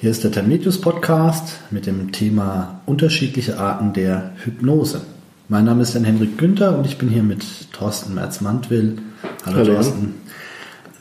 Hier 0.00 0.10
ist 0.10 0.24
der 0.24 0.32
Termitius 0.32 0.80
Podcast 0.80 1.58
mit 1.70 1.84
dem 1.84 2.10
Thema 2.10 2.80
unterschiedliche 2.86 3.58
Arten 3.58 3.92
der 3.92 4.32
Hypnose. 4.42 5.02
Mein 5.48 5.66
Name 5.66 5.82
ist 5.82 5.92
Jan 5.92 6.04
Henrik 6.04 6.38
Günther 6.38 6.78
und 6.78 6.86
ich 6.86 6.96
bin 6.96 7.10
hier 7.10 7.22
mit 7.22 7.44
Thorsten 7.72 8.14
Merz-Mantwill. 8.14 8.96
Hallo, 9.44 9.58
Hallo. 9.58 9.74
Thorsten. 9.74 10.14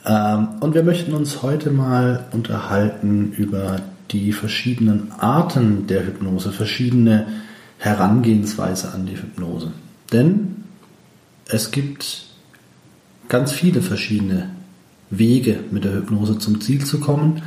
Ähm, 0.06 0.50
und 0.60 0.76
wir 0.76 0.84
möchten 0.84 1.14
uns 1.14 1.42
heute 1.42 1.72
mal 1.72 2.26
unterhalten 2.34 3.32
über 3.38 3.80
die 4.12 4.34
verschiedenen 4.34 5.14
Arten 5.18 5.88
der 5.88 6.06
Hypnose, 6.06 6.52
verschiedene 6.52 7.28
Herangehensweise 7.78 8.92
an 8.94 9.06
die 9.06 9.16
Hypnose. 9.16 9.72
Denn 10.12 10.66
es 11.48 11.72
gibt 11.72 12.26
ganz 13.30 13.54
viele 13.54 13.82
verschiedene 13.82 14.50
Wege 15.10 15.62
mit 15.72 15.86
der 15.86 15.94
Hypnose 15.94 16.38
zum 16.38 16.60
Ziel 16.60 16.84
zu 16.84 17.00
kommen 17.00 17.44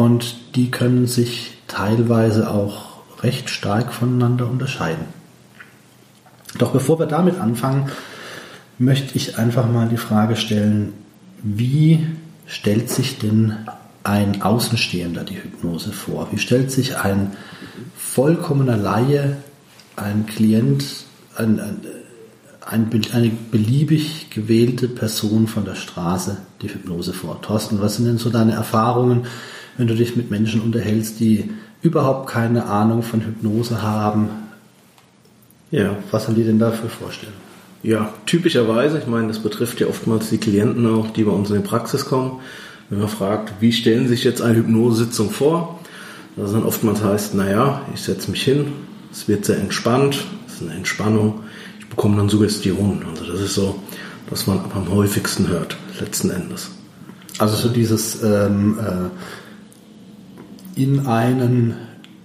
und 0.00 0.56
die 0.56 0.70
können 0.70 1.06
sich 1.06 1.58
teilweise 1.66 2.50
auch 2.50 3.02
recht 3.22 3.50
stark 3.50 3.92
voneinander 3.92 4.48
unterscheiden. 4.48 5.04
Doch 6.56 6.72
bevor 6.72 6.98
wir 6.98 7.04
damit 7.04 7.38
anfangen, 7.38 7.90
möchte 8.78 9.14
ich 9.14 9.38
einfach 9.38 9.70
mal 9.70 9.90
die 9.90 9.98
Frage 9.98 10.36
stellen, 10.36 10.94
wie 11.42 12.06
stellt 12.46 12.88
sich 12.88 13.18
denn 13.18 13.58
ein 14.02 14.40
Außenstehender 14.40 15.22
die 15.22 15.42
Hypnose 15.42 15.92
vor? 15.92 16.28
Wie 16.32 16.38
stellt 16.38 16.72
sich 16.72 16.96
ein 16.96 17.36
vollkommener 17.94 18.78
Laie, 18.78 19.36
ein 19.96 20.24
Klient, 20.24 20.82
ein, 21.36 21.60
ein, 21.60 21.76
ein, 22.62 22.90
eine 23.12 23.30
beliebig 23.50 24.30
gewählte 24.30 24.88
Person 24.88 25.46
von 25.46 25.66
der 25.66 25.74
Straße 25.74 26.38
die 26.62 26.72
Hypnose 26.72 27.12
vor? 27.12 27.42
Thorsten, 27.42 27.82
was 27.82 27.96
sind 27.96 28.06
denn 28.06 28.16
so 28.16 28.30
deine 28.30 28.52
Erfahrungen, 28.52 29.26
wenn 29.80 29.86
du 29.86 29.94
dich 29.94 30.14
mit 30.14 30.30
Menschen 30.30 30.60
unterhältst, 30.60 31.20
die 31.20 31.48
überhaupt 31.80 32.28
keine 32.28 32.66
Ahnung 32.66 33.02
von 33.02 33.22
Hypnose 33.22 33.80
haben? 33.80 34.28
Ja. 35.70 35.96
Was 36.10 36.28
haben 36.28 36.34
die 36.34 36.44
denn 36.44 36.58
da 36.58 36.70
für 36.70 36.90
Vorstellungen? 36.90 37.38
Ja, 37.82 38.12
typischerweise, 38.26 38.98
ich 38.98 39.06
meine, 39.06 39.28
das 39.28 39.38
betrifft 39.38 39.80
ja 39.80 39.86
oftmals 39.86 40.28
die 40.28 40.36
Klienten 40.36 40.86
auch, 40.86 41.08
die 41.08 41.24
bei 41.24 41.32
uns 41.32 41.48
in 41.48 41.62
die 41.62 41.66
Praxis 41.66 42.04
kommen. 42.04 42.40
Wenn 42.90 42.98
man 42.98 43.08
fragt, 43.08 43.54
wie 43.60 43.72
stellen 43.72 44.02
Sie 44.02 44.16
sich 44.16 44.24
jetzt 44.24 44.42
eine 44.42 44.56
Hypnosesitzung 44.56 45.30
vor? 45.30 45.80
Das 46.36 46.52
dann 46.52 46.64
oftmals 46.64 47.02
heißt, 47.02 47.34
naja, 47.34 47.80
ich 47.94 48.02
setze 48.02 48.30
mich 48.30 48.42
hin, 48.42 48.72
es 49.10 49.28
wird 49.28 49.46
sehr 49.46 49.56
entspannt, 49.56 50.26
es 50.46 50.56
ist 50.56 50.62
eine 50.62 50.74
Entspannung, 50.74 51.40
ich 51.78 51.88
bekomme 51.88 52.18
dann 52.18 52.28
Suggestionen. 52.28 53.02
Also 53.08 53.32
das 53.32 53.40
ist 53.40 53.54
so, 53.54 53.80
was 54.28 54.46
man 54.46 54.60
am 54.74 54.90
häufigsten 54.90 55.48
hört, 55.48 55.78
letzten 55.98 56.28
Endes. 56.28 56.70
Also 57.38 57.56
so 57.56 57.70
dieses 57.70 58.22
ähm, 58.22 58.78
äh, 58.78 59.08
in 60.82 61.06
einen 61.06 61.74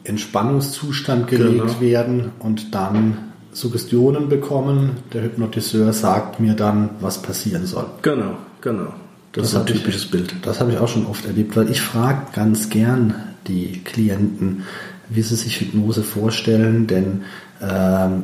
Entspannungszustand 0.04 1.28
gelegt 1.28 1.62
Genau. 1.68 1.82
werden 1.82 2.32
und 2.40 2.74
dann 2.74 3.18
Suggestionen 3.52 4.30
bekommen. 4.30 4.92
Der 5.14 5.24
Hypnotiseur 5.24 5.94
sagt 5.94 6.40
mir 6.40 6.54
dann, 6.54 6.90
was 7.00 7.22
passieren 7.22 7.66
soll. 7.66 7.86
Genau, 8.02 8.38
genau. 8.62 8.94
Das, 9.34 9.48
ist 9.50 9.56
ein 9.56 9.62
hab 9.62 9.70
ich- 9.70 9.78
typisches 9.78 10.06
Bild. 10.06 10.34
Das 10.44 10.60
habe 10.60 10.72
ich 10.72 10.78
auch 10.78 10.88
schon 10.88 11.06
oft 11.06 11.26
erlebt, 11.26 11.56
weil 11.56 11.70
ich 11.70 11.82
frage 11.82 12.28
ganz 12.34 12.70
gern 12.70 13.14
die 13.48 13.82
Klienten, 13.84 14.64
wie 15.10 15.22
sie 15.22 15.36
sich 15.36 15.60
Hypnose 15.62 16.04
vorstellen, 16.04 16.88
denn 16.88 17.22
ähm, 17.62 18.24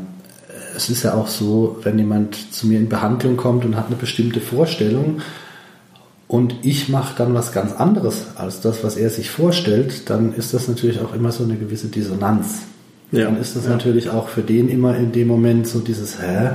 es 0.76 0.90
ist 0.90 1.04
ja 1.04 1.14
auch 1.14 1.28
so, 1.28 1.78
wenn 1.84 2.00
jemand 2.00 2.54
zu 2.54 2.68
mir 2.68 2.80
in 2.80 2.90
Behandlung 2.90 3.36
kommt 3.38 3.66
und 3.66 3.76
hat 3.76 3.88
eine 3.88 3.96
bestimmte 3.98 4.40
Vorstellung 4.40 5.20
und 6.32 6.56
ich 6.62 6.88
mache 6.88 7.14
dann 7.18 7.34
was 7.34 7.52
ganz 7.52 7.74
anderes 7.74 8.28
als 8.38 8.62
das, 8.62 8.86
was 8.86 8.96
er 8.96 9.10
sich 9.10 9.30
vorstellt, 9.30 10.10
dann 10.10 10.34
ist 10.34 10.54
das 10.54 10.70
natürlich 10.70 11.02
auch 11.02 11.14
immer 11.14 11.34
so 11.34 11.44
eine 11.44 11.58
gewisse 11.58 11.88
Dissonanz. 11.88 12.62
Ja, 13.12 13.26
Dann 13.26 13.36
ist 13.36 13.58
das 13.58 13.66
ja. 13.66 13.72
natürlich 13.72 14.10
auch 14.10 14.30
für 14.30 14.42
den 14.42 14.70
immer 14.70 14.96
in 14.96 15.12
dem 15.12 15.28
Moment 15.28 15.68
so 15.68 15.80
dieses, 15.80 16.22
hä, 16.22 16.52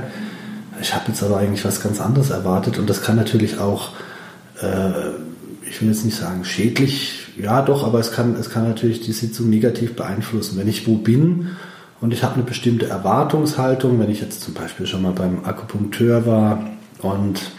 ich 0.81 0.95
habe 0.95 1.05
jetzt 1.09 1.21
aber 1.21 1.37
eigentlich 1.37 1.63
was 1.63 1.83
ganz 1.83 2.01
anderes 2.01 2.31
erwartet 2.31 2.79
und 2.79 2.89
das 2.89 3.03
kann 3.03 3.17
natürlich 3.17 3.59
auch, 3.59 3.91
äh, 4.63 4.89
ich 5.69 5.79
will 5.79 5.89
jetzt 5.89 6.05
nicht 6.05 6.17
sagen 6.17 6.43
schädlich, 6.43 7.27
ja 7.39 7.61
doch, 7.61 7.85
aber 7.85 7.99
es 7.99 8.11
kann, 8.11 8.33
es 8.33 8.49
kann 8.49 8.67
natürlich 8.67 9.01
die 9.01 9.11
Sitzung 9.11 9.47
negativ 9.51 9.95
beeinflussen. 9.95 10.57
Wenn 10.57 10.67
ich 10.67 10.87
wo 10.87 10.95
bin 10.95 11.49
und 12.01 12.13
ich 12.13 12.23
habe 12.23 12.33
eine 12.33 12.43
bestimmte 12.43 12.87
Erwartungshaltung, 12.87 13.99
wenn 13.99 14.09
ich 14.09 14.21
jetzt 14.21 14.41
zum 14.41 14.55
Beispiel 14.55 14.87
schon 14.87 15.03
mal 15.03 15.13
beim 15.13 15.45
Akupunkteur 15.45 16.25
war 16.25 16.67
und 17.03 17.51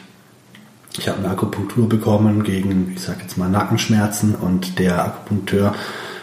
ich 0.98 1.09
habe 1.09 1.19
eine 1.19 1.31
Akupunktur 1.31 1.88
bekommen 1.88 2.42
gegen, 2.42 2.92
ich 2.94 3.03
sage 3.03 3.20
jetzt 3.22 3.38
mal 3.38 3.48
Nackenschmerzen 3.48 4.34
und 4.34 4.78
der 4.78 5.04
Akupunkteur 5.04 5.75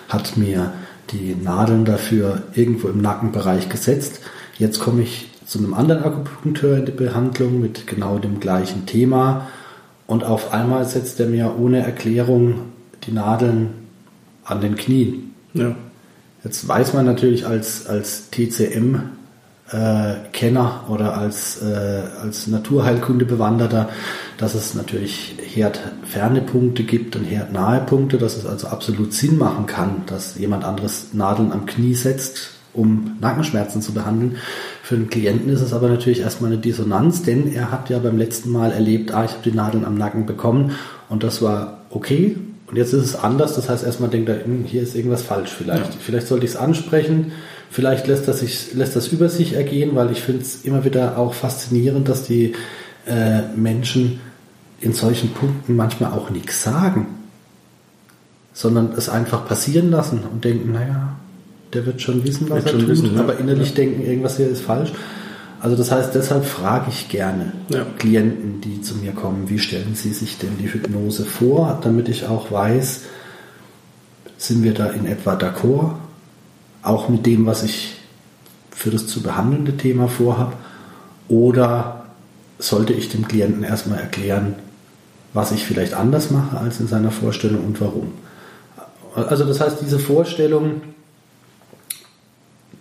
hat 0.10 0.38
mir 0.38 0.74
die 1.12 1.36
Nadeln 1.36 1.86
dafür 1.86 2.44
irgendwo 2.54 2.90
im 2.90 3.02
Nackenbereich 3.02 3.70
gesetzt. 3.70 4.20
Jetzt 4.58 4.80
komme 4.80 5.04
ich 5.04 5.30
zu 5.46 5.60
einem 5.60 5.74
anderen 5.74 6.04
Akupunkteur 6.04 6.78
in 6.78 6.86
die 6.86 6.92
Behandlung 6.92 7.62
mit 7.62 7.88
genau 7.88 8.18
dem 8.18 8.40
gleichen 8.40 8.86
Thema 8.86 9.48
und 10.08 10.24
auf 10.24 10.54
einmal 10.54 10.86
setzt 10.86 11.20
er 11.20 11.28
mir 11.28 11.56
ohne 11.58 11.80
Erklärung 11.80 12.56
die 13.06 13.12
Nadeln 13.12 13.70
an 14.44 14.62
den 14.62 14.76
Knien. 14.76 15.34
Ja. 15.54 15.76
Jetzt 16.44 16.68
weiß 16.68 16.94
man 16.94 17.06
natürlich 17.06 17.48
als, 17.48 17.88
als 17.88 18.30
TCM-Kenner 19.70 20.86
oder 20.90 21.18
als, 21.18 21.62
äh, 21.62 22.02
als 22.22 22.48
Naturheilkunde-Bewanderter, 22.48 23.90
dass 24.38 24.54
es 24.54 24.76
natürlich 24.76 25.36
herdferne 25.42 26.42
Punkte 26.42 26.84
gibt 26.84 27.16
und 27.16 27.24
herdnahe 27.24 27.82
Punkte, 27.82 28.18
dass 28.18 28.38
es 28.38 28.46
also 28.46 28.68
absolut 28.68 29.14
Sinn 29.14 29.38
machen 29.38 29.66
kann, 29.66 30.04
dass 30.06 30.38
jemand 30.38 30.64
anderes 30.64 31.14
Nadeln 31.14 31.52
am 31.52 31.66
Knie 31.66 31.96
setzt, 31.96 32.52
um 32.74 33.18
Nackenschmerzen 33.22 33.82
zu 33.82 33.94
behandeln. 33.94 34.36
Für 34.84 34.98
den 34.98 35.10
Klienten 35.10 35.50
ist 35.50 35.62
es 35.62 35.74
aber 35.74 35.88
natürlich 35.90 36.20
erstmal 36.20 36.52
eine 36.52 36.60
Dissonanz, 36.60 37.24
denn 37.24 37.52
er 37.54 37.72
hat 37.72 37.90
ja 37.90 38.00
beim 38.00 38.18
letzten 38.18 38.52
Mal 38.52 38.72
erlebt, 38.72 39.14
ah, 39.14 39.26
ich 39.26 39.32
habe 39.32 39.44
die 39.44 39.56
Nadeln 39.56 39.86
am 39.86 39.96
Nacken 39.96 40.26
bekommen 40.26 40.72
und 41.10 41.24
das 41.24 41.42
war 41.42 41.80
okay. 41.90 42.38
Und 42.68 42.78
jetzt 42.78 42.94
ist 42.94 43.04
es 43.04 43.16
anders, 43.16 43.56
das 43.56 43.70
heißt 43.70 43.84
erstmal 43.86 44.10
denkt 44.10 44.28
er, 44.28 44.44
hm, 44.44 44.66
hier 44.66 44.82
ist 44.82 44.96
irgendwas 44.96 45.22
falsch 45.22 45.52
vielleicht. 45.52 45.94
Ja. 45.94 46.00
Vielleicht 46.00 46.28
sollte 46.28 46.46
ich 46.46 46.52
es 46.52 46.58
ansprechen, 46.58 47.32
vielleicht 47.76 48.08
lässt 48.08 48.26
das, 48.30 48.40
sich, 48.40 48.74
lässt 48.74 48.96
das 48.96 49.10
über 49.10 49.28
sich 49.28 49.54
ergehen, 49.54 49.96
weil 49.96 50.10
ich 50.10 50.22
finde 50.22 50.44
es 50.44 50.64
immer 50.64 50.86
wieder 50.86 51.18
auch 51.18 51.34
faszinierend, 51.34 52.08
dass 52.08 52.24
die 52.24 52.54
äh, 53.06 53.42
Menschen 53.54 54.22
in 54.80 54.94
solchen 54.94 55.32
Punkten 55.32 55.76
manchmal 55.76 56.14
auch 56.14 56.30
nichts 56.30 56.64
sagen, 56.64 57.08
sondern 58.54 58.94
es 58.96 59.10
einfach 59.10 59.46
passieren 59.46 59.92
lassen 59.92 60.22
und 60.32 60.46
denken, 60.46 60.72
naja, 60.72 61.18
der 61.74 61.86
wird 61.86 62.02
schon 62.02 62.24
wissen, 62.24 62.50
was 62.50 62.64
Wird 62.64 62.68
er 62.68 62.72
schon 62.72 62.80
tut, 62.80 62.90
wissen, 62.90 63.16
ja. 63.16 63.20
aber 63.20 63.38
innerlich 63.40 63.74
denken, 63.74 64.06
irgendwas 64.06 64.38
hier 64.38 64.48
ist 64.48 64.62
falsch. 64.62 64.94
Also 65.60 65.76
das 65.76 65.92
heißt, 65.92 66.16
deshalb 66.16 66.46
frage 66.46 66.86
ich 66.90 67.10
gerne 67.10 67.52
Ja. 67.68 67.86
Klienten, 67.98 68.62
die 68.62 68.82
zu 68.82 68.96
mir 68.96 69.12
kommen, 69.12 69.50
wie 69.50 69.60
stellen 69.60 69.96
sie 69.96 70.14
sich 70.14 70.38
denn 70.38 70.58
die 70.62 70.72
Hypnose 70.72 71.26
vor, 71.26 71.80
damit 71.84 72.08
ich 72.08 72.26
auch 72.26 72.52
weiß, 72.52 73.02
sind 74.38 74.64
wir 74.64 74.74
da 74.74 74.88
in 74.92 75.06
etwa 75.06 75.34
d'accord, 75.34 75.96
auch 76.86 77.10
mit 77.10 77.26
dem, 77.26 77.46
was 77.46 77.64
ich 77.64 77.96
für 78.72 78.92
das 78.92 79.08
zu 79.08 79.22
behandelnde 79.22 79.78
Thema 79.78 80.08
vorhab, 80.08 80.56
oder 81.28 82.06
sollte 82.60 82.94
ich 82.94 83.10
dem 83.10 83.28
Klienten 83.28 83.64
erstmal 83.64 84.00
erklären, 84.00 84.56
was 85.34 85.52
ich 85.52 85.66
vielleicht 85.66 85.94
anders 85.94 86.32
mache 86.32 86.58
als 86.58 86.80
in 86.80 86.88
seiner 86.88 87.12
Vorstellung 87.12 87.66
und 87.66 87.82
warum. 87.82 88.14
Also 89.16 89.46
das 89.46 89.60
heißt, 89.60 89.82
diese 89.82 90.00
Vorstellung, 90.00 90.82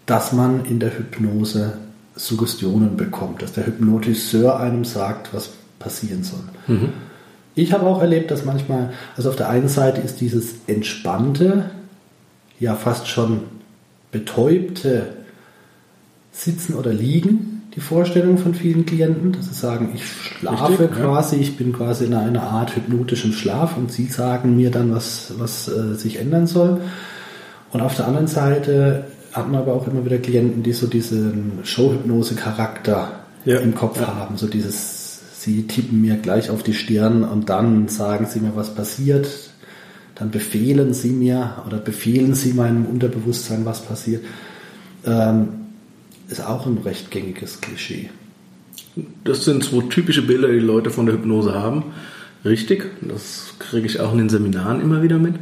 dass 0.06 0.32
man 0.32 0.64
in 0.66 0.78
der 0.80 0.96
Hypnose 0.96 1.78
Suggestionen 2.16 2.96
bekommt, 2.96 3.42
dass 3.42 3.52
der 3.52 3.66
Hypnotiseur 3.66 4.60
einem 4.60 4.84
sagt, 4.84 5.32
was 5.32 5.50
passieren 5.78 6.22
soll. 6.22 6.44
Ich 7.54 7.72
habe 7.72 7.86
auch 7.86 8.00
erlebt, 8.00 8.30
dass 8.30 8.44
manchmal, 8.44 8.92
also 9.16 9.30
auf 9.30 9.36
der 9.36 9.48
einen 9.48 9.68
Seite 9.68 10.00
ist 10.00 10.20
dieses 10.20 10.54
entspannte, 10.66 11.70
ja 12.60 12.74
fast 12.74 13.08
schon 13.08 13.40
betäubte 14.14 15.08
Sitzen 16.32 16.74
oder 16.74 16.92
Liegen 16.92 17.62
die 17.74 17.80
Vorstellung 17.80 18.38
von 18.38 18.54
vielen 18.54 18.86
Klienten, 18.86 19.32
dass 19.32 19.46
sie 19.46 19.54
sagen, 19.54 19.90
ich 19.94 20.06
schlafe 20.06 20.84
Richtig, 20.84 20.96
ja. 20.96 21.04
quasi, 21.04 21.36
ich 21.36 21.56
bin 21.56 21.72
quasi 21.72 22.04
in 22.04 22.14
einer 22.14 22.44
Art 22.44 22.76
hypnotischem 22.76 23.32
Schlaf 23.32 23.76
und 23.76 23.90
sie 23.90 24.06
sagen 24.06 24.54
mir 24.54 24.70
dann, 24.70 24.94
was, 24.94 25.32
was 25.38 25.66
äh, 25.66 25.94
sich 25.94 26.20
ändern 26.20 26.46
soll. 26.46 26.80
Und 27.72 27.80
auf 27.80 27.96
der 27.96 28.06
anderen 28.06 28.28
Seite 28.28 29.06
hat 29.32 29.50
man 29.50 29.60
aber 29.60 29.74
auch 29.74 29.88
immer 29.88 30.04
wieder 30.04 30.18
Klienten, 30.18 30.62
die 30.62 30.72
so 30.72 30.86
diesen 30.86 31.58
Showhypnose-Charakter 31.64 33.08
Ja, 33.44 33.58
im 33.58 33.74
Kopf 33.74 34.00
ja. 34.00 34.14
haben. 34.14 34.36
So 34.36 34.46
dieses, 34.46 35.40
sie 35.40 35.66
tippen 35.66 36.00
mir 36.00 36.14
gleich 36.16 36.50
auf 36.50 36.62
die 36.62 36.74
Stirn 36.74 37.24
und 37.24 37.50
dann 37.50 37.88
sagen 37.88 38.26
sie 38.26 38.38
mir, 38.38 38.54
was 38.54 38.72
passiert. 38.72 39.26
Dann 40.14 40.30
befehlen 40.30 40.94
sie 40.94 41.10
mir 41.10 41.62
oder 41.66 41.78
befehlen 41.78 42.34
sie 42.34 42.52
meinem 42.52 42.86
Unterbewusstsein, 42.86 43.64
was 43.64 43.84
passiert. 43.84 44.24
Ähm, 45.04 45.48
ist 46.28 46.44
auch 46.44 46.66
ein 46.66 46.78
recht 46.78 47.10
gängiges 47.10 47.60
Klischee. 47.60 48.10
Das 49.24 49.44
sind 49.44 49.64
zwei 49.64 49.82
typische 49.88 50.22
Bilder, 50.22 50.48
die 50.48 50.60
Leute 50.60 50.90
von 50.90 51.06
der 51.06 51.16
Hypnose 51.16 51.54
haben. 51.54 51.84
Richtig, 52.44 52.84
das 53.02 53.54
kriege 53.58 53.86
ich 53.86 54.00
auch 54.00 54.12
in 54.12 54.18
den 54.18 54.28
Seminaren 54.28 54.80
immer 54.80 55.02
wieder 55.02 55.18
mit. 55.18 55.34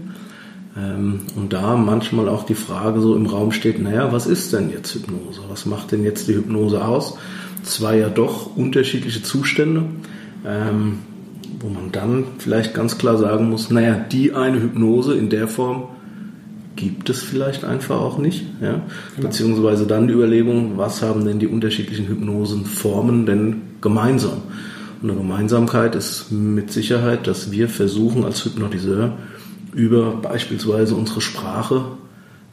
Ähm, 0.76 1.20
und 1.36 1.52
da 1.52 1.76
manchmal 1.76 2.28
auch 2.28 2.44
die 2.44 2.54
Frage 2.54 3.00
so 3.00 3.14
im 3.14 3.26
Raum 3.26 3.52
steht, 3.52 3.80
naja, 3.82 4.12
was 4.12 4.26
ist 4.26 4.52
denn 4.52 4.70
jetzt 4.70 4.94
Hypnose? 4.94 5.42
Was 5.48 5.66
macht 5.66 5.92
denn 5.92 6.02
jetzt 6.02 6.28
die 6.28 6.34
Hypnose 6.34 6.82
aus? 6.84 7.18
Zwei 7.62 7.98
ja 7.98 8.08
doch 8.08 8.56
unterschiedliche 8.56 9.22
Zustände, 9.22 9.84
ähm, 10.46 11.00
wo 11.62 11.68
man 11.68 11.92
dann 11.92 12.24
vielleicht 12.38 12.74
ganz 12.74 12.98
klar 12.98 13.16
sagen 13.16 13.48
muss, 13.48 13.70
naja, 13.70 13.94
die 13.94 14.34
eine 14.34 14.60
Hypnose 14.60 15.14
in 15.14 15.30
der 15.30 15.48
Form 15.48 15.84
gibt 16.76 17.08
es 17.10 17.22
vielleicht 17.22 17.64
einfach 17.64 18.00
auch 18.00 18.18
nicht. 18.18 18.44
Ja? 18.60 18.82
Genau. 19.16 19.28
Beziehungsweise 19.28 19.86
dann 19.86 20.08
die 20.08 20.14
Überlegung, 20.14 20.76
was 20.76 21.02
haben 21.02 21.24
denn 21.24 21.38
die 21.38 21.46
unterschiedlichen 21.46 22.08
Hypnosenformen 22.08 23.26
denn 23.26 23.62
gemeinsam? 23.80 24.42
Und 25.00 25.10
eine 25.10 25.18
Gemeinsamkeit 25.18 25.94
ist 25.94 26.32
mit 26.32 26.72
Sicherheit, 26.72 27.26
dass 27.26 27.50
wir 27.50 27.68
versuchen 27.68 28.24
als 28.24 28.44
Hypnotiseur 28.44 29.16
über 29.74 30.16
beispielsweise 30.16 30.94
unsere 30.94 31.20
Sprache 31.20 31.84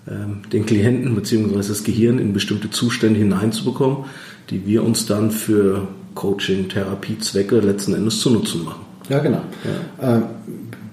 ähm, 0.07 0.41
den 0.51 0.65
Klienten 0.65 1.15
bzw. 1.15 1.55
das 1.55 1.83
Gehirn 1.83 2.19
in 2.19 2.33
bestimmte 2.33 2.69
Zustände 2.69 3.19
hineinzubekommen, 3.19 4.05
die 4.49 4.65
wir 4.65 4.83
uns 4.83 5.05
dann 5.05 5.31
für 5.31 5.87
Coaching, 6.15 6.69
Therapiezwecke 6.69 7.59
letzten 7.59 7.93
Endes 7.93 8.19
zu 8.19 8.29
nutzen 8.29 8.63
machen. 8.65 8.88
Ja, 9.09 9.19
genau. 9.19 9.41
Ja. 9.99 10.15
Ähm, 10.15 10.23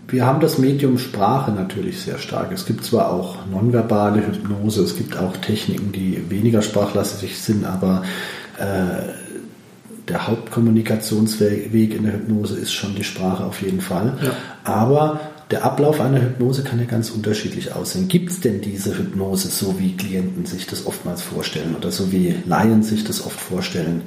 wir 0.09 0.25
haben 0.25 0.41
das 0.41 0.59
Medium 0.59 0.99
Sprache 0.99 1.51
natürlich 1.51 2.01
sehr 2.01 2.19
stark. 2.19 2.53
Es 2.53 2.65
gibt 2.65 2.85
zwar 2.85 3.11
auch 3.11 3.47
nonverbale 3.51 4.25
Hypnose, 4.27 4.83
es 4.83 4.97
gibt 4.97 5.19
auch 5.19 5.37
Techniken, 5.39 5.91
die 5.93 6.31
weniger 6.31 6.63
sprachlastig 6.63 7.39
sind, 7.39 7.65
aber 7.65 8.05
äh, 8.59 9.13
der 10.09 10.29
Hauptkommunikationsweg 10.29 11.95
in 11.97 12.05
der 12.05 12.13
Hypnose 12.15 12.57
ist 12.57 12.73
schon 12.73 12.95
die 12.95 13.03
Sprache 13.03 13.45
auf 13.45 13.61
jeden 13.63 13.81
Fall. 13.81 14.17
Ja. 14.23 14.31
Aber 14.63 15.21
der 15.51 15.65
Ablauf 15.65 16.01
einer 16.01 16.21
Hypnose 16.21 16.65
kann 16.65 16.81
ja 16.81 16.87
ganz 16.87 17.11
unterschiedlich 17.11 17.73
aussehen. 17.73 18.09
Gibt 18.09 18.31
es 18.31 18.41
denn 18.41 18.61
diese 18.61 18.99
Hypnose 18.99 19.49
so, 19.49 19.79
wie 19.79 19.97
Klienten 19.97 20.45
sich 20.45 20.67
das 20.67 20.87
oftmals 20.87 21.23
vorstellen 21.23 21.77
oder 21.77 21.93
so 21.93 22.11
wie 22.11 22.35
Laien 22.47 22.83
sich 22.83 23.05
das 23.05 23.25
oft 23.25 23.39
vorstellen? 23.39 24.03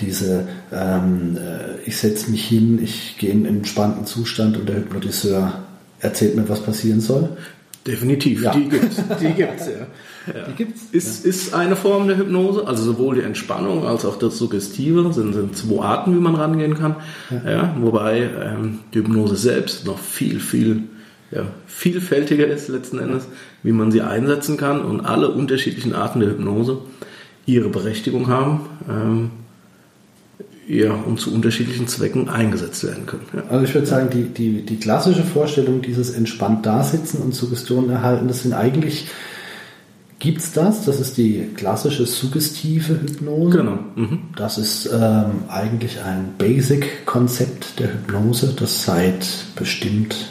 Diese, 0.00 0.46
ähm, 0.72 1.38
äh, 1.38 1.80
ich 1.86 1.96
setze 1.96 2.30
mich 2.30 2.46
hin, 2.46 2.82
ich 2.82 3.16
gehe 3.16 3.30
in 3.30 3.46
einen 3.46 3.58
entspannten 3.58 4.04
Zustand 4.04 4.56
und 4.58 4.68
der 4.68 4.76
Hypnotiseur 4.76 5.64
erzählt 6.00 6.36
mir, 6.36 6.48
was 6.48 6.60
passieren 6.60 7.00
soll? 7.00 7.30
Definitiv, 7.86 8.42
ja. 8.42 8.52
die 8.52 8.68
gibt 8.68 8.92
es. 8.92 8.96
Die 9.20 9.32
gibt's, 9.32 9.66
ja. 9.66 9.86
ja. 10.26 10.46
Die 10.48 10.52
gibt's. 10.54 10.82
Ist, 10.92 11.24
ja. 11.24 11.30
ist 11.30 11.54
eine 11.54 11.76
Form 11.76 12.08
der 12.08 12.16
Hypnose, 12.16 12.66
also 12.66 12.84
sowohl 12.84 13.16
die 13.16 13.22
Entspannung 13.22 13.86
als 13.86 14.04
auch 14.04 14.18
das 14.18 14.38
Suggestive 14.38 15.12
sind, 15.12 15.32
sind 15.32 15.56
zwei 15.56 15.84
Arten, 15.84 16.14
wie 16.14 16.20
man 16.20 16.34
rangehen 16.34 16.74
kann. 16.74 16.96
Ja. 17.30 17.50
ja 17.50 17.76
wobei 17.80 18.28
ähm, 18.42 18.80
die 18.92 18.98
Hypnose 18.98 19.36
selbst 19.36 19.86
noch 19.86 19.98
viel, 19.98 20.40
viel 20.40 20.84
ja, 21.30 21.46
vielfältiger 21.66 22.46
ist 22.46 22.68
letzten 22.68 22.98
Endes, 22.98 23.26
wie 23.62 23.72
man 23.72 23.90
sie 23.90 24.02
einsetzen 24.02 24.56
kann 24.56 24.82
und 24.82 25.00
alle 25.00 25.30
unterschiedlichen 25.30 25.94
Arten 25.94 26.20
der 26.20 26.30
Hypnose 26.30 26.78
ihre 27.46 27.68
Berechtigung 27.68 28.28
haben. 28.28 28.60
Ähm, 28.88 29.30
ja, 30.66 30.92
und 30.92 31.20
zu 31.20 31.34
unterschiedlichen 31.34 31.86
Zwecken 31.88 32.28
eingesetzt 32.28 32.84
werden 32.84 33.06
können. 33.06 33.26
Ja. 33.34 33.42
Also 33.50 33.64
ich 33.64 33.74
würde 33.74 33.86
sagen, 33.86 34.08
die, 34.10 34.22
die, 34.22 34.64
die 34.64 34.76
klassische 34.76 35.22
Vorstellung, 35.22 35.82
dieses 35.82 36.10
entspannt 36.10 36.64
dasitzen 36.64 37.20
und 37.20 37.34
Suggestionen 37.34 37.90
erhalten, 37.90 38.28
das 38.28 38.42
sind 38.42 38.54
eigentlich, 38.54 39.08
gibt 40.24 40.38
es 40.38 40.52
das? 40.52 40.86
Das 40.86 41.00
ist 41.00 41.18
die 41.18 41.50
klassische 41.54 42.06
suggestive 42.06 42.94
Hypnose. 42.94 43.58
Genau. 43.58 43.78
Mhm. 43.94 44.20
Das 44.36 44.56
ist 44.56 44.86
ähm, 44.86 45.44
eigentlich 45.48 46.00
ein 46.00 46.34
Basic-Konzept 46.38 47.78
der 47.78 47.92
Hypnose, 47.92 48.54
das 48.58 48.84
seit 48.84 49.26
bestimmt 49.54 50.30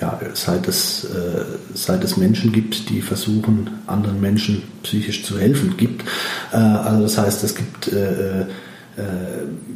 ja, 0.00 0.18
seit 0.32 0.66
es, 0.66 1.04
äh, 1.04 1.44
seit 1.74 2.02
es 2.02 2.16
Menschen 2.16 2.52
gibt, 2.52 2.88
die 2.88 3.00
versuchen, 3.00 3.70
anderen 3.86 4.20
Menschen 4.20 4.62
psychisch 4.82 5.24
zu 5.24 5.38
helfen, 5.38 5.76
gibt. 5.76 6.04
Äh, 6.52 6.56
also 6.56 7.02
das 7.02 7.18
heißt, 7.18 7.44
es 7.44 7.54
gibt 7.54 7.92
äh, 7.92 8.40
äh, 8.40 8.46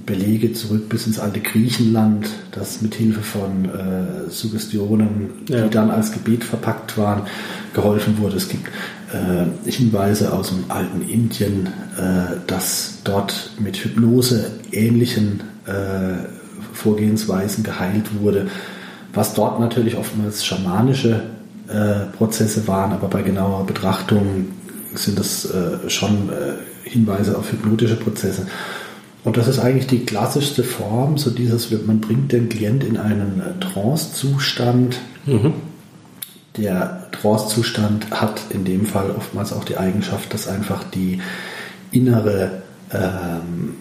Belege 0.07 0.53
zurück 0.53 0.89
bis 0.89 1.07
ins 1.07 1.19
alte 1.19 1.41
Griechenland, 1.41 2.29
das 2.53 2.83
mit 2.83 2.95
Hilfe 2.95 3.21
von 3.21 3.65
äh, 3.65 4.31
Suggestionen, 4.31 5.31
ja. 5.49 5.63
die 5.63 5.71
dann 5.71 5.91
als 5.91 6.13
Gebet 6.13 6.45
verpackt 6.45 6.97
waren, 6.97 7.23
geholfen 7.75 8.19
wurde. 8.19 8.37
Es 8.37 8.49
gibt 8.49 8.69
äh, 9.13 9.71
Hinweise 9.71 10.33
aus 10.33 10.51
dem 10.51 10.71
alten 10.71 11.03
Indien, 11.03 11.67
äh, 11.97 12.37
dass 12.47 12.99
dort 13.05 13.53
mit 13.59 13.77
Hypnose 13.77 14.51
ähnlichen 14.71 15.41
äh, 15.67 16.25
Vorgehensweisen 16.73 17.65
geheilt 17.65 18.21
wurde, 18.21 18.49
was 19.15 19.35
dort 19.35 19.61
natürlich 19.61 19.97
oftmals 19.97 20.45
schamanische 20.45 21.23
äh, 21.69 22.17
Prozesse 22.17 22.69
waren, 22.69 22.93
aber 22.93 23.09
bei 23.09 23.23
genauer 23.23 23.67
Betrachtung 23.67 24.47
sind 24.95 25.19
das 25.19 25.47
schon 25.89 26.31
Hinweise 26.83 27.37
auf 27.37 27.53
hypnotische 27.53 27.97
Prozesse. 27.97 28.47
Und 29.25 29.37
das 29.37 29.49
ist 29.49 29.59
eigentlich 29.59 29.87
die 29.87 30.05
klassischste 30.05 30.63
Form, 30.63 31.19
so 31.19 31.31
dieses, 31.31 31.71
man 31.87 32.01
bringt 32.01 32.33
den 32.33 32.49
Klient 32.49 32.85
in 32.85 32.97
einen 32.97 33.41
äh, 33.41 33.61
Trance-Zustand. 33.61 34.97
Mhm. 35.27 35.55
Der 36.57 37.09
Trance-Zustand 37.13 38.11
hat 38.11 38.41
in 38.51 38.65
dem 38.65 38.87
Fall 38.87 39.11
oftmals 39.11 39.53
auch 39.53 39.65
die 39.65 39.77
Eigenschaft, 39.77 40.33
dass 40.33 40.49
einfach 40.49 40.85
die 40.85 41.21
innere, 41.91 42.63
ähm, 42.93 43.75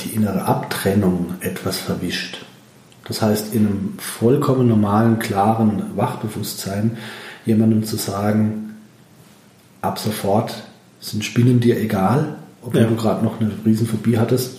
die 0.00 0.14
innere 0.14 0.44
Abtrennung 0.44 1.34
etwas 1.40 1.78
verwischt. 1.78 2.44
Das 3.04 3.22
heißt, 3.22 3.54
in 3.54 3.66
einem 3.66 3.94
vollkommen 3.98 4.68
normalen, 4.68 5.18
klaren 5.18 5.96
Wachbewusstsein 5.96 6.96
jemandem 7.44 7.84
zu 7.84 7.96
sagen, 7.96 8.76
ab 9.82 9.98
sofort 9.98 10.54
sind 11.00 11.24
Spinnen 11.24 11.60
dir 11.60 11.80
egal, 11.80 12.36
obwohl 12.62 12.82
ja. 12.82 12.86
du 12.88 12.96
gerade 12.96 13.24
noch 13.24 13.40
eine 13.40 13.50
Riesenphobie 13.64 14.18
hattest, 14.18 14.58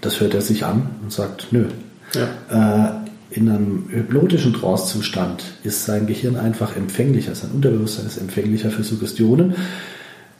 das 0.00 0.20
hört 0.20 0.34
er 0.34 0.42
sich 0.42 0.64
an 0.64 0.90
und 1.02 1.12
sagt, 1.12 1.48
nö. 1.50 1.66
Ja. 2.14 2.90
Äh, 2.90 3.04
in 3.30 3.48
einem 3.48 3.88
hypnotischen 3.88 4.52
Trance-Zustand 4.52 5.42
ist 5.64 5.86
sein 5.86 6.06
Gehirn 6.06 6.36
einfach 6.36 6.76
empfänglicher, 6.76 7.34
sein 7.34 7.50
Unterbewusstsein 7.52 8.06
ist 8.06 8.18
empfänglicher 8.18 8.70
für 8.70 8.84
Suggestionen 8.84 9.54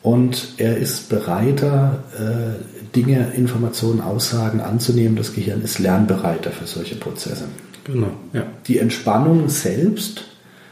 und 0.03 0.55
er 0.59 0.77
ist 0.77 1.09
bereiter, 1.09 2.05
äh, 2.17 2.95
Dinge, 2.95 3.33
Informationen, 3.35 4.01
Aussagen 4.01 4.61
anzunehmen. 4.61 5.17
Das 5.17 5.33
Gehirn 5.33 5.63
ist 5.63 5.79
lernbereiter 5.79 6.51
für 6.51 6.67
solche 6.67 6.95
Prozesse. 6.95 7.47
Genau, 7.85 8.11
ja. 8.33 8.47
Die 8.67 8.79
Entspannung 8.79 9.49
selbst 9.49 10.25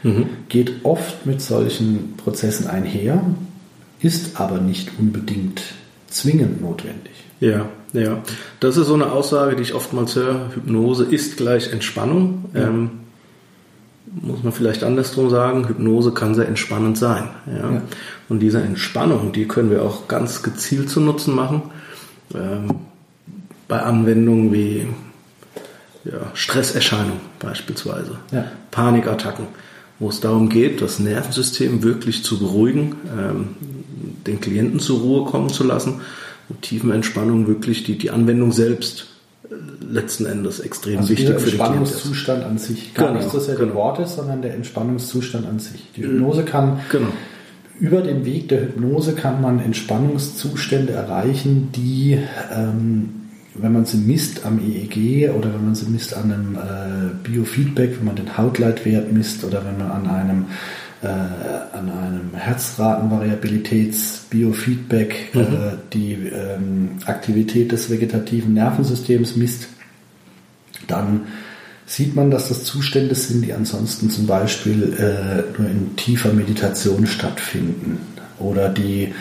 mhm. 0.03 0.27
geht 0.49 0.85
oft 0.85 1.25
mit 1.25 1.41
solchen 1.41 2.15
Prozessen 2.15 2.67
einher, 2.67 3.21
ist 3.99 4.39
aber 4.39 4.59
nicht 4.59 4.91
unbedingt 4.99 5.61
zwingend 6.13 6.61
notwendig. 6.61 7.13
Ja, 7.39 7.67
ja. 7.93 8.23
Das 8.59 8.77
ist 8.77 8.87
so 8.87 8.93
eine 8.93 9.11
Aussage, 9.11 9.55
die 9.55 9.63
ich 9.63 9.73
oftmals 9.73 10.15
höre. 10.15 10.49
Hypnose 10.55 11.03
ist 11.03 11.37
gleich 11.37 11.71
Entspannung. 11.71 12.45
Ja. 12.53 12.67
Ähm, 12.67 12.91
muss 14.21 14.43
man 14.43 14.53
vielleicht 14.53 14.83
andersrum 14.83 15.29
sagen, 15.29 15.67
Hypnose 15.67 16.11
kann 16.11 16.35
sehr 16.35 16.47
entspannend 16.47 16.97
sein. 16.97 17.29
Ja? 17.47 17.71
ja? 17.71 17.81
Und 18.29 18.39
diese 18.39 18.61
Entspannung, 18.61 19.31
die 19.31 19.47
können 19.47 19.71
wir 19.71 19.81
auch 19.81 20.07
ganz 20.07 20.43
gezielt 20.43 20.89
zu 20.89 21.01
Nutzen 21.01 21.35
machen. 21.35 21.63
Ähm, 22.33 22.67
bei 23.67 23.81
Anwendungen 23.81 24.53
wie 24.53 24.87
ja, 26.05 26.31
Stresserscheinungen 26.33 27.21
beispielsweise, 27.39 28.19
ja. 28.31 28.45
Panikattacken, 28.71 29.47
wo 29.99 30.09
es 30.09 30.19
darum 30.19 30.49
geht, 30.49 30.81
das 30.81 30.99
Nervensystem 30.99 31.81
wirklich 31.81 32.23
zu 32.23 32.39
beruhigen, 32.39 32.95
ähm, 33.17 33.47
den 34.27 34.39
Klienten 34.39 34.79
zur 34.79 34.99
Ruhe 34.99 35.25
kommen 35.25 35.49
zu 35.49 35.63
lassen 35.63 36.01
und 36.49 36.61
Tiefenentspannung 36.61 37.47
wirklich 37.47 37.83
die, 37.83 37.97
die 37.97 38.11
Anwendung 38.11 38.51
selbst 38.51 39.07
äh, 39.49 39.55
letzten 39.85 40.25
Endes 40.25 40.59
extrem 40.59 40.99
also 40.99 41.09
wichtig 41.09 41.27
für 41.27 41.51
den 41.51 41.59
Entspannungszustand 41.59 42.43
an 42.43 42.57
sich. 42.57 42.93
Gar 42.93 43.07
genau, 43.07 43.19
nicht 43.19 43.31
so 43.31 43.39
sehr 43.39 43.55
genau. 43.55 43.69
die 43.69 43.75
Worte, 43.75 44.07
sondern 44.07 44.41
der 44.41 44.53
Entspannungszustand 44.53 45.45
an 45.47 45.59
sich. 45.59 45.91
Die 45.95 46.03
Hypnose 46.03 46.43
kann 46.43 46.79
genau. 46.89 47.07
über 47.79 48.01
den 48.01 48.25
Weg 48.25 48.49
der 48.49 48.61
Hypnose 48.61 49.13
kann 49.13 49.41
man 49.41 49.59
Entspannungszustände 49.59 50.93
erreichen, 50.93 51.69
die 51.73 52.19
ähm, 52.53 53.09
wenn 53.55 53.71
man 53.71 53.85
sie 53.85 53.97
misst 53.97 54.45
am 54.45 54.59
EEG 54.59 55.29
oder 55.29 55.53
wenn 55.53 55.65
man 55.65 55.75
sie 55.75 55.85
misst 55.85 56.15
an 56.15 56.31
einem 56.31 56.55
äh, 56.55 57.13
Biofeedback, 57.23 57.97
wenn 57.99 58.05
man 58.05 58.15
den 58.15 58.37
Hautleitwert 58.37 59.11
misst 59.11 59.43
oder 59.43 59.63
wenn 59.65 59.77
man 59.77 59.91
an 59.91 60.07
einem 60.07 60.45
äh, 61.03 61.07
an 61.07 61.89
einem 61.89 62.35
Herzratenvariabilitäts-Biofeedback 62.35 65.33
äh, 65.33 65.37
mhm. 65.37 65.43
äh, 65.43 65.77
die 65.93 66.13
ähm, 66.13 66.91
Aktivität 67.05 67.71
des 67.71 67.89
vegetativen 67.89 68.53
Nervensystems 68.53 69.35
misst, 69.35 69.69
dann 70.87 71.21
sieht 71.85 72.15
man, 72.15 72.31
dass 72.31 72.47
das 72.47 72.63
Zustände 72.63 73.15
sind, 73.15 73.45
die 73.45 73.53
ansonsten 73.53 74.09
zum 74.09 74.25
Beispiel 74.25 74.93
äh, 74.93 75.59
nur 75.59 75.69
in 75.69 75.95
tiefer 75.95 76.33
Meditation 76.33 77.05
stattfinden 77.05 77.99
oder 78.39 78.69
die 78.69 79.13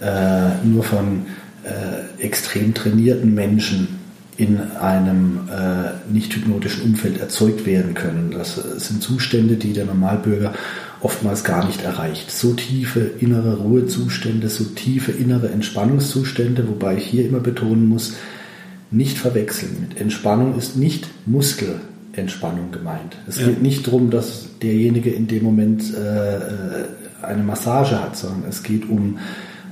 äh, 0.00 0.64
nur 0.64 0.84
von 0.84 1.26
äh, 1.64 2.22
extrem 2.22 2.74
trainierten 2.74 3.34
Menschen 3.34 3.98
in 4.36 4.60
einem 4.80 5.48
äh, 5.50 6.12
nicht 6.12 6.34
hypnotischen 6.34 6.84
Umfeld 6.84 7.20
erzeugt 7.20 7.66
werden 7.66 7.94
können. 7.94 8.30
Das 8.30 8.54
sind 8.54 9.02
Zustände, 9.02 9.56
die 9.56 9.72
der 9.72 9.84
Normalbürger 9.84 10.54
oftmals 11.00 11.44
gar 11.44 11.66
nicht 11.66 11.82
erreicht. 11.82 12.30
So 12.30 12.54
tiefe 12.54 13.00
innere 13.00 13.58
Ruhezustände, 13.58 14.48
so 14.48 14.64
tiefe 14.64 15.12
innere 15.12 15.50
Entspannungszustände, 15.50 16.68
wobei 16.68 16.96
ich 16.96 17.04
hier 17.04 17.26
immer 17.26 17.40
betonen 17.40 17.88
muss, 17.88 18.14
nicht 18.90 19.18
verwechseln. 19.18 19.76
Mit 19.80 20.00
Entspannung 20.00 20.56
ist 20.56 20.76
nicht 20.76 21.08
Muskelentspannung 21.26 22.72
gemeint. 22.72 23.16
Es 23.26 23.38
ja. 23.38 23.48
geht 23.48 23.62
nicht 23.62 23.86
darum, 23.86 24.10
dass 24.10 24.58
derjenige 24.62 25.10
in 25.10 25.26
dem 25.26 25.44
Moment 25.44 25.94
äh, 25.94 26.36
äh, 26.36 26.40
eine 27.22 27.42
Massage 27.42 28.02
hat, 28.02 28.16
sondern 28.16 28.48
es 28.48 28.62
geht 28.62 28.88
um 28.88 29.18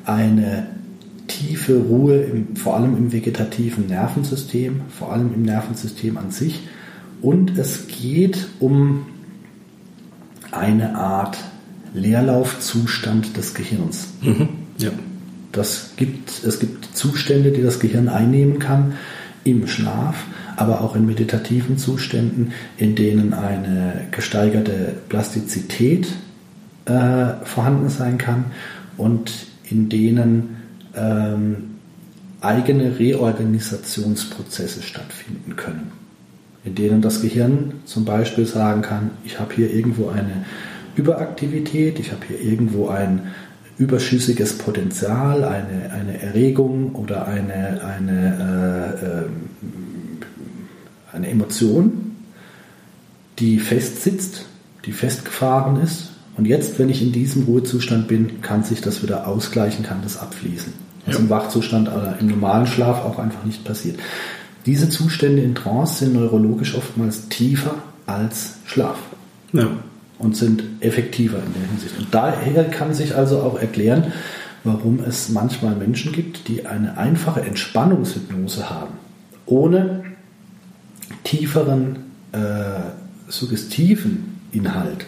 eine 0.05 0.67
tiefe 1.27 1.79
Ruhe, 1.79 2.23
im, 2.23 2.57
vor 2.57 2.77
allem 2.77 2.97
im 2.97 3.13
vegetativen 3.13 3.87
Nervensystem, 3.87 4.83
vor 4.91 5.13
allem 5.13 5.33
im 5.35 5.43
Nervensystem 5.43 6.17
an 6.19 6.31
sich. 6.31 6.61
Und 7.23 7.59
es 7.59 7.89
geht 7.89 8.47
um 8.61 9.07
eine 10.57 10.97
Art 10.97 11.39
Leerlaufzustand 11.95 13.37
des 13.37 13.55
Gehirns. 13.55 14.09
Mhm. 14.23 14.49
Ja. 14.79 14.91
Das 15.53 15.93
gibt, 15.97 16.45
es 16.45 16.61
gibt 16.61 16.97
Zustände, 16.97 17.51
die 17.51 17.63
das 17.63 17.81
Gehirn 17.81 18.09
einnehmen 18.09 18.59
kann 18.59 18.95
im 19.45 19.67
Schlaf, 19.67 20.17
aber 20.57 20.83
auch 20.83 20.97
in 20.97 21.07
meditativen 21.07 21.79
Zuständen, 21.79 22.53
in 22.77 22.95
denen 22.95 23.33
eine 23.33 24.07
gesteigerte 24.11 24.95
Plastizität 25.09 26.09
äh, 26.85 27.45
vorhanden 27.45 27.89
sein 27.89 28.19
kann 28.19 28.47
und 28.97 29.33
in 29.65 29.89
denen 29.89 30.57
ähm, 30.95 31.77
eigene 32.41 32.99
Reorganisationsprozesse 32.99 34.83
stattfinden 34.83 35.57
können, 35.57 35.93
in 36.67 36.75
denen 36.75 37.01
das 37.01 37.23
Gehirn 37.23 37.75
zum 37.85 38.05
Beispiel 38.05 38.45
sagen 38.45 38.83
kann, 38.83 39.13
ich 39.25 39.39
habe 39.39 39.55
hier 39.55 39.73
irgendwo 39.73 40.09
eine 40.09 40.45
Überaktivität, 40.97 42.01
ich 42.01 42.11
habe 42.11 42.23
hier 42.27 42.41
irgendwo 42.41 42.89
ein 42.89 43.33
überschüssiges 43.79 44.59
Potenzial, 44.59 45.45
eine, 45.45 45.93
eine 45.93 46.21
Erregung 46.21 46.95
oder 46.95 47.29
eine, 47.29 47.83
eine, 47.85 48.97
äh, 49.01 49.07
ähm, 49.07 49.49
eine 51.13 51.29
Emotion, 51.29 52.17
die 53.39 53.59
festsitzt, 53.61 54.47
die 54.87 54.93
festgefahren 54.93 55.81
ist. 55.81 56.11
Und 56.37 56.47
jetzt, 56.47 56.79
wenn 56.79 56.89
ich 56.89 57.01
in 57.01 57.13
diesem 57.13 57.45
Ruhezustand 57.45 58.09
bin, 58.09 58.41
kann 58.43 58.65
sich 58.65 58.81
das 58.81 59.03
wieder 59.03 59.27
ausgleichen, 59.27 59.85
kann 59.85 60.01
das 60.03 60.19
abfließen. 60.19 60.73
Was 61.07 61.15
ja. 61.15 61.21
im 61.21 61.31
Wachzustand 61.31 61.89
oder 61.89 62.17
im 62.21 62.27
normalen 62.27 62.67
Schlaf 62.67 63.05
auch 63.05 63.19
einfach 63.19 63.45
nicht 63.45 63.65
passiert. 63.65 63.99
Diese 64.67 64.91
Zustände 64.91 65.43
in 65.43 65.55
Trance 65.55 66.05
sind 66.05 66.15
neurologisch 66.15 66.75
oftmals 66.75 67.29
tiefer 67.29 67.77
als 68.07 68.57
Schlaf. 68.67 68.99
Ja 69.53 69.71
und 70.19 70.37
sind 70.37 70.63
effektiver 70.81 71.39
in 71.39 71.53
der 71.53 71.69
Hinsicht. 71.69 71.99
Und 71.99 72.09
daher 72.11 72.65
kann 72.65 72.95
sich 72.95 73.15
also 73.15 73.41
auch 73.41 73.59
erklären, 73.59 74.13
warum 74.65 75.01
es 75.01 75.29
manchmal 75.29 75.75
Menschen 75.75 76.13
gibt, 76.13 76.49
die 76.49 76.67
eine 76.67 76.99
einfache 76.99 77.43
Entspannungshypnose 77.43 78.71
haben, 78.71 78.95
ohne 79.45 80.05
tieferen 81.25 81.99
äh, 82.33 82.39
suggestiven 83.29 84.41
Inhalt, 84.53 85.05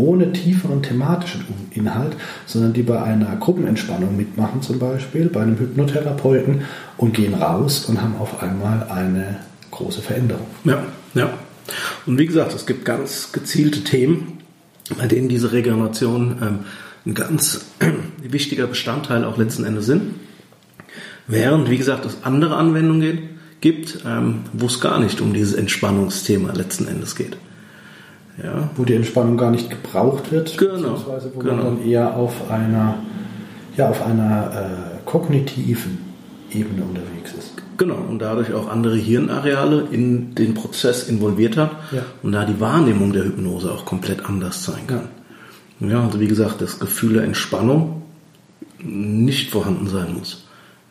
ohne 0.00 0.32
tieferen 0.32 0.82
thematischen 0.82 1.44
Inhalt, 1.72 2.16
sondern 2.46 2.72
die 2.72 2.82
bei 2.82 3.02
einer 3.02 3.36
Gruppenentspannung 3.36 4.16
mitmachen 4.16 4.62
zum 4.62 4.78
Beispiel, 4.78 5.28
bei 5.28 5.42
einem 5.42 5.58
Hypnotherapeuten 5.58 6.62
und 6.96 7.14
gehen 7.14 7.34
raus 7.34 7.84
und 7.84 8.00
haben 8.00 8.16
auf 8.18 8.42
einmal 8.42 8.88
eine 8.88 9.36
große 9.70 10.00
Veränderung. 10.00 10.46
Ja, 10.64 10.84
ja. 11.14 11.30
Und 12.06 12.18
wie 12.18 12.26
gesagt, 12.26 12.54
es 12.54 12.66
gibt 12.66 12.84
ganz 12.84 13.32
gezielte 13.32 13.84
Themen, 13.84 14.38
bei 14.98 15.06
denen 15.06 15.28
diese 15.28 15.52
Regeneration 15.52 16.36
ähm, 16.42 16.58
ein 17.06 17.14
ganz 17.14 17.66
wichtiger 18.22 18.66
Bestandteil 18.66 19.24
auch 19.24 19.38
letzten 19.38 19.64
Endes 19.64 19.86
sind. 19.86 20.14
Während, 21.26 21.70
wie 21.70 21.78
gesagt, 21.78 22.04
es 22.06 22.24
andere 22.24 22.56
Anwendungen 22.56 23.40
gibt, 23.60 24.00
ähm, 24.06 24.40
wo 24.52 24.66
es 24.66 24.80
gar 24.80 24.98
nicht 24.98 25.20
um 25.20 25.32
dieses 25.32 25.54
Entspannungsthema 25.54 26.52
letzten 26.52 26.88
Endes 26.88 27.14
geht. 27.14 27.36
Ja. 28.42 28.70
Wo 28.76 28.84
die 28.84 28.94
Entspannung 28.94 29.36
gar 29.36 29.50
nicht 29.50 29.70
gebraucht 29.70 30.32
wird, 30.32 30.56
genau. 30.56 30.72
beziehungsweise 30.72 31.32
wo 31.34 31.40
genau. 31.40 31.56
man 31.56 31.64
dann 31.64 31.86
eher 31.86 32.16
auf 32.16 32.50
einer, 32.50 32.96
ja, 33.76 33.88
auf 33.90 34.04
einer 34.04 34.50
äh, 34.52 34.98
kognitiven 35.04 35.98
Ebene 36.50 36.82
unterwegs 36.82 37.32
ist. 37.38 37.54
Genau, 37.76 37.96
und 37.96 38.18
dadurch 38.20 38.52
auch 38.52 38.68
andere 38.68 38.96
Hirnareale 38.96 39.86
in 39.90 40.34
den 40.34 40.54
Prozess 40.54 41.08
involviert 41.08 41.56
hat 41.56 41.70
ja. 41.92 42.02
und 42.22 42.32
da 42.32 42.44
die 42.44 42.60
Wahrnehmung 42.60 43.12
der 43.12 43.24
Hypnose 43.24 43.72
auch 43.72 43.84
komplett 43.84 44.26
anders 44.26 44.64
sein 44.64 44.86
kann. 44.86 45.08
Ja. 45.80 46.04
also 46.04 46.20
wie 46.20 46.28
gesagt, 46.28 46.60
das 46.60 46.78
Gefühl 46.78 47.14
der 47.14 47.24
Entspannung 47.24 48.02
nicht 48.82 49.50
vorhanden 49.50 49.88
sein 49.88 50.14
muss. 50.14 50.39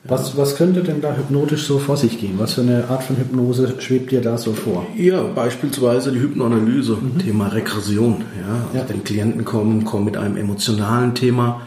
Was, 0.05 0.37
was 0.37 0.55
könnte 0.55 0.81
denn 0.81 1.01
da 1.01 1.15
hypnotisch 1.15 1.65
so 1.65 1.77
vor 1.77 1.97
sich 1.97 2.19
gehen? 2.19 2.35
Was 2.37 2.53
für 2.53 2.61
eine 2.61 2.87
Art 2.89 3.03
von 3.03 3.17
Hypnose 3.17 3.75
schwebt 3.79 4.11
dir 4.11 4.21
da 4.21 4.37
so 4.37 4.53
vor? 4.53 4.87
Ja, 4.95 5.21
beispielsweise 5.23 6.11
die 6.11 6.21
Hypnoanalyse, 6.21 6.95
mhm. 6.95 7.19
Thema 7.19 7.47
Regression. 7.47 8.23
Ja, 8.39 8.53
also 8.53 8.77
ja. 8.77 8.85
Wenn 8.87 9.03
Klienten 9.03 9.43
kommen, 9.43 9.83
kommen 9.83 10.05
mit 10.05 10.15
einem 10.15 10.37
emotionalen 10.37 11.15
Thema, 11.15 11.61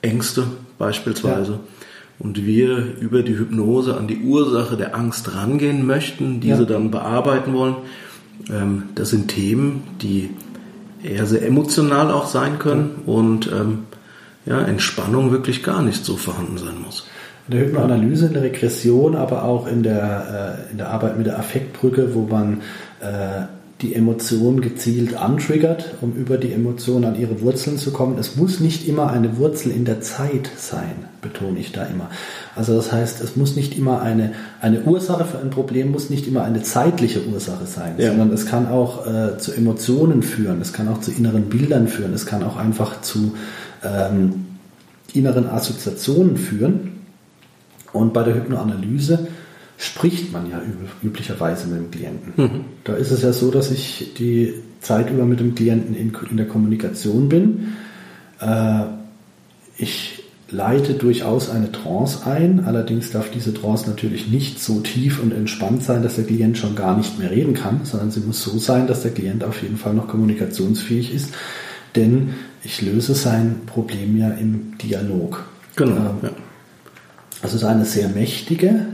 Ängste 0.00 0.46
beispielsweise. 0.78 1.52
Ja 1.52 1.60
und 2.20 2.44
wir 2.44 3.00
über 3.00 3.22
die 3.22 3.36
Hypnose 3.36 3.96
an 3.96 4.06
die 4.06 4.20
Ursache 4.20 4.76
der 4.76 4.94
Angst 4.94 5.34
rangehen 5.34 5.86
möchten, 5.86 6.40
diese 6.40 6.62
ja. 6.62 6.68
dann 6.68 6.90
bearbeiten 6.90 7.54
wollen. 7.54 7.76
Ähm, 8.50 8.84
das 8.94 9.10
sind 9.10 9.28
Themen, 9.28 9.82
die 10.02 10.30
eher 11.02 11.26
sehr 11.26 11.44
emotional 11.44 12.10
auch 12.10 12.26
sein 12.26 12.58
können 12.58 12.90
und 13.06 13.50
ähm, 13.50 13.84
ja, 14.44 14.60
Entspannung 14.60 15.30
wirklich 15.30 15.62
gar 15.62 15.82
nicht 15.82 16.04
so 16.04 16.16
vorhanden 16.16 16.58
sein 16.58 16.80
muss. 16.84 17.06
In 17.50 17.56
der 17.58 17.66
Hypnoanalyse, 17.66 18.26
in 18.26 18.32
der 18.34 18.42
Regression, 18.42 19.16
aber 19.16 19.44
auch 19.44 19.66
in 19.66 19.82
der, 19.82 20.66
äh, 20.68 20.70
in 20.70 20.78
der 20.78 20.90
Arbeit 20.90 21.18
mit 21.18 21.26
der 21.26 21.36
Affektbrücke, 21.36 22.14
wo 22.14 22.20
man 22.20 22.60
äh, 23.00 23.46
die 23.80 23.96
Emotion 23.96 24.60
gezielt 24.60 25.16
antriggert, 25.16 25.96
um 26.00 26.12
über 26.12 26.38
die 26.38 26.52
Emotion 26.52 27.04
an 27.04 27.18
ihre 27.18 27.40
Wurzeln 27.40 27.76
zu 27.76 27.90
kommen. 27.90 28.18
Es 28.20 28.36
muss 28.36 28.60
nicht 28.60 28.86
immer 28.86 29.10
eine 29.10 29.36
Wurzel 29.36 29.72
in 29.72 29.84
der 29.84 30.00
Zeit 30.00 30.48
sein, 30.58 30.92
betone 31.22 31.58
ich 31.58 31.72
da 31.72 31.86
immer. 31.86 32.08
Also 32.54 32.76
das 32.76 32.92
heißt, 32.92 33.20
es 33.20 33.34
muss 33.34 33.56
nicht 33.56 33.76
immer 33.76 34.00
eine, 34.00 34.30
eine 34.60 34.82
Ursache 34.82 35.24
für 35.24 35.40
ein 35.40 35.50
Problem, 35.50 35.90
muss 35.90 36.08
nicht 36.08 36.28
immer 36.28 36.44
eine 36.44 36.62
zeitliche 36.62 37.26
Ursache 37.26 37.66
sein, 37.66 37.94
ja. 37.98 38.10
sondern 38.10 38.32
es 38.32 38.46
kann 38.46 38.68
auch 38.68 39.08
äh, 39.08 39.38
zu 39.38 39.52
Emotionen 39.54 40.22
führen, 40.22 40.60
es 40.60 40.72
kann 40.72 40.86
auch 40.86 41.00
zu 41.00 41.10
inneren 41.10 41.48
Bildern 41.48 41.88
führen, 41.88 42.14
es 42.14 42.26
kann 42.26 42.44
auch 42.44 42.56
einfach 42.56 43.00
zu 43.00 43.34
ähm, 43.82 44.46
inneren 45.14 45.48
Assoziationen 45.48 46.36
führen. 46.36 46.99
Und 47.92 48.12
bei 48.12 48.22
der 48.22 48.34
Hypnoanalyse 48.34 49.28
spricht 49.78 50.32
man 50.32 50.50
ja 50.50 50.60
üblicherweise 51.02 51.66
mit 51.68 51.78
dem 51.78 51.90
Klienten. 51.90 52.32
Mhm. 52.36 52.64
Da 52.84 52.94
ist 52.94 53.10
es 53.10 53.22
ja 53.22 53.32
so, 53.32 53.50
dass 53.50 53.70
ich 53.70 54.12
die 54.18 54.54
Zeit 54.80 55.10
über 55.10 55.24
mit 55.24 55.40
dem 55.40 55.54
Klienten 55.54 55.94
in, 55.94 56.12
in 56.30 56.36
der 56.36 56.46
Kommunikation 56.46 57.28
bin. 57.28 57.74
Äh, 58.40 58.84
ich 59.78 60.22
leite 60.50 60.94
durchaus 60.94 61.48
eine 61.48 61.70
Trance 61.70 62.26
ein, 62.26 62.64
allerdings 62.64 63.10
darf 63.10 63.30
diese 63.30 63.54
Trance 63.54 63.88
natürlich 63.88 64.28
nicht 64.28 64.58
so 64.58 64.80
tief 64.80 65.22
und 65.22 65.32
entspannt 65.32 65.82
sein, 65.84 66.02
dass 66.02 66.16
der 66.16 66.24
Klient 66.24 66.58
schon 66.58 66.74
gar 66.74 66.96
nicht 66.96 67.18
mehr 67.18 67.30
reden 67.30 67.54
kann, 67.54 67.80
sondern 67.84 68.10
sie 68.10 68.20
muss 68.20 68.42
so 68.42 68.58
sein, 68.58 68.86
dass 68.86 69.02
der 69.02 69.12
Klient 69.12 69.44
auf 69.44 69.62
jeden 69.62 69.76
Fall 69.76 69.94
noch 69.94 70.08
kommunikationsfähig 70.08 71.14
ist, 71.14 71.34
denn 71.94 72.34
ich 72.64 72.82
löse 72.82 73.14
sein 73.14 73.62
Problem 73.66 74.16
ja 74.16 74.30
im 74.30 74.76
Dialog. 74.78 75.44
Genau. 75.76 75.96
Ähm, 75.96 76.18
ja. 76.22 76.30
Also 77.42 77.56
es 77.56 77.62
ist 77.62 77.68
eine 77.68 77.84
sehr 77.84 78.08
mächtige 78.08 78.86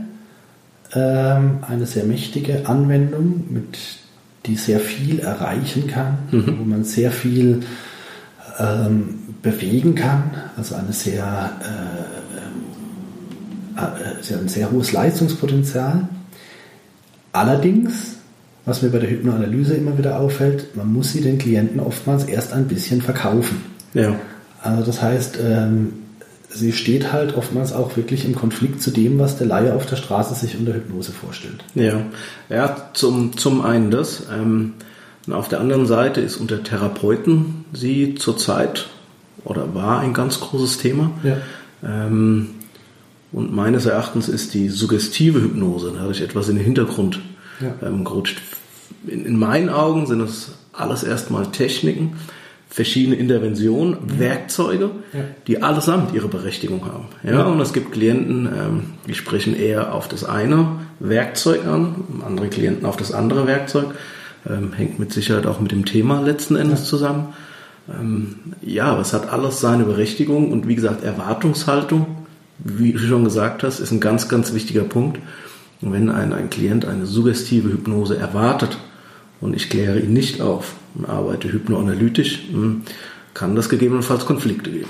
ähm, 0.93 1.59
eine 1.67 1.85
sehr 1.85 2.05
mächtige 2.05 2.67
Anwendung, 2.67 3.43
mit, 3.49 3.77
die 4.45 4.55
sehr 4.55 4.79
viel 4.79 5.19
erreichen 5.19 5.87
kann, 5.87 6.19
mhm. 6.31 6.59
wo 6.59 6.63
man 6.63 6.83
sehr 6.83 7.11
viel 7.11 7.61
ähm, 8.57 9.19
bewegen 9.41 9.95
kann. 9.95 10.31
Also 10.55 10.75
eine 10.75 10.93
sehr, 10.93 11.51
äh, 13.77 13.79
äh, 13.79 14.33
äh, 14.33 14.39
ein 14.39 14.47
sehr 14.47 14.71
hohes 14.71 14.93
Leistungspotenzial. 14.93 16.07
Allerdings, 17.33 18.15
was 18.65 18.81
mir 18.81 18.89
bei 18.89 18.99
der 18.99 19.09
Hypnoanalyse 19.09 19.75
immer 19.75 19.97
wieder 19.97 20.19
auffällt, 20.19 20.75
man 20.75 20.91
muss 20.91 21.11
sie 21.11 21.21
den 21.21 21.37
Klienten 21.37 21.79
oftmals 21.79 22.23
erst 22.23 22.53
ein 22.53 22.67
bisschen 22.67 23.01
verkaufen. 23.01 23.61
Ja. 23.93 24.15
Also 24.61 24.83
das 24.83 25.01
heißt, 25.01 25.37
ähm, 25.43 25.93
sie 26.49 26.71
steht 26.71 27.11
halt 27.11 27.35
oftmals 27.35 27.73
auch 27.73 27.97
wirklich 27.97 28.25
im 28.25 28.35
Konflikt 28.35 28.81
zu 28.81 28.91
dem, 28.91 29.19
was 29.19 29.37
der 29.37 29.47
Laie 29.47 29.73
auf 29.73 29.85
der 29.85 29.95
Straße 29.95 30.35
sich 30.35 30.57
unter 30.57 30.73
Hypnose 30.73 31.11
vorstellt. 31.11 31.63
Ja, 31.75 32.01
ja 32.49 32.89
zum, 32.93 33.37
zum 33.37 33.61
einen 33.61 33.91
das. 33.91 34.23
Ähm, 34.31 34.73
auf 35.29 35.49
der 35.49 35.59
anderen 35.59 35.85
Seite 35.85 36.21
ist 36.21 36.37
unter 36.37 36.63
Therapeuten 36.63 37.65
sie 37.73 38.15
zurzeit 38.15 38.87
oder 39.43 39.73
war 39.75 39.99
ein 39.99 40.13
ganz 40.13 40.39
großes 40.39 40.77
Thema. 40.77 41.11
Ja. 41.23 41.37
Ähm, 41.83 42.49
und 43.31 43.53
meines 43.53 43.85
Erachtens 43.85 44.29
ist 44.29 44.53
die 44.53 44.69
suggestive 44.69 45.41
Hypnose 45.41 45.93
dadurch 45.95 46.21
etwas 46.21 46.47
in 46.47 46.55
den 46.55 46.63
Hintergrund 46.63 47.19
ja. 47.59 47.73
ähm, 47.85 48.05
gerutscht. 48.05 48.41
In, 49.05 49.25
in 49.25 49.37
meinen 49.37 49.69
Augen 49.69 50.07
sind 50.07 50.21
es 50.21 50.51
alles 50.71 51.03
erstmal 51.03 51.47
Techniken, 51.47 52.13
verschiedene 52.77 53.15
Interventionen, 53.15 53.97
Werkzeuge, 54.19 54.91
Ja. 55.11 55.19
die 55.47 55.63
allesamt 55.63 56.13
ihre 56.13 56.27
Berechtigung 56.27 56.85
haben. 56.85 57.05
Ja, 57.23 57.41
und 57.47 57.59
es 57.59 57.73
gibt 57.73 57.91
Klienten, 57.91 58.45
ähm, 58.45 58.83
die 59.07 59.15
sprechen 59.15 59.55
eher 59.55 59.95
auf 59.95 60.07
das 60.07 60.23
eine 60.23 60.67
Werkzeug 60.99 61.65
an, 61.65 61.95
andere 62.23 62.49
Klienten 62.49 62.85
auf 62.85 62.95
das 62.95 63.11
andere 63.11 63.47
Werkzeug. 63.47 63.87
Ähm, 64.47 64.73
hängt 64.73 64.99
mit 64.99 65.11
Sicherheit 65.11 65.47
auch 65.47 65.59
mit 65.59 65.71
dem 65.71 65.85
Thema 65.85 66.21
letzten 66.21 66.55
Endes 66.55 66.85
zusammen. 66.85 67.29
Ähm, 67.89 68.35
ja, 68.61 68.85
aber 68.85 69.01
es 69.01 69.11
hat 69.11 69.33
alles 69.33 69.59
seine 69.59 69.85
Berechtigung 69.85 70.51
und 70.51 70.67
wie 70.67 70.75
gesagt, 70.75 71.03
Erwartungshaltung, 71.03 72.05
wie 72.59 72.93
du 72.93 72.99
schon 72.99 73.23
gesagt 73.23 73.63
hast, 73.63 73.79
ist 73.79 73.91
ein 73.91 73.99
ganz, 73.99 74.29
ganz 74.29 74.53
wichtiger 74.53 74.83
Punkt. 74.83 75.17
Und 75.81 75.93
wenn 75.93 76.11
ein, 76.11 76.31
ein 76.31 76.51
Klient 76.51 76.85
eine 76.85 77.07
suggestive 77.07 77.69
Hypnose 77.69 78.17
erwartet 78.19 78.77
und 79.41 79.55
ich 79.55 79.69
kläre 79.69 79.99
ihn 79.99 80.13
nicht 80.13 80.41
auf 80.41 80.75
und 80.95 81.07
arbeite 81.07 81.51
hypnoanalytisch, 81.51 82.49
hm, 82.51 82.83
kann 83.33 83.55
das 83.55 83.69
gegebenenfalls 83.69 84.25
Konflikte 84.25 84.71
geben. 84.71 84.89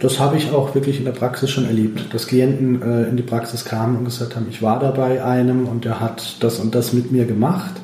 Das 0.00 0.20
habe 0.20 0.36
ich 0.36 0.50
auch 0.52 0.74
wirklich 0.74 0.98
in 0.98 1.04
der 1.04 1.12
Praxis 1.12 1.50
schon 1.50 1.64
erlebt, 1.64 2.12
dass 2.12 2.26
Klienten 2.26 2.80
äh, 2.82 3.08
in 3.08 3.16
die 3.16 3.22
Praxis 3.22 3.64
kamen 3.64 3.96
und 3.98 4.04
gesagt 4.04 4.36
haben, 4.36 4.46
ich 4.48 4.62
war 4.62 4.78
da 4.78 4.90
bei 4.90 5.24
einem 5.24 5.66
und 5.66 5.84
der 5.84 6.00
hat 6.00 6.36
das 6.40 6.60
und 6.60 6.74
das 6.74 6.92
mit 6.92 7.10
mir 7.10 7.24
gemacht 7.24 7.74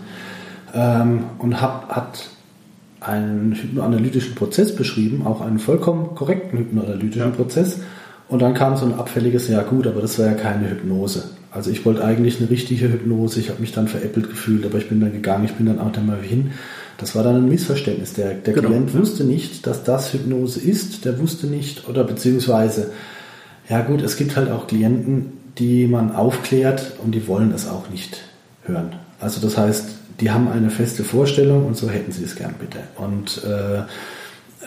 ähm, 0.75 1.25
und 1.39 1.61
hab, 1.61 1.89
hat 1.91 2.29
einen 3.01 3.55
hypnoanalytischen 3.55 4.35
Prozess 4.35 4.75
beschrieben, 4.75 5.27
auch 5.27 5.41
einen 5.41 5.59
vollkommen 5.59 6.15
korrekten 6.15 6.59
hypnoanalytischen 6.59 7.31
Ja. 7.31 7.37
Prozess. 7.37 7.81
Und 8.31 8.41
dann 8.41 8.55
kam 8.55 8.77
so 8.77 8.87
ein 8.87 8.95
abfälliges, 8.95 9.49
ja 9.49 9.63
gut, 9.63 9.89
aber 9.89 10.01
das 10.01 10.19
war 10.19 10.27
ja 10.27 10.35
keine 10.35 10.71
Hypnose. 10.71 11.25
Also 11.51 11.71
ich 11.71 11.85
wollte 11.85 12.05
eigentlich 12.05 12.39
eine 12.39 12.49
richtige 12.49 12.91
Hypnose, 12.93 13.41
ich 13.41 13.51
habe 13.51 13.61
mich 13.61 13.73
dann 13.73 13.89
veräppelt 13.89 14.31
gefühlt, 14.31 14.65
aber 14.65 14.79
ich 14.79 14.89
bin 14.89 15.01
dann 15.01 15.13
gegangen, 15.13 15.45
ich 15.45 15.55
bin 15.55 15.67
dann 15.67 15.81
auch 15.81 15.91
da 15.91 16.01
mal 16.01 16.23
hin. 16.23 16.53
Das 16.97 17.17
war 17.17 17.25
dann 17.25 17.37
ein 17.37 17.49
Missverständnis. 17.49 18.13
Der, 18.13 18.35
der 18.35 18.55
Genau. 18.55 18.69
Klient 18.69 18.95
wusste 18.95 19.25
nicht, 19.25 19.67
dass 19.67 19.83
das 19.83 20.13
Hypnose 20.13 20.61
ist, 20.61 21.05
der 21.05 21.19
wusste 21.19 21.49
nicht, 21.49 21.89
oder 21.89 22.05
beziehungsweise, 22.05 22.93
ja 23.69 23.81
gut, 23.83 24.01
es 24.01 24.17
gibt 24.17 24.37
halt 24.37 24.49
auch 24.49 24.69
Klienten, 24.69 25.33
die 25.59 25.89
man 25.89 26.15
aufklärt 26.15 26.93
und 27.03 27.13
die 27.13 27.27
wollen 27.27 27.53
es 27.53 27.67
auch 27.67 27.91
nicht 27.91 28.23
hören. 28.63 28.93
Also 29.19 29.41
das 29.41 29.59
heißt, 29.59 29.87
die 30.21 30.31
haben 30.31 30.49
eine 30.49 30.71
feste 30.71 31.03
Vorstellung 31.03 31.67
und 31.67 31.77
so 31.77 31.91
hätten 31.91 32.13
sie 32.13 32.23
es 32.23 32.37
gern 32.37 32.55
bitte. 32.61 32.79
Und 32.97 33.43
äh, 33.45 33.83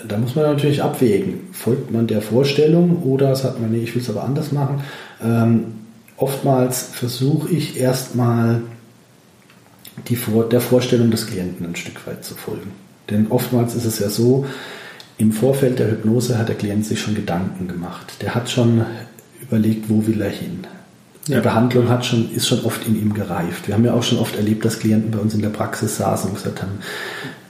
da 0.08 0.18
muss 0.18 0.36
man 0.36 0.46
natürlich 0.46 0.82
abwägen. 0.82 1.42
Folgt 1.52 1.92
man 1.92 2.08
der 2.08 2.22
Vorstellung 2.22 3.04
oder 3.04 3.36
sagt 3.36 3.60
man, 3.60 3.72
nee, 3.72 3.84
ich 3.84 3.96
will 3.96 4.02
es 4.02 4.10
aber 4.10 4.24
anders 4.24 4.52
machen? 4.52 4.82
Ähm, 5.24 5.66
oftmals 6.18 6.90
versuche 6.94 7.50
ich 7.50 7.80
erstmal 7.80 8.62
die 10.08 10.16
Vor 10.16 10.50
der 10.50 10.62
Vorstellung 10.62 11.12
des 11.12 11.28
Klienten 11.28 11.66
ein 11.66 11.76
Stück 11.76 12.06
weit 12.08 12.26
zu 12.26 12.36
folgen. 12.36 12.72
Denn 13.10 13.28
oftmals 13.30 13.76
ist 13.76 13.86
es 13.86 14.00
ja 14.00 14.10
so, 14.10 14.46
im 15.18 15.32
Vorfeld 15.32 15.80
der 15.80 15.92
Hypnose 15.92 16.38
hat 16.38 16.50
der 16.50 16.56
Klient 16.56 16.86
sich 16.86 17.00
schon 17.00 17.16
Gedanken 17.16 17.68
gemacht. 17.68 18.16
Der 18.22 18.34
hat 18.34 18.50
schon 18.50 18.86
überlegt, 19.42 19.90
wo 19.90 20.06
will 20.08 20.22
er 20.22 20.30
hin. 20.30 20.66
Die 21.28 21.34
Ja. 21.34 21.42
Behandlung 21.42 21.88
hat 21.90 22.06
schon, 22.06 22.32
ist 22.34 22.48
schon 22.48 22.66
oft 22.66 22.86
in 22.88 23.00
ihm 23.00 23.14
gereift. 23.14 23.68
Wir 23.68 23.76
haben 23.76 23.86
ja 23.86 23.94
auch 23.94 24.04
schon 24.04 24.18
oft 24.18 24.36
erlebt, 24.36 24.66
dass 24.66 24.80
Klienten 24.80 25.12
bei 25.12 25.20
uns 25.20 25.34
in 25.34 25.42
der 25.42 25.50
Praxis 25.50 25.98
saßen 25.98 26.30
und 26.30 26.36
gesagt 26.36 26.62
haben, 26.62 26.80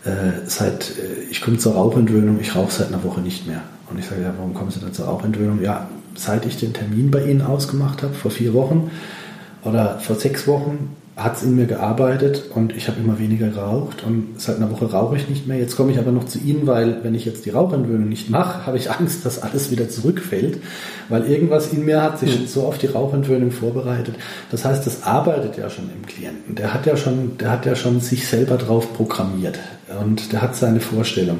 äh, 0.06 0.46
seit, 0.46 0.98
äh, 0.98 1.24
ich 1.30 1.42
komme 1.42 1.58
zur 1.58 1.74
Rauchentwöhnung, 1.74 2.40
ich 2.40 2.56
rauche 2.56 2.72
seit 2.72 2.88
einer 2.88 3.04
Woche 3.04 3.22
nicht 3.22 3.48
mehr. 3.48 3.62
Und 3.90 4.00
ich 4.00 4.06
sage, 4.06 4.22
ja, 4.22 4.34
warum 4.38 4.54
kommen 4.54 4.72
Sie 4.72 4.80
denn 4.80 4.94
zur 4.94 5.06
Rauchentwöhnung? 5.06 5.62
Ja, 5.62 5.88
seit 6.16 6.46
ich 6.46 6.58
den 6.58 6.74
Termin 6.74 7.12
bei 7.12 7.24
Ihnen 7.26 7.42
ausgemacht 7.42 8.04
habe, 8.04 8.14
vor 8.14 8.32
vier 8.32 8.54
Wochen 8.54 8.92
oder 9.64 10.00
vor 10.00 10.16
sechs 10.16 10.48
Wochen, 10.48 10.96
hat 11.16 11.38
es 11.38 11.44
in 11.44 11.56
mir 11.56 11.68
gearbeitet 11.68 12.46
und 12.56 12.76
ich 12.76 12.88
habe 12.88 13.00
immer 13.00 13.20
weniger 13.20 13.50
geraucht 13.50 14.04
und 14.04 14.42
seit 14.42 14.58
einer 14.58 14.72
Woche 14.72 14.92
rauche 14.92 15.16
ich 15.16 15.30
nicht 15.30 15.48
mehr. 15.48 15.60
Jetzt 15.60 15.76
komme 15.76 15.92
ich 15.92 16.00
aber 16.00 16.12
noch 16.12 16.24
zu 16.24 16.40
Ihnen, 16.40 16.66
weil 16.66 17.04
wenn 17.04 17.14
ich 17.14 17.24
jetzt 17.24 17.46
die 17.46 17.52
Rauchentwöhnung 17.52 18.10
nicht 18.10 18.32
mache, 18.32 18.66
habe 18.66 18.78
ich 18.78 18.90
Angst, 18.90 19.24
dass 19.24 19.40
alles 19.40 19.70
wieder 19.70 19.90
zurückfällt, 19.90 20.58
weil 21.10 21.26
irgendwas 21.26 21.72
in 21.72 21.86
mir 21.86 22.02
hat 22.02 22.18
sich 22.18 22.50
so 22.50 22.63
auf 22.63 22.80
die 22.80 22.88
Rauchentwöhnung 22.88 23.52
vorbereitet. 23.52 24.16
Das 24.50 24.66
heißt, 24.66 24.88
das 24.88 25.04
arbeitet 25.04 25.56
ja 25.56 25.70
schon 25.70 25.86
im 25.96 26.04
Klienten. 26.08 26.56
Der 26.56 26.74
hat 26.74 26.88
ja 26.88 26.98
schon, 26.98 27.38
der 27.38 27.52
hat 27.52 27.68
ja 27.68 27.76
schon 27.76 28.00
sich 28.00 28.28
selber 28.28 28.58
drauf 28.58 28.92
programmiert 28.96 29.60
und 29.99 30.32
der 30.34 30.41
hat 30.41 30.56
seine 30.56 30.79
Vorstellung. 30.79 31.39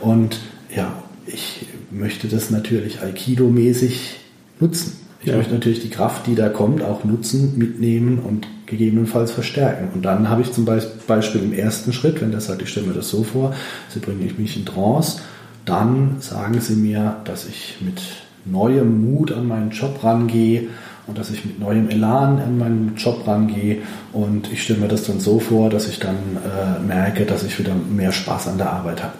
Und 0.00 0.38
ja, 0.74 1.02
ich 1.26 1.66
möchte 1.90 2.28
das 2.28 2.50
natürlich 2.50 3.00
Aikido-mäßig 3.00 4.16
nutzen. 4.60 4.98
Ich 5.20 5.28
Ja. 5.28 5.36
möchte 5.36 5.54
natürlich 5.54 5.80
die 5.80 5.90
Kraft, 5.90 6.26
die 6.26 6.34
da 6.34 6.48
kommt, 6.48 6.82
auch 6.82 7.04
nutzen, 7.04 7.54
mitnehmen 7.56 8.18
und 8.18 8.46
gegebenenfalls 8.66 9.30
verstärken. 9.30 9.88
Und 9.94 10.02
dann 10.04 10.28
habe 10.28 10.42
ich 10.42 10.52
zum 10.52 10.64
Beis- 10.64 10.86
Beispiel 11.06 11.42
im 11.42 11.52
ersten 11.52 11.92
Schritt, 11.92 12.20
wenn 12.20 12.30
der 12.30 12.40
sagt, 12.40 12.62
ich 12.62 12.68
stelle 12.70 12.86
mir 12.88 12.94
das 12.94 13.08
so 13.08 13.22
vor, 13.22 13.54
Sie 13.88 14.00
bringen 14.00 14.30
mich 14.36 14.56
in 14.56 14.66
Trance, 14.66 15.20
dann 15.64 16.16
sagen 16.20 16.60
Sie 16.60 16.74
mir, 16.74 17.16
dass 17.24 17.46
ich 17.46 17.76
mit 17.80 18.00
neuem 18.44 19.10
Mut 19.10 19.32
an 19.32 19.48
meinen 19.48 19.70
Job 19.70 20.04
rangehe 20.04 20.68
und 21.06 21.18
dass 21.18 21.30
ich 21.30 21.44
mit 21.44 21.60
neuem 21.60 21.88
Elan 21.88 22.40
an 22.40 22.58
meinen 22.58 22.94
Job 22.96 23.26
rangehe. 23.26 23.82
Und 24.12 24.50
ich 24.52 24.62
stelle 24.62 24.80
mir 24.80 24.88
das 24.88 25.04
dann 25.04 25.20
so 25.20 25.38
vor, 25.38 25.70
dass 25.70 25.88
ich 25.88 25.98
dann 25.98 26.16
äh, 26.16 26.80
merke, 26.80 27.26
dass 27.26 27.42
ich 27.42 27.58
wieder 27.58 27.74
mehr 27.74 28.12
Spaß 28.12 28.48
an 28.48 28.58
der 28.58 28.70
Arbeit 28.70 29.02
habe. 29.02 29.14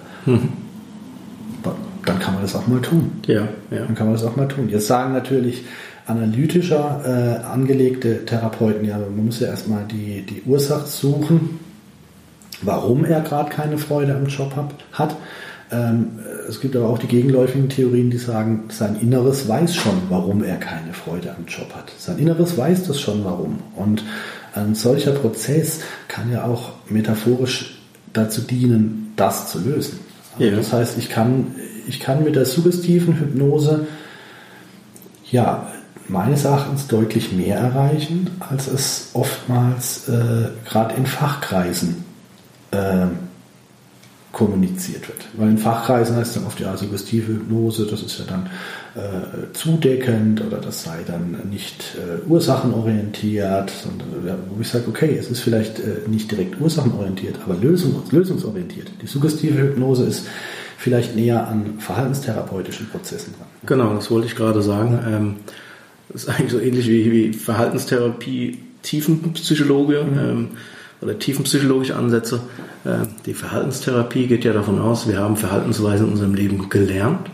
Dann 2.06 2.18
kann 2.18 2.34
man 2.34 2.42
das 2.42 2.54
auch 2.54 2.66
mal 2.66 2.80
tun. 2.80 3.12
Ja, 3.26 3.48
ja. 3.70 3.78
Dann 3.86 3.94
kann 3.94 4.06
man 4.06 4.14
das 4.14 4.24
auch 4.24 4.36
mal 4.36 4.48
tun. 4.48 4.68
Jetzt 4.68 4.86
sagen 4.86 5.12
natürlich 5.12 5.64
analytischer 6.06 7.40
äh, 7.42 7.44
angelegte 7.46 8.24
Therapeuten, 8.26 8.84
ja, 8.84 8.98
man 8.98 9.24
muss 9.24 9.40
ja 9.40 9.48
erstmal 9.48 9.84
die, 9.84 10.22
die 10.22 10.42
Ursache 10.44 10.86
suchen, 10.86 11.60
warum 12.60 13.04
er 13.04 13.20
gerade 13.20 13.48
keine 13.50 13.78
Freude 13.78 14.14
am 14.14 14.26
Job 14.26 14.54
hab, 14.54 14.74
hat. 14.92 15.16
Ähm, 15.74 16.18
es 16.48 16.60
gibt 16.60 16.76
aber 16.76 16.88
auch 16.88 16.98
die 16.98 17.06
gegenläufigen 17.06 17.68
Theorien, 17.68 18.10
die 18.10 18.18
sagen, 18.18 18.64
sein 18.68 18.96
Inneres 19.00 19.48
weiß 19.48 19.74
schon, 19.74 20.02
warum 20.08 20.44
er 20.44 20.56
keine 20.56 20.92
Freude 20.92 21.34
am 21.36 21.46
Job 21.46 21.74
hat. 21.74 21.90
Sein 21.98 22.18
Inneres 22.18 22.56
weiß 22.56 22.86
das 22.86 23.00
schon, 23.00 23.24
warum. 23.24 23.58
Und 23.74 24.04
ein 24.54 24.74
solcher 24.74 25.12
Prozess 25.12 25.80
kann 26.06 26.30
ja 26.30 26.44
auch 26.44 26.72
metaphorisch 26.88 27.78
dazu 28.12 28.42
dienen, 28.42 29.12
das 29.16 29.50
zu 29.50 29.58
lösen. 29.58 29.98
Also 30.34 30.44
Ja. 30.44 30.56
Das 30.56 30.72
heißt, 30.72 30.98
ich 30.98 31.08
kann, 31.08 31.54
ich 31.88 31.98
kann 31.98 32.22
mit 32.22 32.36
der 32.36 32.44
suggestiven 32.44 33.18
Hypnose 33.18 33.86
ja 35.30 35.66
meines 36.06 36.44
Erachtens 36.44 36.86
deutlich 36.86 37.32
mehr 37.32 37.56
erreichen, 37.56 38.30
als 38.38 38.68
es 38.68 39.10
oftmals 39.14 40.08
äh, 40.08 40.50
gerade 40.68 40.94
in 40.96 41.06
Fachkreisen 41.06 42.04
äh, 42.70 43.06
kommuniziert 44.34 45.08
wird. 45.08 45.20
Weil 45.34 45.48
in 45.48 45.58
Fachkreisen 45.58 46.16
heißt 46.16 46.28
es 46.28 46.34
dann 46.34 46.46
oft 46.46 46.60
ja 46.60 46.76
suggestive 46.76 47.32
Hypnose, 47.32 47.86
das 47.86 48.02
ist 48.02 48.18
ja 48.18 48.24
dann 48.28 48.50
äh, 48.94 49.52
zudeckend 49.54 50.44
oder 50.44 50.58
das 50.58 50.82
sei 50.82 50.98
dann 51.06 51.48
nicht 51.50 51.96
äh, 51.96 52.28
ursachenorientiert, 52.28 53.70
sondern 53.70 54.08
wo 54.50 54.60
ich 54.60 54.68
sage, 54.68 54.84
okay, 54.88 55.16
es 55.18 55.30
ist 55.30 55.40
vielleicht 55.40 55.78
äh, 55.78 56.08
nicht 56.08 56.30
direkt 56.30 56.60
ursachenorientiert, 56.60 57.38
aber 57.44 57.54
lösung, 57.54 58.02
lösungsorientiert. 58.10 58.90
Die 59.00 59.06
suggestive 59.06 59.58
Hypnose 59.58 60.04
ist 60.04 60.26
vielleicht 60.76 61.16
näher 61.16 61.48
an 61.48 61.78
verhaltenstherapeutischen 61.78 62.88
Prozessen 62.90 63.34
dran. 63.38 63.46
Genau, 63.64 63.94
das 63.94 64.10
wollte 64.10 64.26
ich 64.26 64.36
gerade 64.36 64.60
sagen. 64.60 64.98
Ähm, 65.08 65.36
das 66.10 66.24
ist 66.24 66.28
eigentlich 66.28 66.52
so 66.52 66.58
ähnlich 66.60 66.88
wie, 66.88 67.10
wie 67.10 67.32
Verhaltenstherapie, 67.32 68.58
Tiefenpsychologe 68.82 70.00
ähm, 70.00 70.48
oder 71.04 71.18
tiefenpsychologische 71.18 71.96
Ansätze. 71.96 72.40
Ähm, 72.86 73.08
die 73.26 73.34
Verhaltenstherapie 73.34 74.26
geht 74.26 74.44
ja 74.44 74.52
davon 74.52 74.80
aus, 74.80 75.08
wir 75.08 75.18
haben 75.18 75.36
Verhaltensweisen 75.36 76.06
in 76.06 76.12
unserem 76.12 76.34
Leben 76.34 76.68
gelernt. 76.68 77.30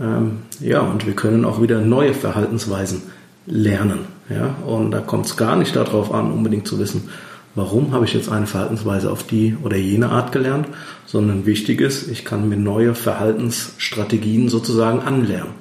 Ähm, 0.00 0.38
ja, 0.60 0.80
und 0.80 1.06
wir 1.06 1.14
können 1.14 1.44
auch 1.44 1.60
wieder 1.62 1.80
neue 1.80 2.14
Verhaltensweisen 2.14 3.02
lernen. 3.46 4.00
Ja? 4.28 4.54
Und 4.66 4.90
da 4.90 5.00
kommt 5.00 5.26
es 5.26 5.36
gar 5.36 5.56
nicht 5.56 5.76
darauf 5.76 6.12
an, 6.12 6.30
unbedingt 6.30 6.66
zu 6.66 6.78
wissen, 6.78 7.08
warum 7.54 7.92
habe 7.92 8.04
ich 8.04 8.14
jetzt 8.14 8.28
eine 8.28 8.46
Verhaltensweise 8.46 9.10
auf 9.10 9.24
die 9.24 9.56
oder 9.62 9.76
jene 9.76 10.08
Art 10.08 10.32
gelernt, 10.32 10.66
sondern 11.06 11.46
wichtig 11.46 11.80
ist, 11.80 12.10
ich 12.10 12.24
kann 12.24 12.48
mir 12.48 12.56
neue 12.56 12.94
Verhaltensstrategien 12.94 14.48
sozusagen 14.48 15.00
anlernen. 15.00 15.52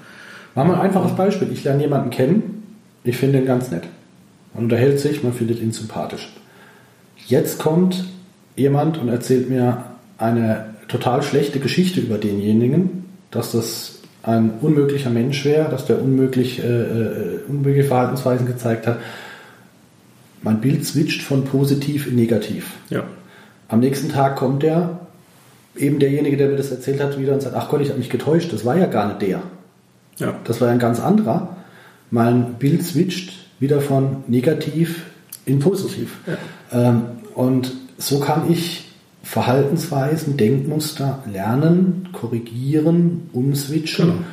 Machen 0.55 0.69
wir 0.69 0.75
ein 0.75 0.88
einfaches 0.88 1.15
Beispiel. 1.15 1.51
Ich 1.51 1.63
lerne 1.63 1.83
jemanden 1.83 2.09
kennen, 2.09 2.63
ich 3.03 3.17
finde 3.17 3.39
ihn 3.39 3.45
ganz 3.45 3.71
nett. 3.71 3.83
Man 4.53 4.65
unterhält 4.65 4.99
sich, 4.99 5.23
man 5.23 5.33
findet 5.33 5.59
ihn 5.59 5.71
sympathisch. 5.71 6.31
Jetzt 7.27 7.59
kommt 7.59 8.05
jemand 8.55 8.97
und 8.97 9.09
erzählt 9.09 9.49
mir 9.49 9.86
eine 10.17 10.73
total 10.88 11.23
schlechte 11.23 11.59
Geschichte 11.59 11.99
über 11.99 12.17
denjenigen, 12.17 13.05
dass 13.31 13.51
das 13.51 13.99
ein 14.21 14.51
unmöglicher 14.62 15.09
Mensch 15.09 15.43
wäre, 15.43 15.69
dass 15.69 15.86
der 15.86 16.01
unmöglich, 16.01 16.63
äh, 16.63 16.65
äh, 16.65 17.39
unmögliche 17.47 17.88
Verhaltensweisen 17.88 18.45
gezeigt 18.45 18.88
hat. 18.88 18.99
Mein 20.41 20.62
Bild 20.62 20.86
switcht 20.86 21.21
von 21.21 21.43
positiv 21.45 22.07
in 22.07 22.15
negativ. 22.15 22.73
Ja. 22.89 23.03
Am 23.67 23.79
nächsten 23.79 24.09
Tag 24.09 24.36
kommt 24.36 24.63
der, 24.63 24.99
eben 25.75 25.99
derjenige, 25.99 26.38
der 26.38 26.49
mir 26.49 26.57
das 26.57 26.71
erzählt 26.71 27.01
hat, 27.01 27.19
wieder 27.19 27.33
und 27.33 27.41
sagt, 27.41 27.55
ach 27.55 27.69
Gott, 27.69 27.81
ich 27.81 27.89
habe 27.89 27.99
mich 27.99 28.09
getäuscht, 28.09 28.53
das 28.53 28.65
war 28.65 28.77
ja 28.77 28.86
gar 28.86 29.07
nicht 29.07 29.21
der. 29.21 29.41
Ja. 30.17 30.36
Das 30.43 30.62
war 30.62 30.69
ein 30.69 30.79
ganz 30.79 30.99
anderer. 30.99 31.57
Mein 32.12 32.55
Bild 32.55 32.83
switcht 32.83 33.33
wieder 33.59 33.81
von 33.81 34.23
negativ 34.27 35.05
in 35.45 35.60
positiv. 35.60 36.17
Ähm, 36.71 37.03
und 37.36 37.71
so 37.97 38.19
kann 38.19 38.51
ich 38.51 38.89
Verhaltensweisen, 39.23 40.38
Denkmuster 40.38 41.23
lernen, 41.32 42.10
korrigieren, 42.12 43.29
umswitchen, 43.32 44.23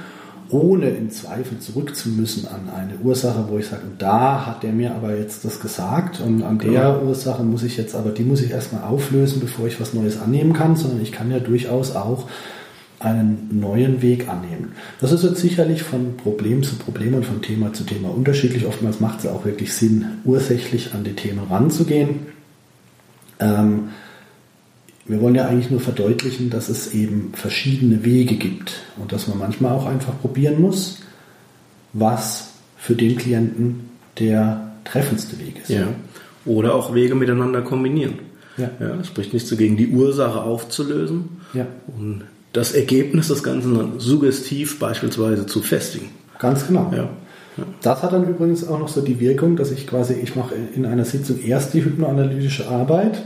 genau. 0.51 0.63
ohne 0.63 0.91
im 0.91 1.11
Zweifel 1.11 1.61
zurück 1.61 1.95
zu 1.95 2.09
müssen 2.09 2.49
an 2.49 2.69
eine 2.75 2.99
Ursache, 2.99 3.47
wo 3.49 3.59
ich 3.59 3.69
sage, 3.69 3.83
da 3.99 4.47
hat 4.47 4.65
der 4.65 4.73
mir 4.73 4.95
aber 4.95 5.17
jetzt 5.17 5.45
das 5.45 5.61
gesagt 5.61 6.21
und 6.21 6.43
an 6.43 6.59
der 6.59 6.71
genau. 6.71 7.03
Ursache 7.03 7.45
muss 7.45 7.63
ich 7.63 7.77
jetzt 7.77 7.95
aber, 7.95 8.11
die 8.11 8.25
muss 8.25 8.43
ich 8.43 8.51
erstmal 8.51 8.83
auflösen, 8.83 9.41
bevor 9.41 9.69
ich 9.69 9.81
was 9.81 9.95
Neues 9.95 10.21
annehmen 10.21 10.53
kann, 10.53 10.75
sondern 10.75 11.01
ich 11.01 11.13
kann 11.13 11.31
ja 11.31 11.39
durchaus 11.39 11.95
auch 11.95 12.27
einen 13.01 13.59
neuen 13.61 14.03
Weg 14.03 14.29
annehmen. 14.29 14.73
Das 15.01 15.11
ist 15.11 15.25
jetzt 15.25 15.41
sicherlich 15.41 15.83
von 15.83 16.19
Problem 16.19 16.63
zu 16.63 16.77
Problem 16.77 17.15
und 17.15 17.25
von 17.25 17.41
Thema 17.41 17.73
zu 17.73 17.85
Thema 17.85 18.11
unterschiedlich. 18.11 18.67
Oftmals 18.67 19.01
macht 19.01 19.21
es 19.21 19.27
auch 19.27 19.45
wirklich 19.45 19.73
Sinn, 19.73 20.05
ursächlich 20.25 20.95
an 20.95 21.03
die 21.03 21.15
Themen 21.15 21.41
ranzugehen. 21.51 22.27
Ähm, 23.41 23.89
wir 25.07 25.21
wollen 25.23 25.35
ja 25.35 25.49
eigentlich 25.49 25.71
nur 25.71 25.81
verdeutlichen, 25.81 26.51
dass 26.51 26.69
es 26.69 26.93
eben 26.93 27.33
verschiedene 27.33 28.05
Wege 28.05 28.37
gibt 28.37 28.83
und 28.99 29.13
dass 29.13 29.27
man 29.27 29.39
manchmal 29.39 29.73
auch 29.73 29.87
einfach 29.87 30.21
probieren 30.21 30.61
muss, 30.61 30.99
was 31.95 32.51
für 32.77 32.95
den 32.95 33.17
Klienten 33.17 33.91
der 34.19 34.73
treffendste 34.85 35.39
Weg 35.39 35.63
ist. 35.63 35.71
Ja. 35.71 35.89
Oder 36.45 36.75
auch 36.75 36.95
Wege 36.95 37.15
miteinander 37.15 37.63
kombinieren. 37.63 38.19
Ja. 38.59 38.71
Ja, 38.79 38.95
es 38.97 39.07
spricht 39.07 39.33
nichts 39.33 39.49
dagegen, 39.49 39.79
die 39.79 39.89
Ursache 39.89 40.43
aufzulösen 40.43 41.41
ja. 41.55 41.67
und 41.87 42.25
das 42.53 42.73
Ergebnis 42.73 43.29
des 43.29 43.43
Ganzen 43.43 43.75
dann 43.75 44.01
suggestiv 44.01 44.79
beispielsweise 44.79 45.47
zu 45.47 45.63
festigen. 45.63 46.11
Ganz 46.39 46.67
genau. 46.67 46.93
Ja. 46.95 47.09
Das 47.83 48.03
hat 48.03 48.13
dann 48.13 48.29
übrigens 48.29 48.67
auch 48.67 48.79
noch 48.79 48.89
so 48.89 49.01
die 49.01 49.21
Wirkung, 49.21 49.57
dass 49.57 49.71
ich 49.71 49.87
quasi, 49.87 50.15
ich 50.15 50.37
mache 50.37 50.55
in 50.75 50.87
einer 50.87 51.05
Sitzung 51.05 51.41
erst 51.43 51.75
die 51.75 51.85
hypnoanalytische 51.85 52.69
Arbeit 52.69 53.23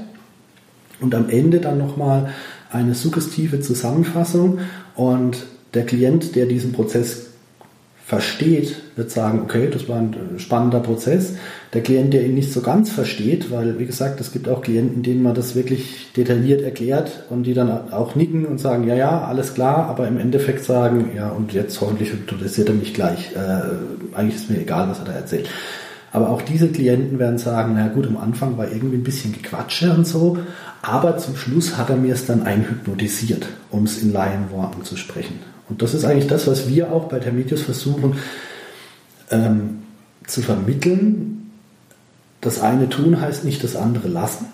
und 1.00 1.14
am 1.14 1.28
Ende 1.28 1.60
dann 1.60 1.78
nochmal 1.78 2.30
eine 2.70 2.94
suggestive 2.94 3.60
Zusammenfassung 3.60 4.58
und 4.96 5.46
der 5.74 5.86
Klient, 5.86 6.34
der 6.36 6.46
diesen 6.46 6.72
Prozess 6.72 7.23
versteht, 8.06 8.76
wird 8.96 9.10
sagen, 9.10 9.40
okay, 9.42 9.70
das 9.72 9.88
war 9.88 9.96
ein 9.96 10.14
spannender 10.36 10.80
Prozess. 10.80 11.36
Der 11.72 11.82
Klient, 11.82 12.12
der 12.12 12.26
ihn 12.26 12.34
nicht 12.34 12.52
so 12.52 12.60
ganz 12.60 12.90
versteht, 12.90 13.50
weil, 13.50 13.78
wie 13.78 13.86
gesagt, 13.86 14.20
es 14.20 14.30
gibt 14.30 14.46
auch 14.46 14.60
Klienten, 14.60 15.02
denen 15.02 15.22
man 15.22 15.34
das 15.34 15.54
wirklich 15.54 16.12
detailliert 16.14 16.62
erklärt 16.62 17.24
und 17.30 17.44
die 17.44 17.54
dann 17.54 17.92
auch 17.92 18.14
nicken 18.14 18.44
und 18.44 18.60
sagen, 18.60 18.86
ja, 18.86 18.94
ja, 18.94 19.24
alles 19.24 19.54
klar, 19.54 19.86
aber 19.88 20.06
im 20.06 20.18
Endeffekt 20.18 20.64
sagen, 20.64 21.12
ja, 21.16 21.30
und 21.30 21.54
jetzt 21.54 21.80
hoffentlich 21.80 22.12
hypnotisiert 22.12 22.68
er 22.68 22.74
mich 22.74 22.92
gleich. 22.92 23.32
Äh, 23.34 24.14
eigentlich 24.14 24.36
ist 24.36 24.50
mir 24.50 24.60
egal, 24.60 24.88
was 24.90 24.98
er 24.98 25.06
da 25.06 25.12
erzählt. 25.12 25.48
Aber 26.12 26.28
auch 26.28 26.42
diese 26.42 26.68
Klienten 26.68 27.18
werden 27.18 27.38
sagen, 27.38 27.72
na 27.74 27.88
gut, 27.88 28.06
am 28.06 28.18
Anfang 28.18 28.58
war 28.58 28.70
irgendwie 28.70 28.98
ein 28.98 29.02
bisschen 29.02 29.32
Gequatsche 29.32 29.92
und 29.92 30.06
so, 30.06 30.38
aber 30.82 31.16
zum 31.16 31.36
Schluss 31.36 31.78
hat 31.78 31.88
er 31.88 31.96
mir 31.96 32.12
es 32.12 32.26
dann 32.26 32.42
einhypnotisiert, 32.42 33.46
um 33.70 33.84
es 33.84 34.00
in 34.02 34.12
Laienworten 34.12 34.84
zu 34.84 34.96
sprechen. 34.96 35.53
Und 35.68 35.82
das 35.82 35.94
ist 35.94 36.04
eigentlich 36.04 36.26
das, 36.26 36.46
was 36.46 36.68
wir 36.68 36.92
auch 36.92 37.08
bei 37.08 37.18
Termitius 37.18 37.62
versuchen 37.62 38.16
ähm, 39.30 39.82
zu 40.26 40.42
vermitteln. 40.42 41.50
Das 42.40 42.60
eine 42.60 42.88
tun 42.88 43.20
heißt 43.20 43.44
nicht 43.44 43.64
das 43.64 43.76
andere 43.76 44.08
lassen. 44.08 44.46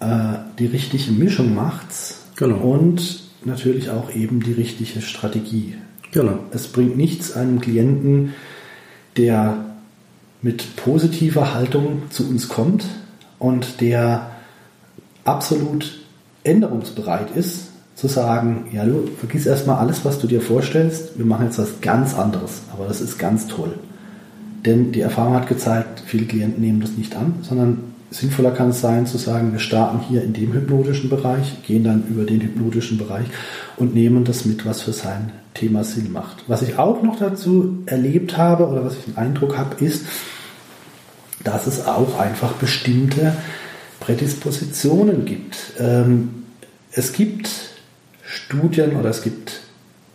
Äh, 0.00 0.38
die 0.58 0.66
richtige 0.66 1.12
Mischung 1.12 1.54
macht's. 1.54 2.24
Genau. 2.36 2.56
Und 2.56 3.22
natürlich 3.44 3.90
auch 3.90 4.10
eben 4.10 4.42
die 4.42 4.52
richtige 4.52 5.00
Strategie. 5.00 5.76
Genau. 6.10 6.40
Es 6.50 6.68
bringt 6.68 6.96
nichts 6.96 7.32
einem 7.32 7.60
Klienten, 7.60 8.34
der 9.16 9.64
mit 10.42 10.76
positiver 10.76 11.54
Haltung 11.54 12.02
zu 12.10 12.28
uns 12.28 12.48
kommt 12.48 12.84
und 13.38 13.80
der 13.80 14.30
absolut 15.24 16.00
änderungsbereit 16.44 17.34
ist, 17.34 17.68
zu 17.96 18.08
sagen, 18.08 18.66
ja, 18.72 18.84
du 18.84 19.08
vergiss 19.18 19.46
erstmal 19.46 19.78
alles, 19.78 20.04
was 20.04 20.18
du 20.18 20.26
dir 20.26 20.42
vorstellst, 20.42 21.18
wir 21.18 21.24
machen 21.24 21.46
jetzt 21.46 21.58
was 21.58 21.80
ganz 21.80 22.14
anderes, 22.14 22.60
aber 22.72 22.86
das 22.86 23.00
ist 23.00 23.18
ganz 23.18 23.48
toll. 23.48 23.72
Denn 24.66 24.92
die 24.92 25.00
Erfahrung 25.00 25.34
hat 25.34 25.48
gezeigt, 25.48 26.02
viele 26.04 26.26
Klienten 26.26 26.62
nehmen 26.62 26.80
das 26.80 26.92
nicht 26.92 27.16
an, 27.16 27.36
sondern 27.40 27.78
sinnvoller 28.10 28.50
kann 28.50 28.70
es 28.70 28.82
sein 28.82 29.06
zu 29.06 29.16
sagen, 29.16 29.52
wir 29.52 29.60
starten 29.60 30.00
hier 30.00 30.22
in 30.22 30.34
dem 30.34 30.52
hypnotischen 30.52 31.08
Bereich, 31.08 31.62
gehen 31.66 31.84
dann 31.84 32.04
über 32.08 32.24
den 32.24 32.42
hypnotischen 32.42 32.98
Bereich 32.98 33.26
und 33.78 33.94
nehmen 33.94 34.24
das 34.24 34.44
mit, 34.44 34.66
was 34.66 34.82
für 34.82 34.92
sein 34.92 35.32
Thema 35.54 35.82
Sinn 35.82 36.12
macht. 36.12 36.44
Was 36.48 36.60
ich 36.60 36.78
auch 36.78 37.02
noch 37.02 37.18
dazu 37.18 37.78
erlebt 37.86 38.36
habe 38.36 38.66
oder 38.68 38.84
was 38.84 38.98
ich 38.98 39.04
den 39.04 39.16
Eindruck 39.16 39.56
habe, 39.56 39.82
ist, 39.82 40.04
dass 41.44 41.66
es 41.66 41.86
auch 41.86 42.18
einfach 42.18 42.52
bestimmte 42.54 43.32
Prädispositionen 44.00 45.24
gibt. 45.24 45.72
Ähm, 45.78 46.44
es 46.92 47.12
gibt 47.12 47.65
Studien 48.36 48.96
oder 48.96 49.10
es 49.10 49.22
gibt 49.22 49.60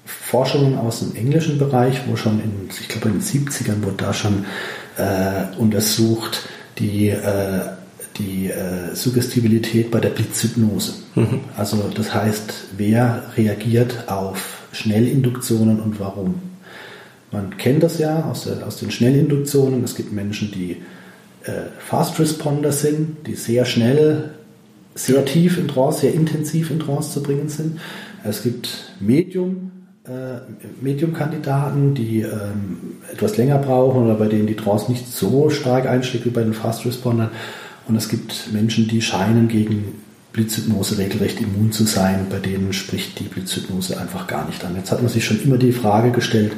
Forschungen 0.06 0.78
aus 0.78 1.00
dem 1.00 1.16
englischen 1.16 1.58
Bereich, 1.58 2.02
wo 2.08 2.16
schon 2.16 2.40
in, 2.40 2.70
ich 2.80 2.88
glaube 2.88 3.10
in 3.10 3.16
den 3.16 3.22
70ern 3.22 3.84
wurde 3.84 3.98
da 3.98 4.14
schon 4.14 4.46
äh, 4.98 5.58
untersucht, 5.58 6.48
die, 6.78 7.10
äh, 7.10 7.62
die 8.18 8.50
äh, 8.50 8.94
Suggestibilität 8.94 9.92
bei 9.92 10.00
der 10.00 10.10
Blitzhypnose. 10.10 10.94
Mhm. 11.16 11.42
Also 11.58 11.78
das 11.94 12.14
heißt, 12.14 12.54
wer 12.78 13.24
reagiert 13.36 14.08
auf 14.08 14.60
Schnellinduktionen 14.72 15.80
und 15.80 16.00
warum. 16.00 16.36
Man 17.32 17.58
kennt 17.58 17.84
das 17.84 17.98
ja 17.98 18.26
aus, 18.26 18.44
der, 18.44 18.66
aus 18.66 18.78
den 18.78 18.92
Schnellinduktionen. 18.92 19.84
Es 19.84 19.96
gibt 19.96 20.12
Menschen, 20.12 20.52
die 20.52 20.78
äh, 21.44 21.52
Fast 21.80 22.20
Responder 22.20 22.72
sind, 22.72 23.28
die 23.28 23.36
sehr 23.36 23.66
schnell 23.66 24.32
sehr 24.94 25.24
tief 25.26 25.58
in 25.58 25.68
Trance, 25.68 26.02
sehr 26.02 26.14
intensiv 26.14 26.70
in 26.70 26.80
Trance 26.80 27.12
zu 27.12 27.24
bringen 27.24 27.50
sind. 27.50 27.80
Es 28.24 28.44
gibt 28.44 28.94
Medium, 29.00 29.72
äh, 30.06 30.40
Medium-Kandidaten, 30.82 31.94
die 31.94 32.22
ähm, 32.22 32.98
etwas 33.12 33.38
länger 33.38 33.58
brauchen 33.58 34.04
oder 34.04 34.16
bei 34.16 34.28
denen 34.28 34.48
die 34.48 34.56
Trance 34.56 34.92
nicht 34.92 35.08
so 35.08 35.50
stark 35.50 35.88
einschlägt 35.88 36.26
wie 36.26 36.30
bei 36.30 36.44
den 36.44 36.54
Fast 36.54 36.86
Respondern. 36.86 37.32
Und 37.88 37.96
es 37.96 38.10
gibt 38.10 38.52
Menschen, 38.54 38.88
die 38.88 39.02
scheinen 39.02 39.48
gegen 39.48 40.02
Blitzhypnose 40.34 40.98
regelrecht 40.98 41.42
immun 41.42 41.72
zu 41.72 41.86
sein, 41.86 42.28
bei 42.30 42.40
denen 42.40 42.74
spricht 42.74 43.20
die 43.20 43.26
Blitzhypnose 43.26 44.00
einfach 44.00 44.28
gar 44.28 44.46
nicht 44.46 44.64
an. 44.64 44.76
Jetzt 44.76 44.92
hat 44.92 45.02
man 45.02 45.12
sich 45.12 45.26
schon 45.26 45.42
immer 45.44 45.58
die 45.58 45.74
Frage 45.74 46.12
gestellt, 46.12 46.54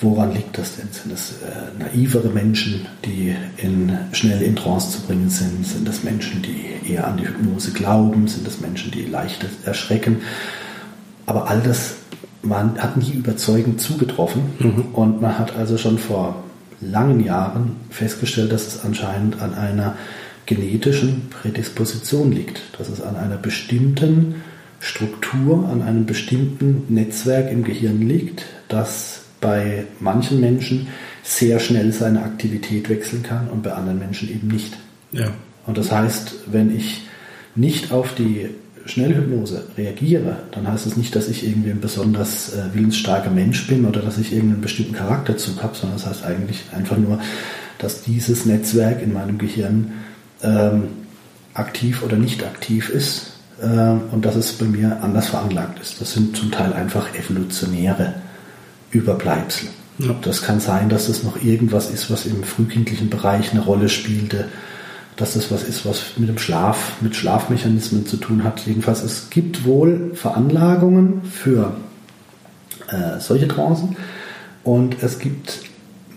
Woran 0.00 0.32
liegt 0.32 0.56
das 0.56 0.76
denn? 0.76 0.88
Sind 0.92 1.12
das 1.12 1.32
äh, 1.42 1.76
naivere 1.76 2.28
Menschen, 2.28 2.86
die 3.04 3.34
in, 3.56 3.98
schnell 4.12 4.42
in 4.42 4.54
Trance 4.54 4.92
zu 4.92 5.00
bringen 5.06 5.28
sind? 5.28 5.66
Sind 5.66 5.88
das 5.88 6.04
Menschen, 6.04 6.40
die 6.40 6.92
eher 6.92 7.06
an 7.08 7.16
die 7.16 7.26
Hypnose 7.26 7.72
glauben? 7.72 8.28
Sind 8.28 8.46
das 8.46 8.60
Menschen, 8.60 8.92
die 8.92 9.06
leicht 9.06 9.44
erschrecken? 9.64 10.18
Aber 11.28 11.48
all 11.48 11.60
das 11.60 11.96
man 12.42 12.78
hat 12.78 12.96
nie 12.96 13.12
überzeugend 13.12 13.80
zugetroffen. 13.80 14.42
Mhm. 14.58 14.84
Und 14.92 15.20
man 15.20 15.38
hat 15.38 15.56
also 15.56 15.76
schon 15.78 15.98
vor 15.98 16.44
langen 16.80 17.24
Jahren 17.24 17.76
festgestellt, 17.90 18.52
dass 18.52 18.66
es 18.66 18.84
anscheinend 18.84 19.42
an 19.42 19.54
einer 19.54 19.96
genetischen 20.46 21.28
Prädisposition 21.30 22.32
liegt. 22.32 22.60
Dass 22.78 22.88
es 22.88 23.02
an 23.02 23.16
einer 23.16 23.36
bestimmten 23.36 24.36
Struktur, 24.80 25.68
an 25.68 25.82
einem 25.82 26.06
bestimmten 26.06 26.84
Netzwerk 26.88 27.50
im 27.50 27.64
Gehirn 27.64 28.00
liegt, 28.00 28.46
das 28.68 29.22
bei 29.40 29.84
manchen 30.00 30.40
Menschen 30.40 30.88
sehr 31.22 31.60
schnell 31.60 31.92
seine 31.92 32.22
Aktivität 32.22 32.88
wechseln 32.88 33.22
kann 33.22 33.48
und 33.48 33.62
bei 33.62 33.72
anderen 33.72 33.98
Menschen 33.98 34.30
eben 34.30 34.48
nicht. 34.48 34.76
Ja. 35.12 35.32
Und 35.66 35.78
das 35.78 35.92
heißt, 35.92 36.34
wenn 36.46 36.74
ich 36.74 37.02
nicht 37.54 37.92
auf 37.92 38.14
die 38.14 38.48
Schnellhypnose 38.88 39.64
reagiere, 39.76 40.38
dann 40.52 40.66
heißt 40.66 40.86
es 40.86 40.92
das 40.92 40.96
nicht, 40.96 41.14
dass 41.14 41.28
ich 41.28 41.46
irgendwie 41.46 41.70
ein 41.70 41.80
besonders 41.80 42.54
äh, 42.54 42.74
willensstarker 42.74 43.30
Mensch 43.30 43.66
bin 43.66 43.84
oder 43.84 44.00
dass 44.00 44.18
ich 44.18 44.32
irgendeinen 44.32 44.62
bestimmten 44.62 44.94
Charakterzug 44.94 45.62
habe, 45.62 45.76
sondern 45.76 45.98
das 45.98 46.06
heißt 46.06 46.24
eigentlich 46.24 46.64
einfach 46.74 46.96
nur, 46.96 47.20
dass 47.78 48.02
dieses 48.02 48.46
Netzwerk 48.46 49.02
in 49.02 49.12
meinem 49.12 49.38
Gehirn 49.38 49.92
ähm, 50.42 50.84
aktiv 51.54 52.02
oder 52.02 52.16
nicht 52.16 52.44
aktiv 52.44 52.88
ist 52.88 53.32
äh, 53.60 53.66
und 53.66 54.24
dass 54.24 54.36
es 54.36 54.52
bei 54.52 54.66
mir 54.66 55.02
anders 55.02 55.28
veranlagt 55.28 55.80
ist. 55.80 56.00
Das 56.00 56.12
sind 56.12 56.36
zum 56.36 56.50
Teil 56.50 56.72
einfach 56.72 57.14
evolutionäre 57.14 58.14
Überbleibsel. 58.90 59.68
Ja. 59.98 60.14
Das 60.22 60.42
kann 60.42 60.60
sein, 60.60 60.88
dass 60.88 61.08
es 61.08 61.24
noch 61.24 61.42
irgendwas 61.42 61.90
ist, 61.90 62.10
was 62.10 62.26
im 62.26 62.44
frühkindlichen 62.44 63.10
Bereich 63.10 63.50
eine 63.50 63.60
Rolle 63.60 63.88
spielte, 63.88 64.46
dass 65.18 65.34
das 65.34 65.50
was 65.50 65.64
ist, 65.64 65.84
was 65.84 66.16
mit 66.16 66.28
dem 66.28 66.38
Schlaf, 66.38 66.94
mit 67.00 67.14
Schlafmechanismen 67.14 68.06
zu 68.06 68.16
tun 68.16 68.44
hat. 68.44 68.60
Jedenfalls, 68.66 69.02
es 69.02 69.30
gibt 69.30 69.64
wohl 69.64 70.12
Veranlagungen 70.14 71.22
für 71.24 71.76
äh, 72.88 73.20
solche 73.20 73.48
Trancen 73.48 73.96
und 74.64 75.02
es 75.02 75.18
gibt 75.18 75.60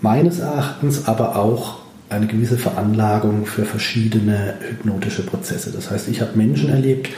meines 0.01 0.39
Erachtens 0.39 1.07
aber 1.07 1.35
auch 1.35 1.79
eine 2.09 2.27
gewisse 2.27 2.57
Veranlagung 2.57 3.45
für 3.45 3.65
verschiedene 3.65 4.55
hypnotische 4.59 5.23
Prozesse. 5.23 5.71
Das 5.71 5.89
heißt, 5.89 6.07
ich 6.07 6.21
habe 6.21 6.37
Menschen 6.37 6.69
erlebt, 6.69 7.09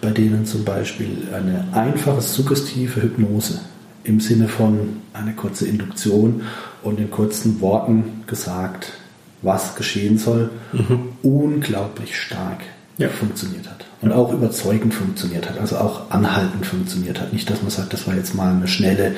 bei 0.00 0.10
denen 0.10 0.44
zum 0.44 0.64
Beispiel 0.64 1.28
eine 1.32 1.66
einfache 1.72 2.20
suggestive 2.20 3.02
Hypnose 3.02 3.60
im 4.04 4.20
Sinne 4.20 4.48
von 4.48 5.00
eine 5.12 5.34
kurze 5.34 5.66
Induktion 5.66 6.42
und 6.82 6.98
in 6.98 7.10
kurzen 7.10 7.60
Worten 7.60 8.24
gesagt, 8.26 8.92
was 9.42 9.76
geschehen 9.76 10.18
soll, 10.18 10.50
mhm. 10.72 11.10
unglaublich 11.22 12.16
stark 12.16 12.60
ja. 12.98 13.08
funktioniert 13.08 13.68
hat. 13.68 13.86
Und 14.00 14.12
auch 14.12 14.32
überzeugend 14.32 14.94
funktioniert 14.94 15.48
hat, 15.48 15.58
also 15.58 15.76
auch 15.76 16.10
anhaltend 16.10 16.64
funktioniert 16.64 17.20
hat. 17.20 17.32
Nicht, 17.32 17.50
dass 17.50 17.62
man 17.62 17.70
sagt, 17.70 17.92
das 17.92 18.06
war 18.06 18.14
jetzt 18.14 18.34
mal 18.34 18.52
eine 18.52 18.68
schnelle, 18.68 19.16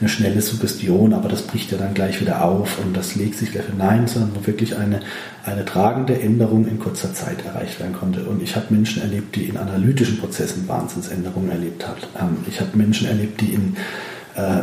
eine 0.00 0.08
schnelle 0.10 0.42
Suggestion, 0.42 1.14
aber 1.14 1.30
das 1.30 1.42
bricht 1.42 1.72
ja 1.72 1.78
dann 1.78 1.94
gleich 1.94 2.20
wieder 2.20 2.44
auf 2.44 2.78
und 2.78 2.94
das 2.94 3.14
legt 3.14 3.38
sich 3.38 3.54
wieder 3.54 3.62
für 3.62 3.74
Nein, 3.74 4.06
sondern 4.06 4.32
wo 4.34 4.46
wirklich 4.46 4.76
eine, 4.76 5.00
eine 5.44 5.64
tragende 5.64 6.20
Änderung 6.20 6.66
in 6.68 6.78
kurzer 6.78 7.14
Zeit 7.14 7.44
erreicht 7.46 7.80
werden 7.80 7.94
konnte. 7.94 8.24
Und 8.24 8.42
ich 8.42 8.54
habe 8.54 8.66
Menschen 8.68 9.00
erlebt, 9.00 9.34
die 9.34 9.44
in 9.44 9.56
analytischen 9.56 10.18
Prozessen 10.18 10.68
Wahnsinnsänderungen 10.68 11.50
erlebt 11.50 11.86
haben. 11.86 12.44
Ich 12.48 12.60
habe 12.60 12.76
Menschen 12.76 13.06
erlebt, 13.06 13.40
die 13.40 13.54
in 13.54 13.76
äh, 14.36 14.60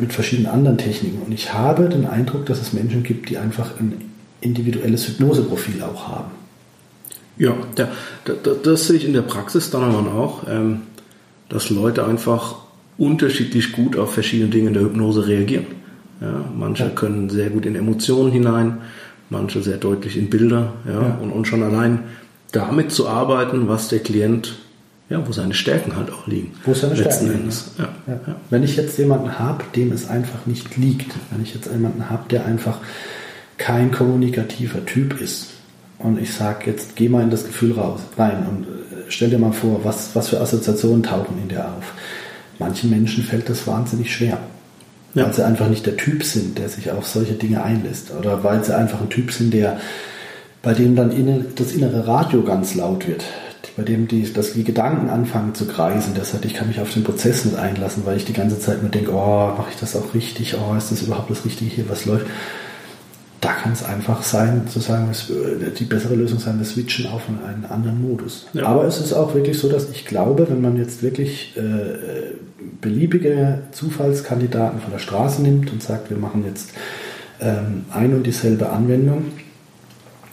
mit 0.00 0.12
verschiedenen 0.12 0.50
anderen 0.50 0.78
Techniken. 0.78 1.22
Und 1.22 1.32
ich 1.32 1.52
habe 1.52 1.88
den 1.88 2.06
Eindruck, 2.06 2.46
dass 2.46 2.60
es 2.60 2.72
Menschen 2.72 3.04
gibt, 3.04 3.30
die 3.30 3.38
einfach 3.38 3.78
ein 3.78 4.13
individuelles 4.44 5.08
Hypnoseprofil 5.08 5.82
auch 5.82 6.08
haben. 6.08 6.30
Ja, 7.36 7.56
da, 7.74 7.88
da, 8.24 8.32
das 8.62 8.86
sehe 8.86 8.96
ich 8.96 9.04
in 9.04 9.12
der 9.12 9.22
Praxis 9.22 9.70
dann 9.70 9.82
aber 9.82 10.14
auch, 10.14 10.44
ähm, 10.48 10.82
dass 11.48 11.70
Leute 11.70 12.06
einfach 12.06 12.56
unterschiedlich 12.96 13.72
gut 13.72 13.96
auf 13.96 14.14
verschiedene 14.14 14.50
Dinge 14.50 14.68
in 14.68 14.74
der 14.74 14.84
Hypnose 14.84 15.26
reagieren. 15.26 15.66
Ja, 16.20 16.44
manche 16.56 16.84
ja. 16.84 16.90
können 16.90 17.28
sehr 17.28 17.50
gut 17.50 17.66
in 17.66 17.74
Emotionen 17.74 18.30
hinein, 18.30 18.78
manche 19.30 19.62
sehr 19.62 19.78
deutlich 19.78 20.16
in 20.16 20.30
Bilder. 20.30 20.74
Ja, 20.86 20.92
ja. 20.92 21.18
Und, 21.20 21.32
und 21.32 21.46
schon 21.46 21.62
allein 21.62 22.00
damit 22.52 22.92
zu 22.92 23.08
arbeiten, 23.08 23.66
was 23.66 23.88
der 23.88 23.98
Klient, 23.98 24.54
ja, 25.10 25.26
wo 25.26 25.32
seine 25.32 25.54
Stärken 25.54 25.96
halt 25.96 26.12
auch 26.12 26.28
liegen. 26.28 26.52
Wo 26.64 26.72
seine 26.72 26.96
Stärken 26.96 27.26
liegen. 27.26 27.48
Wenn 28.48 28.62
ich 28.62 28.76
jetzt 28.76 28.96
jemanden 28.96 29.40
habe, 29.40 29.64
dem 29.74 29.90
es 29.90 30.08
einfach 30.08 30.46
nicht 30.46 30.76
liegt, 30.76 31.12
wenn 31.30 31.42
ich 31.42 31.52
jetzt 31.52 31.70
jemanden 31.70 32.08
habe, 32.10 32.28
der 32.30 32.46
einfach 32.46 32.78
kein 33.58 33.90
kommunikativer 33.90 34.84
Typ 34.84 35.20
ist, 35.20 35.54
und 35.98 36.20
ich 36.20 36.34
sage 36.34 36.70
jetzt, 36.70 36.96
geh 36.96 37.08
mal 37.08 37.22
in 37.22 37.30
das 37.30 37.46
Gefühl 37.46 37.72
raus, 37.72 38.00
rein 38.18 38.46
und 38.46 38.64
äh, 38.64 39.04
stell 39.08 39.30
dir 39.30 39.38
mal 39.38 39.52
vor, 39.52 39.84
was, 39.84 40.14
was 40.14 40.28
für 40.28 40.40
Assoziationen 40.40 41.02
tauchen 41.02 41.38
in 41.40 41.48
dir 41.48 41.64
auf. 41.64 41.94
Manchen 42.58 42.90
Menschen 42.90 43.24
fällt 43.24 43.48
das 43.48 43.66
wahnsinnig 43.66 44.14
schwer, 44.14 44.38
ja. 45.14 45.24
weil 45.24 45.32
sie 45.32 45.44
einfach 45.44 45.68
nicht 45.68 45.86
der 45.86 45.96
Typ 45.96 46.22
sind, 46.22 46.58
der 46.58 46.68
sich 46.68 46.90
auf 46.90 47.06
solche 47.06 47.34
Dinge 47.34 47.62
einlässt. 47.62 48.12
Oder 48.12 48.44
weil 48.44 48.62
sie 48.62 48.76
einfach 48.76 49.00
ein 49.00 49.08
Typ 49.08 49.32
sind, 49.32 49.54
der, 49.54 49.80
bei 50.62 50.74
dem 50.74 50.94
dann 50.94 51.10
das 51.56 51.72
innere 51.72 52.06
Radio 52.06 52.42
ganz 52.42 52.74
laut 52.74 53.08
wird. 53.08 53.24
Bei 53.76 53.82
dem 53.82 54.06
die, 54.06 54.30
dass 54.32 54.52
die 54.52 54.62
Gedanken 54.62 55.08
anfangen 55.08 55.54
zu 55.54 55.66
kreisen, 55.66 56.14
sagt, 56.22 56.44
ich 56.44 56.54
kann 56.54 56.68
mich 56.68 56.80
auf 56.80 56.92
den 56.92 57.02
Prozess 57.02 57.44
nicht 57.44 57.56
einlassen, 57.56 58.04
weil 58.04 58.16
ich 58.18 58.24
die 58.24 58.32
ganze 58.32 58.60
Zeit 58.60 58.82
nur 58.82 58.90
denke, 58.90 59.12
oh, 59.12 59.52
mache 59.56 59.70
ich 59.72 59.80
das 59.80 59.96
auch 59.96 60.14
richtig, 60.14 60.54
oh, 60.54 60.76
ist 60.76 60.92
das 60.92 61.02
überhaupt 61.02 61.30
das 61.30 61.44
Richtige 61.44 61.74
hier, 61.74 61.88
was 61.88 62.04
läuft? 62.04 62.26
Da 63.44 63.52
kann 63.52 63.72
es 63.72 63.84
einfach 63.84 64.22
sein, 64.22 64.66
zu 64.68 64.80
sagen, 64.80 65.10
äh, 65.10 65.70
die 65.78 65.84
bessere 65.84 66.14
Lösung 66.14 66.38
sein, 66.38 66.58
wir 66.58 66.64
switchen 66.64 67.06
auf 67.06 67.22
einen 67.28 67.66
anderen 67.66 68.00
Modus. 68.00 68.46
Ja. 68.54 68.64
Aber 68.64 68.84
es 68.84 68.98
ist 68.98 69.12
auch 69.12 69.34
wirklich 69.34 69.58
so, 69.58 69.68
dass 69.68 69.90
ich 69.90 70.06
glaube, 70.06 70.48
wenn 70.48 70.62
man 70.62 70.78
jetzt 70.78 71.02
wirklich 71.02 71.54
äh, 71.56 72.36
beliebige 72.80 73.58
Zufallskandidaten 73.72 74.80
von 74.80 74.90
der 74.90 74.98
Straße 74.98 75.42
nimmt 75.42 75.70
und 75.70 75.82
sagt, 75.82 76.08
wir 76.08 76.16
machen 76.16 76.44
jetzt 76.46 76.70
ähm, 77.38 77.84
ein 77.90 78.14
und 78.14 78.26
dieselbe 78.26 78.70
Anwendung, 78.70 79.24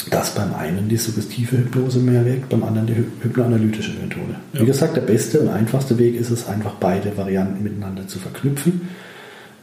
dass 0.10 0.34
beim 0.34 0.54
einen 0.56 0.88
die 0.88 0.96
suggestive 0.96 1.58
Hypnose 1.58 2.00
mehr 2.00 2.26
wirkt, 2.26 2.48
beim 2.48 2.64
anderen 2.64 2.88
die 2.88 2.96
hypnoanalytische 2.96 3.92
Methode. 3.92 4.38
Ja. 4.54 4.62
Wie 4.62 4.66
gesagt, 4.66 4.96
der 4.96 5.02
beste 5.02 5.42
und 5.42 5.50
einfachste 5.50 6.00
Weg 6.00 6.16
ist 6.16 6.32
es 6.32 6.48
einfach, 6.48 6.76
beide 6.76 7.18
Varianten 7.18 7.62
miteinander 7.62 8.08
zu 8.08 8.20
verknüpfen, 8.20 8.88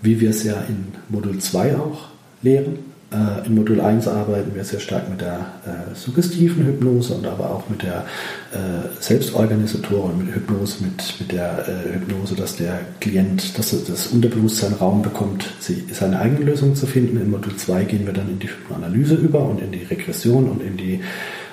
wie 0.02 0.20
wir 0.20 0.28
es 0.28 0.44
ja 0.44 0.62
in 0.68 0.88
Modul 1.08 1.38
2 1.38 1.76
auch 1.76 2.08
lehren. 2.42 2.87
Äh, 3.10 3.46
in 3.46 3.54
Modul 3.54 3.80
1 3.80 4.06
arbeiten 4.06 4.54
wir 4.54 4.64
sehr 4.64 4.80
stark 4.80 5.08
mit 5.08 5.22
der 5.22 5.38
äh, 5.64 5.94
suggestiven 5.94 6.66
Hypnose 6.66 7.14
und 7.14 7.26
aber 7.26 7.50
auch 7.50 7.68
mit 7.70 7.82
der 7.82 8.04
äh, 8.52 9.00
Selbstorganisatoren, 9.00 10.18
mit 10.18 10.34
Hypnose, 10.34 10.84
mit, 10.84 11.14
mit 11.18 11.32
der 11.32 11.66
äh, 11.68 11.94
Hypnose, 11.94 12.34
dass 12.34 12.56
der 12.56 12.80
Klient, 13.00 13.58
dass 13.58 13.70
das 13.84 14.08
Unterbewusstsein 14.08 14.74
Raum 14.74 15.00
bekommt, 15.00 15.46
sie, 15.58 15.84
seine 15.90 16.20
eigene 16.20 16.44
Lösung 16.44 16.74
zu 16.74 16.86
finden. 16.86 17.18
In 17.18 17.30
Modul 17.30 17.56
2 17.56 17.84
gehen 17.84 18.04
wir 18.04 18.12
dann 18.12 18.28
in 18.28 18.40
die 18.40 18.48
Hypnoanalyse 18.48 19.14
über 19.14 19.42
und 19.42 19.62
in 19.62 19.72
die 19.72 19.84
Regression 19.84 20.48
und 20.48 20.62
in 20.62 20.76
die 20.76 21.00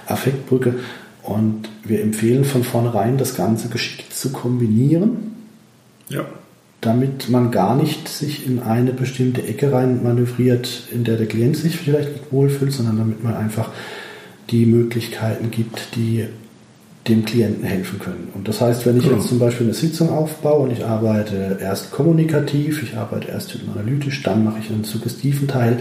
Affektbrücke. 0.08 0.76
Und 1.24 1.70
wir 1.86 2.02
empfehlen 2.02 2.44
von 2.44 2.64
vornherein, 2.64 3.18
das 3.18 3.36
Ganze 3.36 3.70
geschickt 3.70 4.14
zu 4.14 4.32
kombinieren. 4.32 5.36
Ja 6.10 6.26
damit 6.86 7.30
man 7.30 7.52
gar 7.52 7.76
nicht 7.76 8.08
sich 8.08 8.46
in 8.46 8.60
eine 8.60 8.94
bestimmte 8.94 9.44
Ecke 9.48 9.72
rein 9.72 10.04
manövriert, 10.04 10.84
in 10.92 11.04
der 11.04 11.18
der 11.18 11.26
Klient 11.26 11.58
sich 11.58 11.78
vielleicht 11.78 12.12
nicht 12.12 12.32
wohlfühlt, 12.32 12.72
sondern 12.72 12.98
damit 12.98 13.24
man 13.24 13.34
einfach 13.34 13.72
die 14.52 14.66
Möglichkeiten 14.66 15.50
gibt, 15.50 15.96
die 15.96 16.26
dem 17.08 17.26
Klienten 17.26 17.64
helfen 17.64 18.00
können. 18.00 18.30
Und 18.34 18.48
das 18.48 18.62
heißt, 18.62 18.86
wenn 18.86 18.98
ich 18.98 19.06
jetzt 19.06 19.28
zum 19.28 19.40
Beispiel 19.40 19.68
eine 19.68 19.76
Sitzung 19.76 20.10
aufbaue 20.10 20.64
und 20.64 20.72
ich 20.72 20.84
arbeite 20.86 21.58
erst 21.62 21.92
kommunikativ, 21.92 22.82
ich 22.82 22.96
arbeite 22.98 23.30
erst 23.30 23.54
hypnoanalytisch, 23.54 24.24
dann 24.24 24.44
mache 24.44 24.60
ich 24.60 24.72
einen 24.72 24.84
suggestiven 24.84 25.48
Teil 25.48 25.80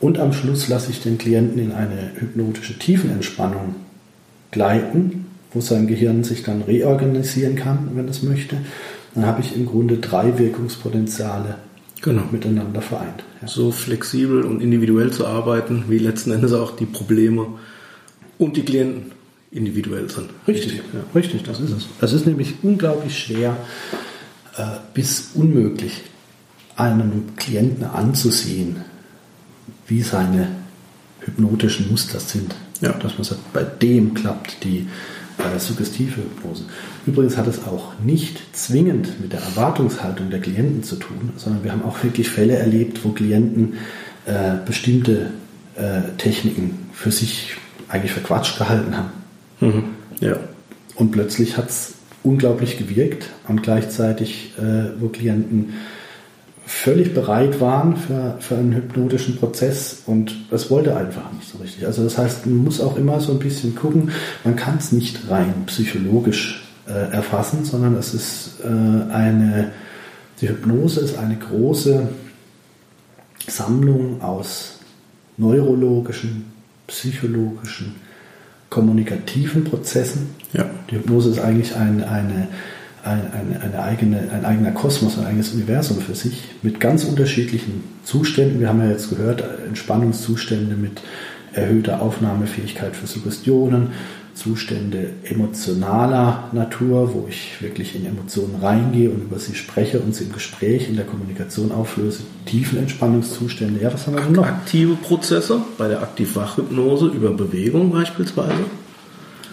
und 0.00 0.18
am 0.18 0.32
Schluss 0.32 0.68
lasse 0.68 0.90
ich 0.90 1.00
den 1.00 1.18
Klienten 1.18 1.58
in 1.58 1.72
eine 1.72 2.12
hypnotische 2.18 2.78
Tiefenentspannung 2.78 3.76
gleiten, 4.50 5.26
wo 5.52 5.60
sein 5.60 5.86
Gehirn 5.86 6.24
sich 6.24 6.42
dann 6.42 6.62
reorganisieren 6.62 7.56
kann, 7.56 7.90
wenn 7.94 8.08
es 8.08 8.22
möchte 8.22 8.56
dann 9.14 9.26
habe 9.26 9.40
ich 9.40 9.54
im 9.54 9.66
Grunde 9.66 9.98
drei 9.98 10.38
Wirkungspotenziale 10.38 11.56
genau. 12.00 12.22
miteinander 12.30 12.82
vereint. 12.82 13.24
Ja. 13.40 13.48
So 13.48 13.70
flexibel 13.70 14.42
und 14.42 14.60
individuell 14.60 15.12
zu 15.12 15.26
arbeiten, 15.26 15.84
wie 15.88 15.98
letzten 15.98 16.32
Endes 16.32 16.52
auch 16.52 16.76
die 16.76 16.86
Probleme 16.86 17.46
und 18.38 18.56
die 18.56 18.62
Klienten 18.62 19.12
individuell 19.50 20.10
sind. 20.10 20.30
Richtig, 20.48 20.76
ja. 20.76 20.82
richtig, 21.14 21.44
das 21.44 21.60
ist 21.60 21.70
es. 21.70 21.86
Es 22.00 22.12
ist 22.12 22.26
nämlich 22.26 22.54
unglaublich 22.62 23.16
schwer 23.16 23.56
äh, 24.56 24.64
bis 24.92 25.30
unmöglich, 25.34 26.02
einem 26.76 27.36
Klienten 27.36 27.84
anzusehen, 27.84 28.82
wie 29.86 30.02
seine 30.02 30.48
hypnotischen 31.20 31.90
Muster 31.90 32.18
sind. 32.18 32.54
Ja. 32.80 32.92
Dass 32.92 33.14
man 33.14 33.24
sagt, 33.24 33.52
bei 33.52 33.62
dem 33.62 34.14
klappt 34.14 34.64
die 34.64 34.88
äh, 35.38 35.58
suggestive 35.58 36.16
Hypnose. 36.16 36.64
Übrigens 37.06 37.36
hat 37.36 37.46
es 37.46 37.64
auch 37.64 37.92
nicht 38.04 38.40
zwingend 38.52 39.20
mit 39.20 39.32
der 39.32 39.40
Erwartungshaltung 39.40 40.30
der 40.30 40.40
Klienten 40.40 40.82
zu 40.82 40.96
tun, 40.96 41.32
sondern 41.36 41.64
wir 41.64 41.72
haben 41.72 41.82
auch 41.82 42.02
wirklich 42.02 42.28
Fälle 42.28 42.56
erlebt, 42.56 43.04
wo 43.04 43.10
Klienten 43.10 43.74
äh, 44.26 44.56
bestimmte 44.64 45.30
äh, 45.76 46.02
Techniken 46.18 46.88
für 46.92 47.10
sich 47.10 47.56
eigentlich 47.88 48.12
verquatscht 48.12 48.58
gehalten 48.58 48.96
haben. 48.96 49.10
Mhm. 49.60 49.84
Ja. 50.20 50.36
Und 50.94 51.10
plötzlich 51.10 51.56
hat 51.56 51.68
es 51.68 51.94
unglaublich 52.22 52.78
gewirkt 52.78 53.30
und 53.48 53.62
gleichzeitig, 53.62 54.52
äh, 54.58 55.00
wo 55.00 55.08
Klienten 55.08 55.74
völlig 56.66 57.14
bereit 57.14 57.60
waren 57.60 57.96
für, 57.96 58.36
für 58.40 58.56
einen 58.56 58.74
hypnotischen 58.74 59.36
Prozess 59.36 60.02
und 60.06 60.34
es 60.50 60.70
wollte 60.70 60.96
einfach 60.96 61.30
nicht 61.32 61.48
so 61.48 61.58
richtig. 61.58 61.86
Also 61.86 62.02
das 62.02 62.16
heißt, 62.16 62.46
man 62.46 62.56
muss 62.56 62.80
auch 62.80 62.96
immer 62.96 63.20
so 63.20 63.32
ein 63.32 63.38
bisschen 63.38 63.74
gucken, 63.74 64.10
man 64.44 64.56
kann 64.56 64.78
es 64.78 64.92
nicht 64.92 65.30
rein 65.30 65.64
psychologisch 65.66 66.64
äh, 66.86 67.12
erfassen, 67.12 67.64
sondern 67.64 67.96
es 67.96 68.14
ist 68.14 68.60
äh, 68.62 69.12
eine, 69.12 69.72
die 70.40 70.48
Hypnose 70.48 71.00
ist 71.00 71.18
eine 71.18 71.36
große 71.36 72.08
Sammlung 73.46 74.22
aus 74.22 74.78
neurologischen, 75.36 76.52
psychologischen, 76.86 77.96
kommunikativen 78.70 79.64
Prozessen. 79.64 80.34
Ja. 80.52 80.66
Die 80.90 80.96
Hypnose 80.96 81.30
ist 81.30 81.38
eigentlich 81.38 81.76
ein, 81.76 82.02
eine 82.02 82.48
ein, 83.04 83.30
eine, 83.32 83.60
eine 83.60 83.82
eigene, 83.82 84.30
ein 84.32 84.44
eigener 84.44 84.70
Kosmos, 84.72 85.18
ein 85.18 85.26
eigenes 85.26 85.52
Universum 85.52 85.98
für 86.00 86.14
sich 86.14 86.42
mit 86.62 86.80
ganz 86.80 87.04
unterschiedlichen 87.04 87.84
Zuständen. 88.02 88.60
Wir 88.60 88.68
haben 88.68 88.80
ja 88.80 88.90
jetzt 88.90 89.10
gehört, 89.10 89.44
Entspannungszustände 89.66 90.74
mit 90.74 91.02
erhöhter 91.52 92.02
Aufnahmefähigkeit 92.02 92.96
für 92.96 93.06
Suggestionen, 93.06 93.92
Zustände 94.34 95.10
emotionaler 95.22 96.48
Natur, 96.52 97.14
wo 97.14 97.26
ich 97.28 97.62
wirklich 97.62 97.94
in 97.94 98.04
Emotionen 98.04 98.56
reingehe 98.60 99.08
und 99.10 99.22
über 99.22 99.38
sie 99.38 99.54
spreche 99.54 100.00
und 100.00 100.12
sie 100.14 100.24
im 100.24 100.32
Gespräch, 100.32 100.88
in 100.88 100.96
der 100.96 101.04
Kommunikation 101.04 101.70
auflöse, 101.70 102.24
tiefen 102.44 102.78
Entspannungszustände. 102.78 103.80
Ja, 103.80 103.94
was 103.94 104.06
haben 104.06 104.16
wir 104.16 104.22
denn 104.22 104.32
noch? 104.32 104.44
Aktive 104.44 104.96
Prozesse 104.96 105.60
bei 105.78 105.86
der 105.86 106.02
Aktivwachhypnose 106.02 107.06
über 107.06 107.30
Bewegung 107.30 107.92
beispielsweise. 107.92 108.64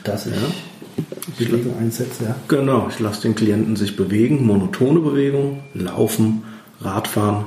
Das 0.04 0.26
ist 0.26 0.36
ja. 0.36 1.06
Bewegung 1.38 1.78
einsetze, 1.80 2.26
ja. 2.26 2.36
Genau, 2.48 2.88
ich 2.90 3.00
lasse 3.00 3.22
den 3.24 3.36
Klienten 3.36 3.76
sich 3.76 3.96
bewegen, 3.96 4.46
monotone 4.46 5.00
Bewegung, 5.00 5.60
laufen, 5.74 6.44
Radfahren. 6.82 7.46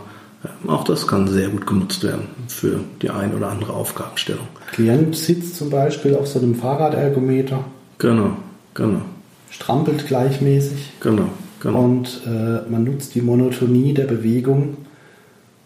Auch 0.66 0.84
das 0.84 1.06
kann 1.06 1.28
sehr 1.28 1.48
gut 1.48 1.66
genutzt 1.66 2.02
werden 2.04 2.28
für 2.48 2.80
die 3.00 3.10
ein 3.10 3.34
oder 3.34 3.50
andere 3.50 3.72
Aufgabenstellung. 3.72 4.46
Klient 4.72 5.16
sitzt 5.16 5.56
zum 5.56 5.70
Beispiel 5.70 6.14
auf 6.14 6.26
so 6.26 6.38
einem 6.38 6.54
Fahrradergometer. 6.54 7.64
Genau, 7.98 8.36
genau. 8.74 9.02
Strampelt 9.50 10.06
gleichmäßig. 10.06 10.92
Genau, 11.00 11.28
genau. 11.60 11.80
Und 11.80 12.22
äh, 12.26 12.70
man 12.70 12.84
nutzt 12.84 13.14
die 13.14 13.22
Monotonie 13.22 13.94
der 13.94 14.04
Bewegung, 14.04 14.76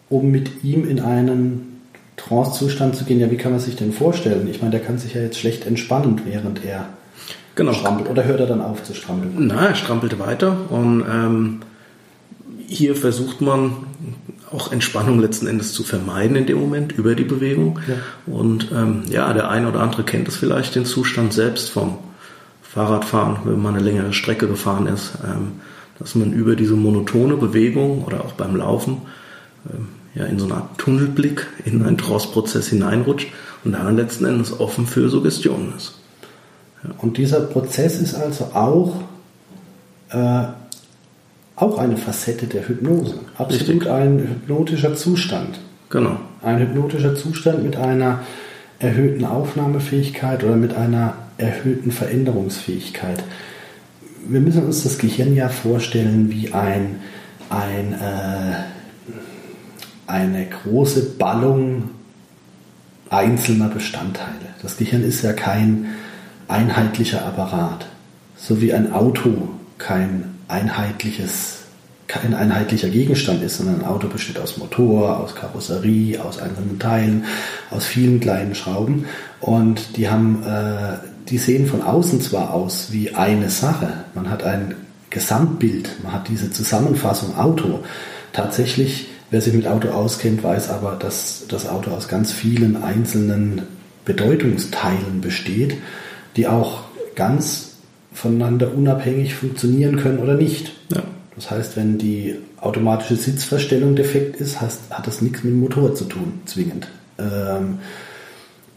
um 0.09 0.31
mit 0.31 0.63
ihm 0.63 0.87
in 0.87 0.99
einen 0.99 1.68
Trance-Zustand 2.19 2.95
zu 2.95 3.05
gehen. 3.05 3.19
Ja, 3.19 3.31
wie 3.31 3.37
kann 3.37 3.51
man 3.51 3.59
sich 3.59 3.75
denn 3.75 3.91
vorstellen? 3.93 4.47
Ich 4.49 4.61
meine, 4.61 4.71
der 4.71 4.81
kann 4.81 4.97
sich 4.97 5.13
ja 5.13 5.21
jetzt 5.21 5.39
schlecht 5.39 5.65
entspannen, 5.65 6.21
während 6.25 6.63
er 6.65 6.89
Genau. 7.55 7.73
strampelt. 7.73 8.09
Oder 8.09 8.23
hört 8.23 8.39
er 8.39 8.47
dann 8.47 8.61
auf 8.61 8.83
zu 8.83 8.93
strampeln? 8.93 9.33
Na, 9.37 9.67
er 9.67 9.75
strampelte 9.75 10.17
weiter 10.19 10.55
und 10.69 11.03
ähm, 11.11 11.59
hier 12.67 12.95
versucht 12.95 13.41
man 13.41 13.71
auch 14.51 14.71
Entspannung 14.71 15.19
letzten 15.19 15.47
Endes 15.47 15.73
zu 15.73 15.83
vermeiden 15.83 16.35
in 16.35 16.45
dem 16.45 16.59
Moment 16.59 16.91
über 16.93 17.15
die 17.15 17.23
Bewegung. 17.23 17.79
Ja. 17.87 17.95
Und 18.33 18.71
ähm, 18.71 19.03
ja, 19.09 19.33
der 19.33 19.49
eine 19.49 19.67
oder 19.67 19.81
andere 19.81 20.03
kennt 20.03 20.27
es 20.27 20.37
vielleicht, 20.37 20.75
den 20.75 20.85
Zustand 20.85 21.33
selbst 21.33 21.69
vom 21.69 21.97
Fahrradfahren, 22.61 23.37
wenn 23.45 23.61
man 23.61 23.75
eine 23.75 23.83
längere 23.83 24.13
Strecke 24.13 24.47
gefahren 24.47 24.87
ist, 24.87 25.13
ähm, 25.23 25.53
dass 25.99 26.15
man 26.15 26.31
über 26.31 26.55
diese 26.55 26.75
monotone 26.75 27.35
Bewegung 27.35 28.03
oder 28.05 28.21
auch 28.21 28.33
beim 28.33 28.55
Laufen 28.55 29.01
ähm, 29.69 29.89
ja 30.19 30.25
in 30.25 30.37
so 30.37 30.45
eine 30.45 30.55
Art 30.55 30.77
Tunnelblick 30.77 31.47
in 31.65 31.83
einen 31.83 31.97
Trance-Prozess 31.97 32.67
hineinrutscht 32.67 33.29
und 33.63 33.71
dann 33.71 33.95
letzten 33.95 34.25
Endes 34.25 34.59
offen 34.59 34.85
für 34.85 35.09
Suggestionen 35.09 35.73
ist. 35.75 35.95
Und 36.99 37.17
dieser 37.17 37.41
Prozess 37.41 37.99
ist 37.99 38.15
also 38.15 38.45
auch, 38.53 39.01
äh, 40.11 40.43
auch 41.55 41.77
eine 41.77 41.97
Facette 41.97 42.47
der 42.47 42.67
Hypnose. 42.67 43.15
Absolut 43.37 43.69
Richtig. 43.69 43.89
ein 43.89 44.19
hypnotischer 44.19 44.95
Zustand. 44.95 45.59
Genau. 45.89 46.19
Ein 46.41 46.59
hypnotischer 46.59 47.15
Zustand 47.15 47.63
mit 47.63 47.75
einer 47.75 48.19
erhöhten 48.79 49.25
Aufnahmefähigkeit 49.25 50.43
oder 50.43 50.55
mit 50.55 50.73
einer 50.73 51.15
erhöhten 51.37 51.91
Veränderungsfähigkeit. 51.91 53.23
Wir 54.27 54.39
müssen 54.39 54.65
uns 54.65 54.83
das 54.83 54.97
Gehirn 54.97 55.35
ja 55.35 55.49
vorstellen 55.49 56.29
wie 56.29 56.53
ein, 56.53 57.01
ein, 57.49 57.93
äh, 57.93 58.78
eine 60.09 60.47
große 60.47 61.17
Ballung 61.17 61.91
einzelner 63.09 63.69
Bestandteile. 63.69 64.53
Das 64.61 64.77
Gehirn 64.77 65.03
ist 65.03 65.23
ja 65.23 65.33
kein 65.33 65.87
einheitlicher 66.47 67.25
Apparat, 67.25 67.87
so 68.35 68.61
wie 68.61 68.73
ein 68.73 68.91
Auto 68.91 69.49
kein 69.77 70.35
einheitliches 70.47 71.59
kein 72.09 72.33
einheitlicher 72.33 72.89
Gegenstand 72.89 73.43
ist, 73.43 73.57
sondern 73.57 73.81
ein 73.81 73.85
Auto 73.85 74.07
besteht 74.07 74.39
aus 74.39 74.57
Motor, 74.57 75.19
aus 75.19 75.35
Karosserie, 75.35 76.17
aus 76.19 76.39
einzelnen 76.39 76.79
Teilen, 76.79 77.25
aus 77.69 77.85
vielen 77.85 78.19
kleinen 78.19 78.55
Schrauben 78.55 79.05
und 79.39 79.95
die 79.95 80.09
haben, 80.09 80.41
äh, 80.43 80.97
die 81.29 81.37
sehen 81.37 81.67
von 81.67 81.83
außen 81.83 82.19
zwar 82.19 82.51
aus 82.51 82.87
wie 82.91 83.13
eine 83.13 83.51
Sache, 83.51 84.05
man 84.15 84.27
hat 84.31 84.41
ein 84.41 84.73
Gesamtbild, 85.11 86.03
man 86.03 86.13
hat 86.13 86.27
diese 86.27 86.51
Zusammenfassung 86.51 87.37
Auto. 87.37 87.83
Tatsächlich, 88.33 89.07
wer 89.31 89.41
sich 89.41 89.53
mit 89.53 89.67
Auto 89.67 89.89
auskennt, 89.89 90.43
weiß 90.43 90.69
aber, 90.69 90.95
dass 90.95 91.45
das 91.47 91.67
Auto 91.67 91.91
aus 91.91 92.07
ganz 92.07 92.31
vielen 92.31 92.81
einzelnen 92.83 93.63
Bedeutungsteilen 94.05 95.21
besteht, 95.21 95.77
die 96.35 96.47
auch 96.47 96.83
ganz 97.15 97.77
voneinander 98.13 98.73
unabhängig 98.73 99.35
funktionieren 99.35 99.97
können 99.97 100.19
oder 100.19 100.33
nicht. 100.33 100.73
Ja. 100.93 101.03
Das 101.35 101.51
heißt, 101.51 101.77
wenn 101.77 101.97
die 101.97 102.35
automatische 102.59 103.15
Sitzverstellung 103.15 103.95
defekt 103.95 104.37
ist, 104.37 104.59
heißt, 104.59 104.89
hat 104.89 105.07
das 105.07 105.21
nichts 105.21 105.43
mit 105.43 105.53
dem 105.53 105.59
Motor 105.59 105.95
zu 105.95 106.05
tun, 106.05 106.41
zwingend. 106.45 106.87
Ähm, 107.17 107.79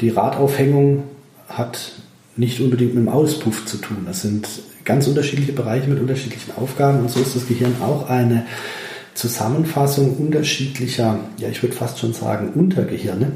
die 0.00 0.10
Radaufhängung 0.10 1.04
hat 1.48 1.92
nicht 2.36 2.60
unbedingt 2.60 2.94
mit 2.94 3.04
dem 3.04 3.08
Auspuff 3.08 3.66
zu 3.66 3.78
tun. 3.78 3.98
Das 4.06 4.22
sind 4.22 4.48
ganz 4.84 5.06
unterschiedliche 5.06 5.52
Bereiche 5.52 5.88
mit 5.88 6.00
unterschiedlichen 6.00 6.52
Aufgaben 6.56 7.00
und 7.00 7.10
so 7.10 7.20
ist 7.20 7.36
das 7.36 7.46
Gehirn 7.46 7.74
auch 7.80 8.08
eine 8.08 8.46
Zusammenfassung 9.14 10.16
unterschiedlicher, 10.16 11.18
ja 11.38 11.48
ich 11.48 11.62
würde 11.62 11.76
fast 11.76 11.98
schon 11.98 12.12
sagen, 12.12 12.50
Untergehirne. 12.54 13.32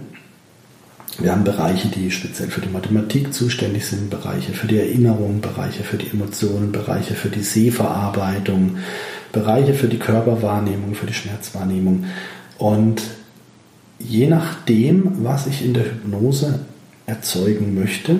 Wir 1.19 1.33
haben 1.33 1.45
Bereiche, 1.45 1.89
die 1.89 2.11
speziell 2.11 2.51
für 2.51 2.61
die 2.61 2.69
Mathematik 2.69 3.33
zuständig 3.33 3.87
sind, 3.87 4.11
Bereiche 4.11 4.53
für 4.53 4.67
die 4.67 4.79
Erinnerung, 4.79 5.41
Bereiche 5.41 5.83
für 5.83 5.97
die 5.97 6.11
Emotionen, 6.11 6.73
Bereiche 6.73 7.15
für 7.15 7.31
die 7.31 7.43
Sehverarbeitung, 7.43 8.77
Bereiche 9.33 9.73
für 9.73 9.89
die 9.89 9.99
Körperwahrnehmung, 9.99 10.95
für 10.95 11.07
die 11.07 11.15
Schmerzwahrnehmung. 11.15 12.05
Und 12.59 13.03
je 13.99 14.29
nachdem, 14.29 15.25
was 15.25 15.47
ich 15.47 15.65
in 15.65 15.73
der 15.73 15.85
Hypnose 15.85 16.61
erzeugen 17.07 17.75
möchte, 17.75 18.17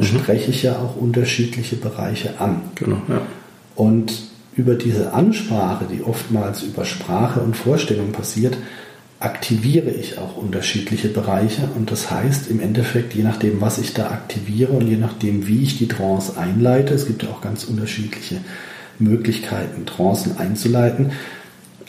spreche 0.00 0.50
ich 0.50 0.62
ja 0.62 0.78
auch 0.78 0.96
unterschiedliche 0.96 1.76
Bereiche 1.76 2.38
an. 2.38 2.62
Genau, 2.74 3.00
ja. 3.08 3.22
Und 3.76 4.29
über 4.56 4.74
diese 4.74 5.12
Ansprache, 5.12 5.86
die 5.90 6.02
oftmals 6.02 6.62
über 6.62 6.84
Sprache 6.84 7.40
und 7.40 7.56
Vorstellung 7.56 8.12
passiert, 8.12 8.56
aktiviere 9.20 9.90
ich 9.90 10.18
auch 10.18 10.36
unterschiedliche 10.36 11.08
Bereiche. 11.08 11.68
Und 11.76 11.90
das 11.90 12.10
heißt 12.10 12.48
im 12.50 12.60
Endeffekt, 12.60 13.14
je 13.14 13.22
nachdem, 13.22 13.60
was 13.60 13.78
ich 13.78 13.92
da 13.92 14.06
aktiviere 14.10 14.72
und 14.72 14.88
je 14.88 14.96
nachdem, 14.96 15.46
wie 15.46 15.62
ich 15.62 15.78
die 15.78 15.88
Trance 15.88 16.38
einleite, 16.38 16.94
es 16.94 17.06
gibt 17.06 17.22
ja 17.22 17.28
auch 17.28 17.42
ganz 17.42 17.64
unterschiedliche 17.64 18.40
Möglichkeiten, 18.98 19.86
Trancen 19.86 20.38
einzuleiten, 20.38 21.12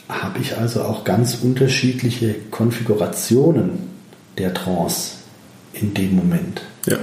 habe 0.08 0.40
ich 0.40 0.58
also 0.58 0.82
auch 0.82 1.04
ganz 1.04 1.36
unterschiedliche 1.36 2.34
Konfigurationen 2.50 3.90
der 4.38 4.52
Trance 4.52 5.14
in 5.72 5.94
dem 5.94 6.16
Moment. 6.16 6.62
Ja. 6.86 6.96
ja. 6.96 7.00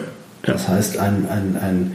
Das 0.53 0.67
heißt, 0.67 0.97
ein, 0.99 1.27
ein, 1.27 1.57
ein 1.57 1.91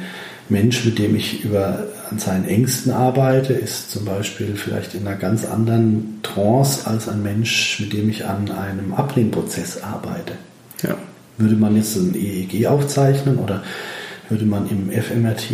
Mensch, 0.49 0.85
mit 0.85 0.99
dem 0.99 1.17
ich 1.17 1.45
über, 1.45 1.87
an 2.11 2.19
seinen 2.19 2.47
Ängsten 2.47 2.93
arbeite, 2.93 3.55
ist 3.55 3.91
zum 3.91 4.05
Beispiel 4.05 4.55
vielleicht 4.57 4.95
in 4.95 5.07
einer 5.07 5.17
ganz 5.17 5.45
anderen 5.45 6.21
Trance 6.23 6.87
als 6.87 7.09
ein 7.09 7.23
Mensch, 7.23 7.81
mit 7.81 7.93
dem 7.93 8.11
ich 8.11 8.27
an 8.27 8.51
einem 8.51 8.95
Ablehnprozess 8.95 9.83
arbeite. 9.83 10.35
ja. 10.83 10.97
Würde 11.37 11.57
man 11.57 11.75
jetzt 11.75 11.97
ein 11.97 12.15
EEG 12.15 12.67
aufzeichnen 12.67 13.39
oder 13.39 13.65
würde 14.29 14.45
man 14.45 14.69
im 14.71 14.91
FMRT 14.91 15.51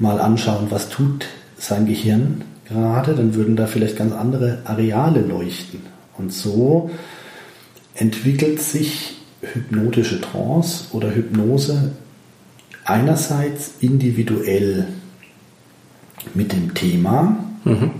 mal 0.00 0.20
anschauen, 0.20 0.66
was 0.70 0.88
tut 0.88 1.26
sein 1.58 1.86
Gehirn 1.86 2.42
gerade, 2.68 3.14
dann 3.14 3.34
würden 3.34 3.54
da 3.56 3.66
vielleicht 3.66 3.96
ganz 3.96 4.12
andere 4.12 4.58
Areale 4.64 5.20
leuchten. 5.20 5.80
Und 6.18 6.32
so 6.32 6.90
entwickelt 7.94 8.60
sich 8.60 9.16
hypnotische 9.40 10.20
Trance 10.20 10.86
oder 10.92 11.14
Hypnose 11.14 11.92
einerseits 12.86 13.74
individuell 13.80 14.86
mit 16.34 16.52
dem 16.52 16.74
Thema, 16.74 17.36
Mhm. 17.64 17.90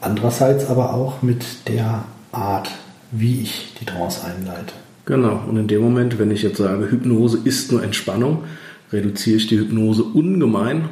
andererseits 0.00 0.66
aber 0.66 0.94
auch 0.94 1.22
mit 1.22 1.68
der 1.68 2.04
Art, 2.32 2.70
wie 3.10 3.40
ich 3.40 3.74
die 3.80 3.86
Trance 3.86 4.24
einleite. 4.24 4.74
Genau. 5.06 5.40
Und 5.48 5.56
in 5.56 5.66
dem 5.66 5.82
Moment, 5.82 6.18
wenn 6.18 6.30
ich 6.30 6.42
jetzt 6.42 6.58
sage, 6.58 6.90
Hypnose 6.90 7.38
ist 7.44 7.72
nur 7.72 7.82
Entspannung, 7.82 8.44
reduziere 8.92 9.38
ich 9.38 9.46
die 9.46 9.58
Hypnose 9.58 10.04
ungemein, 10.04 10.88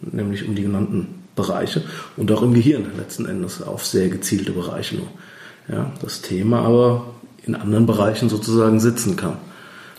nämlich 0.00 0.46
um 0.46 0.54
die 0.54 0.62
genannten 0.62 1.06
Bereiche 1.36 1.82
und 2.16 2.30
auch 2.32 2.42
im 2.42 2.52
Gehirn 2.52 2.84
letzten 2.98 3.26
Endes 3.26 3.62
auf 3.62 3.86
sehr 3.86 4.08
gezielte 4.08 4.52
Bereiche 4.52 4.96
nur. 4.96 5.06
Ja, 5.68 5.92
das 6.02 6.20
Thema 6.20 6.60
aber 6.60 7.06
in 7.46 7.54
anderen 7.54 7.86
Bereichen 7.86 8.28
sozusagen 8.28 8.80
sitzen 8.80 9.16
kann. 9.16 9.34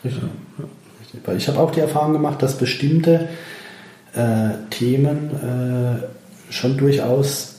Richtig. 0.03 0.23
Richtig. 0.59 0.80
Weil 1.25 1.37
ich 1.37 1.47
habe 1.47 1.59
auch 1.59 1.71
die 1.71 1.79
Erfahrung 1.79 2.13
gemacht, 2.13 2.41
dass 2.41 2.57
bestimmte 2.57 3.29
äh, 4.13 4.49
Themen 4.69 5.31
äh, 5.31 6.51
schon 6.51 6.77
durchaus 6.77 7.55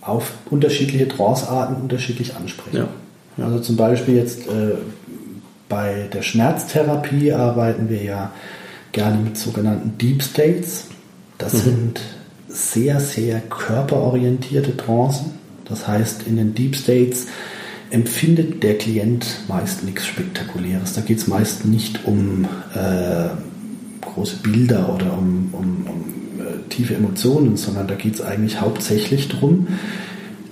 auf 0.00 0.32
unterschiedliche 0.50 1.08
Trancearten 1.08 1.76
unterschiedlich 1.76 2.34
ansprechen. 2.36 2.76
Ja. 3.36 3.44
Also 3.44 3.60
zum 3.60 3.76
Beispiel 3.76 4.16
jetzt 4.16 4.46
äh, 4.48 4.74
bei 5.68 6.08
der 6.12 6.22
Schmerztherapie 6.22 7.32
arbeiten 7.32 7.88
wir 7.88 8.02
ja 8.02 8.32
gerne 8.92 9.18
mit 9.18 9.36
sogenannten 9.36 9.96
Deep 9.98 10.22
States. 10.22 10.86
Das 11.38 11.52
sind 11.52 12.00
sehr, 12.48 13.00
sehr 13.00 13.40
körperorientierte 13.40 14.76
Trancen. 14.76 15.32
Das 15.64 15.86
heißt, 15.86 16.26
in 16.26 16.36
den 16.36 16.54
Deep 16.54 16.74
States 16.76 17.28
empfindet 17.90 18.62
der 18.62 18.78
Klient 18.78 19.26
meist 19.48 19.84
nichts 19.84 20.06
Spektakuläres. 20.06 20.94
Da 20.94 21.00
geht 21.00 21.18
es 21.18 21.26
meist 21.26 21.64
nicht 21.64 22.04
um 22.04 22.46
äh, 22.74 23.28
große 24.00 24.36
Bilder 24.42 24.94
oder 24.94 25.12
um, 25.12 25.48
um, 25.52 25.86
um 25.86 26.40
äh, 26.40 26.68
tiefe 26.68 26.94
Emotionen, 26.94 27.56
sondern 27.56 27.88
da 27.88 27.94
geht 27.94 28.14
es 28.14 28.20
eigentlich 28.20 28.60
hauptsächlich 28.60 29.28
darum, 29.28 29.66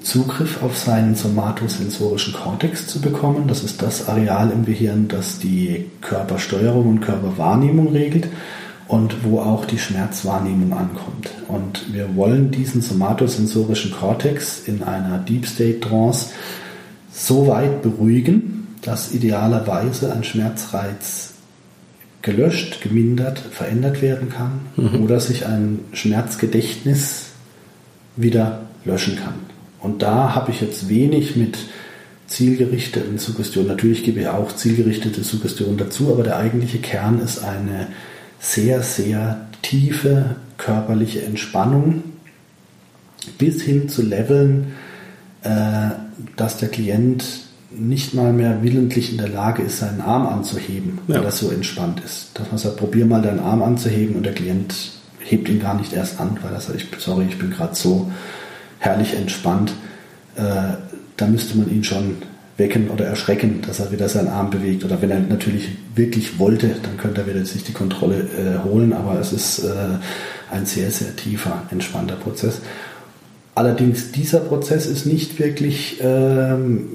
Zugriff 0.03 0.63
auf 0.63 0.77
seinen 0.77 1.15
somatosensorischen 1.15 2.33
Kortex 2.33 2.87
zu 2.87 3.01
bekommen. 3.01 3.47
Das 3.47 3.63
ist 3.63 3.83
das 3.83 4.09
Areal 4.09 4.51
im 4.51 4.65
Gehirn, 4.65 5.09
das 5.09 5.39
die 5.39 5.87
Körpersteuerung 6.01 6.89
und 6.89 7.01
Körperwahrnehmung 7.01 7.89
regelt 7.89 8.29
und 8.87 9.23
wo 9.23 9.41
auch 9.41 9.67
die 9.67 9.79
Schmerzwahrnehmung 9.79 10.73
ankommt. 10.73 11.31
Und 11.47 11.93
wir 11.93 12.17
wollen 12.17 12.51
diesen 12.51 12.81
somatosensorischen 12.81 13.91
Kortex 13.93 14.63
in 14.67 14.83
einer 14.83 15.19
Deep 15.19 15.47
State 15.47 15.81
Trance 15.81 16.31
so 17.19 17.49
weit 17.49 17.83
beruhigen, 17.83 18.69
dass 18.83 19.13
idealerweise 19.13 20.13
ein 20.13 20.25
Schmerzreiz 20.25 21.35
gelöscht, 22.23 22.81
gemindert, 22.83 23.39
verändert 23.39 24.03
werden 24.03 24.29
kann 24.31 24.61
oder 25.03 25.21
sich 25.21 25.47
ein 25.47 25.81
Schmerzgedächtnis 25.93 27.27
wieder 28.17 28.63
löschen 28.85 29.17
kann. 29.17 29.35
Und 29.81 30.03
da 30.03 30.35
habe 30.35 30.51
ich 30.51 30.61
jetzt 30.61 30.89
wenig 30.89 31.37
mit 31.37 31.59
zielgerichteten 32.27 33.19
Suggestionen. 33.19 33.69
Natürlich 33.69 34.05
gebe 34.05 34.21
ich 34.21 34.29
auch 34.29 34.55
zielgerichtete 34.55 35.23
Suggestionen 35.23 35.79
dazu, 35.79 36.13
aber 36.13 36.23
der 36.23 36.37
eigentliche 36.37 36.79
Kern 36.79 37.21
ist 37.21 37.43
eine 37.43 37.89
sehr, 38.39 38.83
sehr 38.83 39.47
tiefe 39.63 40.37
körperliche 40.57 41.23
Entspannung 41.23 42.03
bis 43.39 43.63
hin 43.63 43.89
zu 43.89 44.03
Leveln, 44.03 44.73
dass 46.37 46.59
der 46.59 46.69
Klient 46.69 47.25
nicht 47.71 48.15
mal 48.15 48.33
mehr 48.33 48.63
willentlich 48.63 49.13
in 49.13 49.19
der 49.19 49.29
Lage 49.29 49.63
ist, 49.63 49.79
seinen 49.79 50.01
Arm 50.01 50.27
anzuheben, 50.27 50.99
ja. 51.07 51.17
weil 51.17 51.23
das 51.23 51.39
so 51.39 51.51
entspannt 51.51 52.01
ist. 52.05 52.31
Dass 52.35 52.49
man 52.49 52.59
sagt, 52.59 52.77
probier 52.77 53.07
mal 53.07 53.23
deinen 53.23 53.41
Arm 53.41 53.63
anzuheben 53.63 54.17
und 54.17 54.25
der 54.25 54.35
Klient 54.35 54.75
hebt 55.21 55.49
ihn 55.49 55.61
gar 55.61 55.75
nicht 55.75 55.93
erst 55.93 56.21
an, 56.21 56.39
weil 56.43 56.53
er 56.53 56.61
sagt, 56.61 56.81
ich, 56.81 56.87
sorry, 56.99 57.27
ich 57.29 57.39
bin 57.39 57.51
gerade 57.51 57.75
so 57.75 58.11
herrlich 58.79 59.15
entspannt. 59.15 59.73
Äh, 60.37 60.75
da 61.17 61.27
müsste 61.27 61.59
man 61.59 61.71
ihn 61.71 61.85
schon 61.85 62.17
wecken 62.57 62.91
oder 62.91 63.05
erschrecken, 63.05 63.61
dass 63.67 63.81
er 63.81 63.93
wieder 63.93 64.09
seinen 64.09 64.29
Arm 64.29 64.51
bewegt. 64.51 64.85
Oder 64.85 65.01
wenn 65.03 65.11
er 65.11 65.21
natürlich 65.21 65.69
wirklich 65.95 66.39
wollte, 66.39 66.75
dann 66.83 66.97
könnte 66.97 67.21
er 67.21 67.27
wieder 67.27 67.45
sich 67.45 67.65
die 67.65 67.73
Kontrolle 67.73 68.21
äh, 68.21 68.65
holen. 68.65 68.93
Aber 68.93 69.19
es 69.21 69.33
ist 69.33 69.61
äh, 69.61 69.75
ein 70.51 70.65
sehr, 70.65 70.91
sehr 70.91 71.15
tiefer, 71.17 71.63
entspannter 71.71 72.17
Prozess. 72.17 72.61
Allerdings 73.59 74.13
dieser 74.13 74.39
Prozess 74.39 74.87
ist 74.87 75.05
nicht 75.05 75.41
wirklich 75.41 75.99
ähm, 76.01 76.87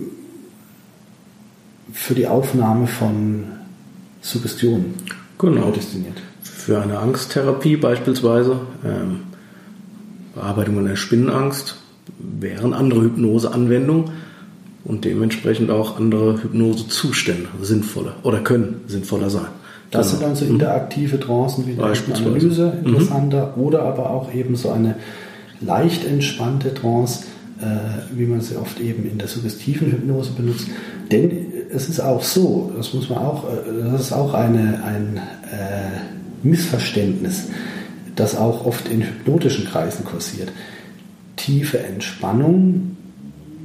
für 1.91 2.16
die 2.16 2.26
Aufnahme 2.26 2.88
von 2.88 3.43
Suggestionen 4.22 4.93
genau. 5.38 5.72
destiniert. 5.72 6.22
Für 6.41 6.82
eine 6.82 6.99
Angsttherapie 6.99 7.76
beispielsweise, 7.76 8.61
ähm, 8.86 9.24
Bearbeitung 10.36 10.86
der 10.86 10.95
Spinnenangst, 10.95 11.76
wären 12.18 12.74
andere 12.74 13.01
Hypnoseanwendungen 13.01 14.11
und 14.86 15.03
dementsprechend 15.03 15.70
auch 15.70 15.97
andere 15.97 16.43
Hypnosezustände 16.43 17.49
sinnvoller 17.61 18.16
oder 18.24 18.39
können 18.39 18.80
sinnvoller 18.88 19.30
sein. 19.30 19.47
Das 19.91 20.11
genau. 20.11 20.20
sind 20.20 20.30
dann 20.30 20.36
so 20.38 20.45
interaktive 20.45 21.20
Trancen 21.20 21.68
wie 21.68 21.74
die 21.74 21.82
Analyse 21.82 22.72
mhm. 22.82 22.88
interessanter 22.88 23.51
mhm. 23.53 23.64
oder 23.64 23.82
aber 23.82 24.11
auch 24.11 24.34
eben 24.34 24.55
so 24.55 24.72
eine 24.72 24.95
leicht 25.66 26.05
entspannte 26.05 26.74
Trance, 26.74 27.26
äh, 27.61 28.18
wie 28.18 28.26
man 28.26 28.41
sie 28.41 28.55
oft 28.55 28.80
eben 28.80 29.09
in 29.09 29.18
der 29.18 29.28
suggestiven 29.28 29.91
Hypnose 29.91 30.32
benutzt. 30.32 30.68
Denn 31.11 31.32
es 31.70 31.89
ist 31.89 31.99
auch 31.99 32.24
so, 32.24 32.72
das 32.76 32.93
muss 32.93 33.09
man 33.09 33.20
auch, 33.20 33.45
äh, 33.49 33.91
das 33.91 34.01
ist 34.01 34.14
auch 34.14 34.34
eine, 34.34 34.84
ein 34.84 35.18
äh, 35.51 36.47
Missverständnis, 36.47 37.47
das 38.16 38.36
auch 38.36 38.66
oft 38.66 38.89
in 38.89 39.01
hypnotischen 39.01 39.66
Kreisen 39.66 40.05
kursiert. 40.05 40.51
Tiefe 41.36 41.80
Entspannung 41.80 42.97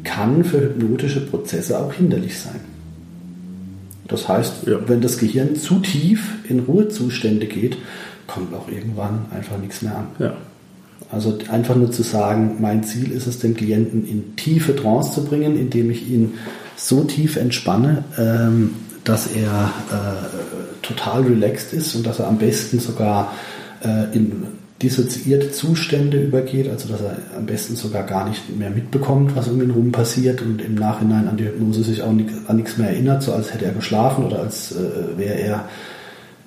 kann 0.05 0.45
für 0.45 0.61
hypnotische 0.61 1.27
Prozesse 1.27 1.79
auch 1.79 1.93
hinderlich 1.93 2.39
sein. 2.39 2.61
Das 4.07 4.27
heißt, 4.27 4.67
ja. 4.67 4.89
wenn 4.89 5.03
das 5.03 5.19
Gehirn 5.19 5.55
zu 5.55 5.81
tief 5.81 6.37
in 6.49 6.61
Ruhezustände 6.61 7.47
geht, 7.47 7.77
kommt 8.27 8.55
auch 8.55 8.69
irgendwann 8.69 9.27
einfach 9.31 9.59
nichts 9.59 9.83
mehr 9.83 9.97
an. 9.97 10.07
Ja. 10.19 10.37
Also 11.11 11.39
einfach 11.51 11.75
nur 11.75 11.91
zu 11.91 12.03
sagen, 12.03 12.57
mein 12.61 12.85
Ziel 12.85 13.13
ist 13.13 13.27
es, 13.27 13.39
den 13.39 13.55
Klienten 13.55 14.07
in 14.07 14.37
tiefe 14.37 14.77
Trance 14.77 15.15
zu 15.15 15.25
bringen, 15.25 15.59
indem 15.59 15.91
ich 15.91 16.09
ihn 16.09 16.35
so 16.77 17.05
tief 17.05 17.37
entspanne, 17.37 18.05
ähm, 18.19 18.75
dass 19.05 19.29
er 19.29 19.73
äh, 19.91 20.83
total 20.83 21.23
relaxed 21.23 21.73
ist 21.73 21.95
und 21.95 22.07
dass 22.07 22.19
er 22.19 22.29
am 22.29 22.39
besten 22.39 22.79
sogar 22.79 23.33
äh, 23.83 24.15
in 24.15 24.49
dissoziierte 24.83 25.51
Zustände 25.51 26.23
übergeht, 26.23 26.69
also 26.69 26.89
dass 26.89 27.01
er 27.01 27.17
am 27.37 27.47
besten 27.47 27.75
sogar 27.75 28.05
gar 28.05 28.29
nicht 28.29 28.57
mehr 28.57 28.71
mitbekommt, 28.71 29.35
was 29.35 29.49
um 29.49 29.61
ihn 29.61 29.73
rum 29.73 29.91
passiert 29.91 30.41
und 30.41 30.63
im 30.63 30.77
Nachhinein 30.77 31.27
an 31.27 31.37
die 31.37 31.47
Hypnose 31.47 31.83
sich 31.83 32.03
auch 32.03 32.11
an 32.11 32.57
nichts 32.57 32.79
mehr 32.79 32.91
erinnert, 32.91 33.23
so 33.23 33.33
als 33.33 33.53
hätte 33.53 33.65
er 33.65 33.73
geschlafen 33.73 34.25
oder 34.25 34.41
als 34.41 34.73
äh, 34.73 35.19
wäre 35.19 35.35
er 35.35 35.69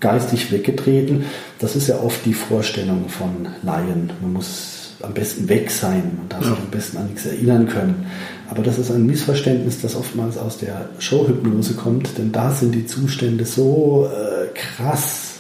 geistig 0.02 0.52
weggetreten. 0.52 1.26
Das 1.60 1.78
ist 1.78 1.88
ja 1.88 2.00
oft 2.00 2.26
die 2.26 2.34
Vorstellung 2.34 3.08
von 3.08 3.48
Laien. 3.64 4.12
Man 4.22 4.34
muss 4.34 4.96
am 5.02 5.14
besten 5.14 5.48
weg 5.48 5.72
sein, 5.72 6.12
man 6.18 6.30
darf 6.30 6.44
sich 6.44 6.58
am 6.58 6.70
besten 6.70 6.98
an 6.98 7.08
nichts 7.08 7.26
erinnern 7.26 7.68
können. 7.68 8.06
Aber 8.50 8.62
das 8.62 8.78
ist 8.78 8.92
ein 8.92 9.06
Missverständnis, 9.06 9.82
das 9.82 9.96
oftmals 9.96 10.38
aus 10.38 10.58
der 10.58 10.90
Showhypnose 11.00 11.74
kommt, 11.74 12.18
denn 12.18 12.32
da 12.32 12.52
sind 12.52 12.76
die 12.76 12.86
Zustände 12.86 13.46
so 13.46 14.08
äh, 14.12 14.48
krass 14.54 15.32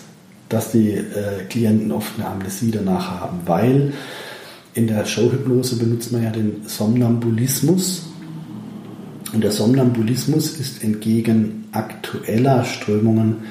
dass 0.51 0.71
die 0.71 0.91
äh, 0.91 1.45
Klienten 1.49 1.91
oft 1.91 2.11
eine 2.17 2.27
Amnesie 2.27 2.71
danach 2.71 3.21
haben, 3.21 3.39
weil 3.45 3.93
in 4.73 4.87
der 4.87 5.05
Showhypnose 5.05 5.77
benutzt 5.77 6.11
man 6.11 6.23
ja 6.23 6.29
den 6.29 6.63
Somnambulismus. 6.67 8.07
Und 9.33 9.43
der 9.43 9.51
Somnambulismus 9.51 10.57
ist 10.57 10.83
entgegen 10.83 11.69
aktueller 11.71 12.65
Strömungen, 12.65 13.45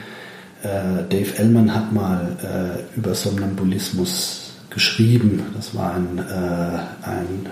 äh, 0.63 1.05
Dave 1.09 1.39
Ellman 1.39 1.75
hat 1.75 1.93
mal 1.93 2.37
äh, 2.43 2.99
über 2.99 3.15
Somnambulismus 3.15 4.53
geschrieben. 4.71 5.43
Das 5.57 5.75
war 5.75 5.95
ein, 5.95 6.19
äh, 6.19 7.09
ein 7.09 7.47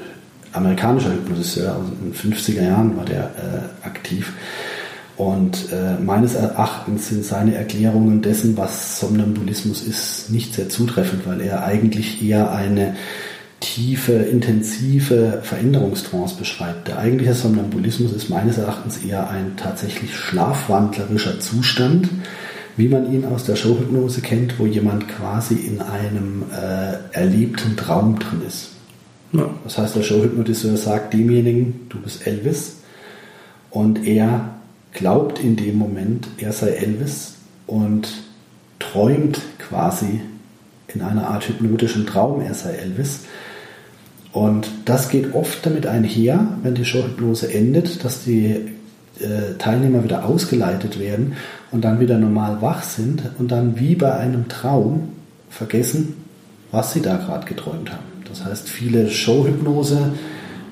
amerikanischer 0.52 1.12
Hypnotiseur, 1.12 1.74
also 1.74 1.92
in 2.00 2.12
den 2.12 2.14
50er 2.14 2.62
Jahren 2.62 2.96
war 2.96 3.04
der 3.04 3.24
äh, 3.24 3.86
aktiv. 3.86 4.32
Und 5.16 5.72
äh, 5.72 6.00
meines 6.00 6.34
Erachtens 6.34 7.08
sind 7.08 7.24
seine 7.24 7.56
Erklärungen 7.56 8.22
dessen, 8.22 8.56
was 8.56 9.00
Somnambulismus 9.00 9.82
ist, 9.82 10.30
nicht 10.30 10.54
sehr 10.54 10.68
zutreffend, 10.68 11.26
weil 11.26 11.40
er 11.40 11.64
eigentlich 11.64 12.22
eher 12.22 12.52
eine 12.52 12.94
tiefe, 13.58 14.12
intensive 14.12 15.40
Veränderungstrance 15.42 16.36
beschreibt. 16.36 16.86
Der 16.86 16.98
eigentliche 16.98 17.34
Somnambulismus 17.34 18.12
ist 18.12 18.30
meines 18.30 18.58
Erachtens 18.58 18.98
eher 18.98 19.28
ein 19.28 19.56
tatsächlich 19.56 20.14
schlafwandlerischer 20.14 21.40
Zustand, 21.40 22.08
wie 22.78 22.88
man 22.88 23.12
ihn 23.12 23.24
aus 23.24 23.44
der 23.44 23.56
Showhypnose 23.56 24.20
kennt, 24.20 24.58
wo 24.58 24.64
jemand 24.64 25.08
quasi 25.08 25.54
in 25.54 25.80
einem 25.80 26.44
äh, 26.52 26.94
erlebten 27.12 27.76
Traum 27.76 28.18
drin 28.20 28.42
ist. 28.46 28.70
Ja. 29.32 29.50
Das 29.64 29.76
heißt, 29.76 29.96
der 29.96 30.02
Showhypnotiseur 30.02 30.76
sagt 30.76 31.12
demjenigen, 31.12 31.86
du 31.88 32.00
bist 32.00 32.26
Elvis, 32.26 32.76
und 33.70 34.06
er 34.06 34.54
glaubt 34.92 35.40
in 35.40 35.56
dem 35.56 35.76
Moment, 35.76 36.28
er 36.38 36.52
sei 36.52 36.68
Elvis 36.68 37.34
und 37.66 38.08
träumt 38.78 39.40
quasi 39.58 40.20
in 40.94 41.02
einer 41.02 41.28
Art 41.28 41.48
hypnotischen 41.48 42.06
Traum, 42.06 42.40
er 42.40 42.54
sei 42.54 42.74
Elvis. 42.74 43.24
Und 44.32 44.68
das 44.84 45.08
geht 45.08 45.34
oft 45.34 45.66
damit 45.66 45.86
einher, 45.86 46.58
wenn 46.62 46.74
die 46.74 46.84
Showhypnose 46.84 47.52
endet, 47.52 48.04
dass 48.04 48.24
die 48.24 48.77
Teilnehmer 49.58 50.04
wieder 50.04 50.24
ausgeleitet 50.24 50.98
werden 50.98 51.34
und 51.70 51.84
dann 51.84 52.00
wieder 52.00 52.18
normal 52.18 52.60
wach 52.60 52.82
sind 52.82 53.22
und 53.38 53.50
dann 53.50 53.78
wie 53.78 53.94
bei 53.94 54.14
einem 54.14 54.48
Traum 54.48 55.10
vergessen, 55.50 56.14
was 56.70 56.92
sie 56.92 57.00
da 57.00 57.16
gerade 57.16 57.46
geträumt 57.46 57.90
haben. 57.90 58.04
Das 58.28 58.44
heißt, 58.44 58.68
viele 58.68 59.10
Showhypnose 59.10 60.12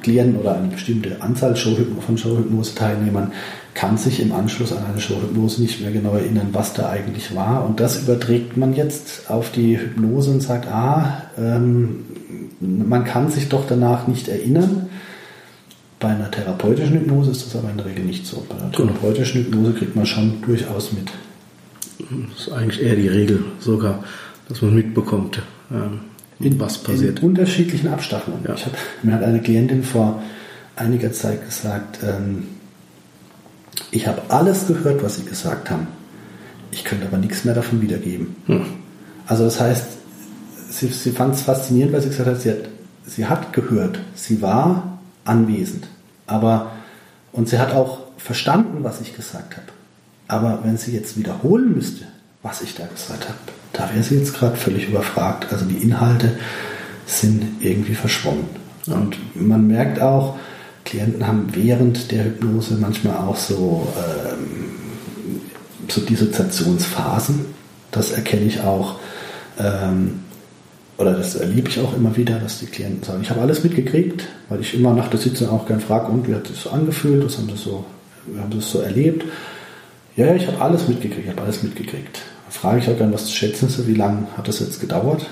Klienten 0.07 0.37
oder 0.37 0.57
eine 0.57 0.69
bestimmte 0.69 1.21
Anzahl 1.21 1.57
von 1.57 2.17
Showhypnose-Teilnehmern 2.17 3.33
kann 3.75 3.99
sich 3.99 4.21
im 4.21 4.33
Anschluss 4.33 4.73
an 4.73 4.85
eine 4.89 5.01
Showhypnose 5.01 5.61
nicht 5.61 5.81
mehr 5.81 5.91
genau 5.91 6.15
erinnern, 6.15 6.51
was 6.53 6.75
da 6.75 6.89
eigentlich 6.91 7.35
war. 7.35 7.65
Und 7.67 7.81
das 7.81 8.03
überträgt 8.03 8.57
man 8.57 8.73
jetzt 8.73 9.29
auf 9.29 9.51
die 9.51 9.77
Hypnose 9.77 10.31
und 10.31 10.43
sagt, 10.43 10.69
ah, 10.69 11.23
ähm, 11.37 12.05
man 12.61 13.05
kann 13.05 13.33
sich 13.33 13.49
doch 13.49 13.67
danach 13.67 14.07
nicht 14.07 14.29
erinnern. 14.29 14.89
Bei 15.99 16.09
einer 16.09 16.31
therapeutischen 16.31 16.95
Hypnose 16.95 17.31
ist 17.31 17.47
das 17.47 17.57
aber 17.57 17.71
in 17.71 17.79
der 17.79 17.87
Regel 17.87 18.05
nicht 18.05 18.27
so. 18.27 18.45
Bei 18.49 18.55
einer 18.55 18.71
genau. 18.71 18.93
therapeutischen 18.93 19.45
Hypnose 19.45 19.73
kriegt 19.73 19.97
man 19.97 20.05
schon 20.05 20.43
durchaus 20.43 20.93
mit. 20.93 21.11
Das 21.99 22.47
ist 22.47 22.53
eigentlich 22.53 22.83
eher 22.83 22.97
die 22.97 23.09
Regel 23.09 23.45
sogar, 23.61 24.05
dass 24.49 24.61
man 24.61 24.75
mitbekommt, 24.75 25.41
ähm, 25.71 26.01
in, 26.39 26.61
was 26.61 26.79
passiert. 26.79 27.21
In 27.21 27.31
unterschiedlichen 27.31 27.89
Abstaffelungen. 27.89 28.45
Ja. 28.47 28.55
Ich 28.55 28.67
hab, 28.67 28.73
mir 29.03 29.15
hat 29.15 29.23
eine 29.23 29.41
Klientin 29.41 29.83
vor 29.83 30.23
einiger 30.77 31.13
Zeit 31.13 31.47
gesagt, 31.47 32.01
ähm, 32.03 32.49
ich 33.91 34.07
habe 34.07 34.23
alles 34.29 34.67
gehört, 34.67 35.03
was 35.03 35.17
Sie 35.17 35.25
gesagt 35.25 35.71
haben. 35.71 35.87
Ich 36.71 36.85
könnte 36.85 37.07
aber 37.07 37.17
nichts 37.17 37.45
mehr 37.45 37.55
davon 37.55 37.81
wiedergeben. 37.81 38.37
Hm. 38.47 38.67
Also 39.27 39.45
das 39.45 39.61
heißt, 39.61 39.87
sie, 40.71 40.89
sie 40.89 41.11
fand 41.11 41.35
es 41.35 41.43
faszinierend, 41.43 41.95
weil 41.95 42.03
sie 42.03 42.11
gesagt 42.11 42.29
hat, 42.29 42.41
sie 42.41 42.51
hat, 42.51 42.69
sie 43.07 43.27
hat 43.27 43.53
gehört, 43.53 43.99
sie 44.15 44.43
war 44.43 44.96
anwesend, 45.27 45.87
aber 46.27 46.73
und 47.33 47.49
sie 47.49 47.59
hat 47.59 47.73
auch 47.73 47.99
verstanden, 48.17 48.83
was 48.83 49.01
ich 49.01 49.15
gesagt 49.15 49.57
habe. 49.57 49.67
Aber 50.29 50.61
wenn 50.65 50.77
sie 50.77 50.93
jetzt 50.93 51.19
wiederholen 51.19 51.75
müsste, 51.75 52.07
was 52.43 52.63
ich 52.63 52.75
da 52.75 52.87
gesagt 52.87 53.29
habe, 53.29 53.39
da 53.73 53.91
wäre 53.93 54.03
sie 54.03 54.17
jetzt 54.17 54.35
gerade 54.35 54.57
völlig 54.57 54.89
überfragt. 54.89 55.53
Also 55.53 55.67
die 55.67 55.77
Inhalte 55.77 56.33
sind 57.05 57.45
irgendwie 57.61 57.95
verschwommen. 57.95 58.47
Und 58.87 59.17
man 59.35 59.67
merkt 59.67 60.01
auch, 60.01 60.39
Klienten 60.85 61.27
haben 61.27 61.49
während 61.53 62.11
der 62.11 62.25
Hypnose 62.25 62.77
manchmal 62.77 63.17
auch 63.17 63.37
so, 63.37 63.93
ähm, 63.97 64.71
so 65.89 66.01
Dissoziationsphasen. 66.01 67.47
Das 67.91 68.13
erkenne 68.13 68.45
ich 68.45 68.61
auch, 68.61 68.99
ähm, 69.59 70.21
oder 70.99 71.13
das 71.13 71.35
erlebe 71.35 71.69
ich 71.69 71.79
auch 71.81 71.95
immer 71.97 72.17
wieder, 72.17 72.39
dass 72.39 72.61
die 72.61 72.67
Klienten 72.67 73.03
sagen, 73.03 73.21
ich 73.23 73.31
habe 73.31 73.41
alles 73.41 73.63
mitgekriegt, 73.65 74.25
weil 74.49 74.61
ich 74.61 74.75
immer 74.75 74.95
nach 74.95 75.09
der 75.09 75.21
Sitzung 75.21 75.51
auch 75.51 75.67
gern 75.67 75.81
frage, 75.81 76.07
und 76.11 76.27
wie 76.29 76.35
hat 76.35 76.47
sich 76.47 76.57
so 76.59 76.71
angefühlt, 76.71 77.25
was 77.25 77.37
haben 77.39 77.49
das 77.49 77.63
so, 77.63 77.85
wir 78.27 78.41
haben 78.41 78.51
das 78.57 78.71
so 78.71 78.81
erlebt. 78.81 79.25
Ja, 80.17 80.35
ich 80.35 80.47
habe 80.47 80.61
alles 80.61 80.89
mitgekriegt, 80.89 81.25
ich 81.25 81.31
habe 81.31 81.43
alles 81.43 81.63
mitgekriegt. 81.63 82.23
Da 82.47 82.51
frage 82.51 82.79
ich 82.79 82.89
auch 82.89 82.97
gerne, 82.97 83.13
was 83.13 83.31
schätzen 83.31 83.69
Sie, 83.69 83.87
wie 83.87 83.95
lange 83.95 84.27
hat 84.37 84.49
das 84.49 84.61
jetzt 84.61 84.81
gedauert? 84.81 85.27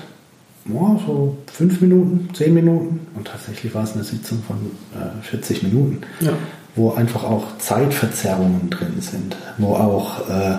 Ja, 0.67 0.99
so 1.05 1.37
fünf 1.51 1.81
Minuten, 1.81 2.29
zehn 2.33 2.53
Minuten. 2.53 2.99
Und 3.15 3.27
tatsächlich 3.27 3.73
war 3.73 3.83
es 3.83 3.93
eine 3.93 4.03
Sitzung 4.03 4.43
von 4.47 4.57
äh, 4.99 5.21
40 5.23 5.63
Minuten, 5.63 6.01
Ja. 6.21 6.33
wo 6.75 6.91
einfach 6.93 7.23
auch 7.23 7.57
Zeitverzerrungen 7.57 8.69
drin 8.69 8.93
sind, 8.99 9.35
wo 9.57 9.75
auch 9.75 10.27
äh, 10.29 10.57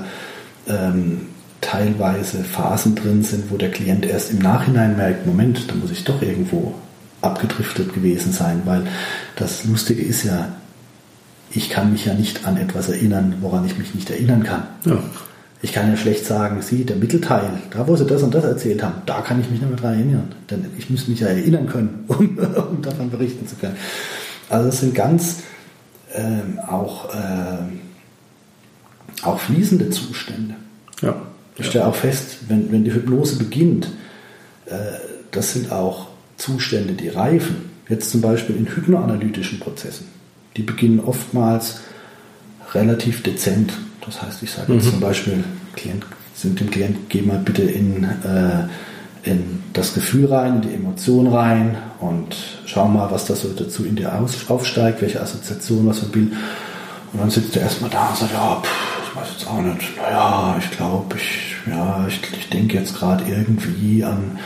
ähm, 0.69 1.27
teilweise 1.61 2.45
Phasen 2.45 2.95
drin 2.95 3.23
sind, 3.23 3.51
wo 3.51 3.57
der 3.57 3.71
Klient 3.71 4.07
erst 4.07 4.31
im 4.31 4.39
Nachhinein 4.39 4.97
merkt, 4.97 5.27
Moment, 5.27 5.71
da 5.71 5.75
muss 5.75 5.91
ich 5.91 6.05
doch 6.05 6.23
irgendwo 6.23 6.75
abgedriftet 7.23 7.95
gewesen 7.95 8.33
sein, 8.33 8.63
weil 8.65 8.87
das 9.37 9.65
Lustige 9.65 10.03
ist 10.03 10.25
ja, 10.25 10.49
ich 11.51 11.71
kann 11.71 11.93
mich 11.93 12.05
ja 12.05 12.15
nicht 12.15 12.47
an 12.47 12.57
etwas 12.57 12.89
erinnern, 12.89 13.37
woran 13.41 13.65
ich 13.67 13.79
mich 13.79 13.95
nicht 13.95 14.11
erinnern 14.11 14.43
kann. 14.45 14.65
Ja. 14.85 14.99
Ich 15.63 15.73
kann 15.73 15.89
ja 15.89 15.97
schlecht 15.97 16.27
sagen, 16.27 16.61
Sie, 16.61 16.85
der 16.85 16.97
Mittelteil, 16.97 17.51
da 17.71 17.89
wo 17.89 17.97
Sie 17.97 18.05
das 18.05 18.23
und 18.23 18.35
das 18.35 18.45
erzählt 18.45 18.83
haben, 18.83 19.03
da 19.07 19.23
kann 19.23 19.41
ich 19.41 19.51
mich 19.51 19.61
nicht 19.61 19.69
mehr 19.69 19.81
dran 19.81 19.95
erinnern. 19.95 20.33
Denn 20.51 20.67
ich 20.77 20.91
muss 20.91 21.09
mich 21.09 21.21
ja 21.21 21.29
erinnern 21.29 21.67
können, 21.67 22.05
um, 22.09 22.39
um 22.39 22.83
davon 22.83 23.11
berichten 23.11 23.49
zu 23.49 23.57
können. 23.57 23.77
Also 24.49 24.69
es 24.69 24.81
sind 24.81 24.95
ganz 24.95 25.43
ähm, 26.15 26.59
auch, 26.67 27.09
ähm, 27.15 27.81
auch 29.23 29.41
fließende 29.41 29.91
Zustände. 29.91 30.55
Ja. 31.01 31.17
Ich 31.59 31.67
stelle 31.67 31.87
auch 31.87 31.95
fest, 31.95 32.39
wenn, 32.49 32.71
wenn 32.71 32.85
die 32.85 32.93
Hypnose 32.93 33.37
beginnt, 33.37 33.89
äh, 34.67 34.75
das 35.31 35.53
sind 35.53 35.73
auch 35.73 36.09
Zustände, 36.37 36.93
die 36.93 37.09
reifen. 37.09 37.71
Jetzt 37.89 38.11
zum 38.11 38.21
Beispiel 38.21 38.57
in 38.57 38.67
hypnoanalytischen 38.67 39.61
Prozessen. 39.61 40.09
Die 40.57 40.63
beginnen 40.63 41.01
oftmals 41.01 41.81
relativ 42.75 43.23
dezent. 43.23 43.73
Das 44.05 44.23
heißt, 44.23 44.43
ich 44.43 44.51
sage 44.51 44.75
jetzt 44.75 44.91
zum 44.91 45.01
Beispiel, 45.01 45.45
Klient, 45.75 46.05
sind 46.35 46.61
dem 46.61 46.71
Klient, 46.71 47.09
geh 47.09 47.23
mal 47.23 47.39
bitte 47.39 47.63
in, 47.63 48.05
äh, 48.05 48.69
in 49.23 49.63
das 49.73 49.95
Gefühl 49.95 50.27
rein, 50.27 50.57
in 50.57 50.61
die 50.63 50.75
Emotion 50.75 51.27
rein 51.27 51.77
und 52.01 52.37
schau 52.67 52.87
mal, 52.89 53.11
was 53.11 53.25
das 53.27 53.43
so 53.43 53.49
dazu 53.49 53.85
in 53.85 53.97
dir 53.97 54.15
aus, 54.15 54.49
aufsteigt, 54.49 55.01
welche 55.03 55.21
Assoziation, 55.21 55.87
was 55.87 56.01
für 56.01 56.07
ein 56.07 56.13
Bild. 56.13 56.33
Und 57.13 57.21
dann 57.21 57.31
sitzt 57.31 57.57
er 57.57 57.63
erstmal 57.63 57.91
da 57.91 58.09
und 58.09 58.17
sagt, 58.17 58.33
ja, 58.33 58.63
pff, 58.63 58.96
weiß 59.17 59.29
jetzt 59.33 59.49
auch 59.49 59.63
nicht. 59.63 59.97
Naja, 59.97 60.57
ich 60.59 60.71
glaube, 60.77 61.17
ich, 61.17 61.57
ja, 61.67 62.07
ich, 62.09 62.21
ich 62.39 62.49
denke 62.51 62.77
jetzt 62.77 62.95
gerade 62.95 63.25
irgendwie 63.27 64.05
an, 64.05 64.39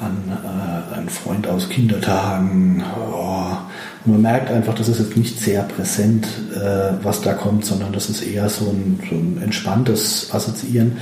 an 0.00 0.16
äh, 0.30 0.96
einen 0.96 1.08
Freund 1.08 1.46
aus 1.46 1.68
Kindertagen. 1.68 2.82
Oh. 3.12 3.56
Und 4.04 4.12
man 4.12 4.22
merkt 4.22 4.50
einfach, 4.50 4.74
das 4.74 4.88
ist 4.88 4.98
jetzt 4.98 5.16
nicht 5.16 5.38
sehr 5.40 5.62
präsent, 5.62 6.26
äh, 6.54 6.92
was 7.02 7.20
da 7.20 7.34
kommt, 7.34 7.64
sondern 7.64 7.92
das 7.92 8.08
ist 8.08 8.22
eher 8.22 8.48
so 8.48 8.66
ein, 8.66 9.00
so 9.08 9.14
ein 9.14 9.40
entspanntes 9.42 10.32
Assoziieren. 10.32 10.98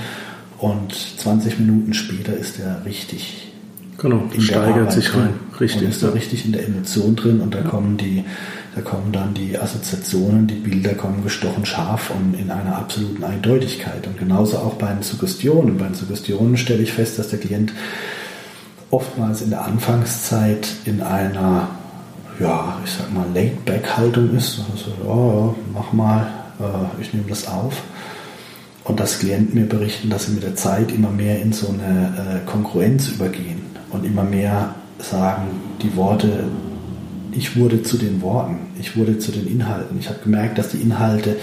Und 0.57 0.93
20 1.19 1.59
Minuten 1.59 1.93
später 1.93 2.35
ist 2.35 2.59
er 2.59 2.83
richtig 2.85 3.47
Genau. 3.97 4.29
in 4.31 4.41
Steigert 4.41 4.91
sich 4.91 5.13
rein. 5.15 5.33
Richtig. 5.59 5.83
Und 5.83 5.89
ist 5.89 6.03
da 6.03 6.07
ja. 6.07 6.13
richtig 6.13 6.45
in 6.45 6.51
der 6.51 6.67
Emotion 6.67 7.15
drin 7.15 7.41
und 7.41 7.53
da 7.53 7.61
kommen 7.61 7.97
die, 7.97 8.23
da 8.77 8.83
kommen 8.83 9.11
dann 9.11 9.33
die 9.33 9.57
Assoziationen, 9.57 10.45
die 10.45 10.53
Bilder 10.53 10.93
kommen 10.93 11.23
gestochen 11.23 11.65
scharf 11.65 12.11
und 12.11 12.39
in 12.39 12.51
einer 12.51 12.77
absoluten 12.77 13.23
Eindeutigkeit. 13.23 14.05
Und 14.05 14.19
genauso 14.19 14.57
auch 14.57 14.75
bei 14.75 14.93
den 14.93 15.01
Suggestionen. 15.01 15.79
Bei 15.79 15.85
den 15.85 15.95
Suggestionen 15.95 16.57
stelle 16.57 16.83
ich 16.83 16.93
fest, 16.93 17.17
dass 17.17 17.29
der 17.29 17.39
Klient 17.39 17.73
oftmals 18.91 19.41
in 19.41 19.49
der 19.49 19.65
Anfangszeit 19.65 20.67
in 20.85 21.01
einer, 21.01 21.69
ja, 22.39 22.77
ich 22.85 22.91
sag 22.91 23.11
mal, 23.11 23.25
Laid-Back-Haltung 23.33 24.37
ist. 24.37 24.61
Also, 24.71 24.91
ja, 25.07 25.55
mach 25.73 25.91
mal, 25.91 26.27
äh, 26.59 27.01
ich 27.01 27.15
nehme 27.15 27.29
das 27.29 27.47
auf. 27.47 27.81
Und 28.83 28.99
dass 28.99 29.17
Klienten 29.17 29.59
mir 29.59 29.67
berichten, 29.67 30.11
dass 30.11 30.27
sie 30.27 30.33
mit 30.33 30.43
der 30.43 30.55
Zeit 30.55 30.91
immer 30.91 31.09
mehr 31.09 31.41
in 31.41 31.51
so 31.51 31.69
eine 31.69 32.43
äh, 32.43 32.45
Konkurrenz 32.45 33.07
übergehen 33.07 33.63
und 33.89 34.05
immer 34.05 34.23
mehr 34.23 34.75
sagen, 34.99 35.47
die 35.81 35.95
Worte, 35.95 36.43
ich 37.31 37.57
wurde 37.57 37.83
zu 37.83 37.97
den 37.97 38.21
Worten, 38.21 38.57
ich 38.79 38.97
wurde 38.97 39.19
zu 39.19 39.31
den 39.31 39.47
Inhalten. 39.47 39.97
Ich 39.99 40.09
habe 40.09 40.19
gemerkt, 40.23 40.57
dass 40.57 40.69
die 40.69 40.77
Inhalte 40.77 41.37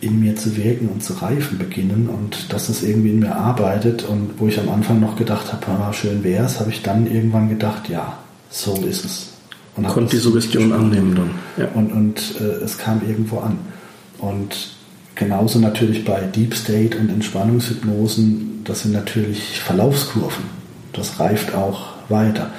in 0.00 0.20
mir 0.20 0.36
zu 0.36 0.56
wirken 0.56 0.88
und 0.88 1.02
zu 1.02 1.14
reifen 1.14 1.58
beginnen 1.58 2.08
und 2.08 2.52
dass 2.52 2.66
das 2.66 2.82
irgendwie 2.82 3.10
in 3.10 3.20
mir 3.20 3.34
arbeitet. 3.34 4.04
Und 4.04 4.32
wo 4.38 4.48
ich 4.48 4.60
am 4.60 4.68
Anfang 4.68 5.00
noch 5.00 5.16
gedacht 5.16 5.52
habe, 5.52 5.66
ah, 5.68 5.92
schön 5.92 6.22
wäre 6.22 6.44
es, 6.44 6.60
habe 6.60 6.70
ich 6.70 6.82
dann 6.82 7.10
irgendwann 7.10 7.48
gedacht, 7.48 7.88
ja, 7.88 8.18
so 8.50 8.74
ist 8.84 9.04
es. 9.04 9.30
Und 9.76 9.88
Konnte 9.88 10.16
die 10.16 10.22
Suggestion 10.22 10.72
annehmen 10.72 11.14
dann. 11.16 11.30
Ja. 11.56 11.72
Und, 11.74 11.92
und 11.92 12.40
äh, 12.40 12.64
es 12.64 12.78
kam 12.78 13.00
irgendwo 13.06 13.38
an. 13.38 13.58
Und 14.18 14.74
genauso 15.14 15.58
natürlich 15.58 16.04
bei 16.04 16.20
Deep 16.20 16.54
State 16.54 16.96
und 16.98 17.08
Entspannungshypnosen, 17.08 18.62
das 18.64 18.82
sind 18.82 18.92
natürlich 18.92 19.60
Verlaufskurven. 19.60 20.44
Das 20.92 21.18
reift 21.18 21.54
auch 21.54 21.94
weiter. 22.08 22.50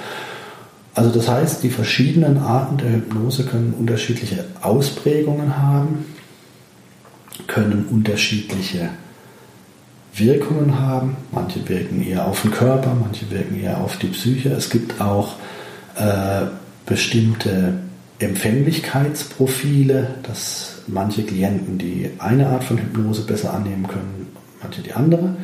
Also 0.95 1.09
das 1.09 1.27
heißt, 1.27 1.61
die 1.61 1.69
verschiedenen 1.69 2.37
Arten 2.37 2.77
der 2.77 2.93
Hypnose 2.93 3.43
können 3.45 3.73
unterschiedliche 3.77 4.45
Ausprägungen 4.61 5.57
haben, 5.57 6.05
können 7.47 7.85
unterschiedliche 7.91 8.89
Wirkungen 10.13 10.79
haben. 10.79 11.17
Manche 11.33 11.67
wirken 11.67 12.01
eher 12.01 12.25
auf 12.25 12.41
den 12.43 12.51
Körper, 12.51 12.95
manche 12.95 13.29
wirken 13.29 13.59
eher 13.59 13.81
auf 13.81 13.97
die 13.97 14.07
Psyche. 14.07 14.49
Es 14.53 14.69
gibt 14.69 15.01
auch 15.01 15.35
äh, 15.97 16.45
bestimmte 16.85 17.73
Empfänglichkeitsprofile, 18.19 20.15
dass 20.23 20.75
manche 20.87 21.23
Klienten 21.23 21.77
die 21.77 22.11
eine 22.19 22.47
Art 22.47 22.63
von 22.63 22.77
Hypnose 22.77 23.23
besser 23.23 23.53
annehmen 23.53 23.85
können, 23.87 24.27
manche 24.61 24.81
die 24.81 24.93
andere. 24.93 25.35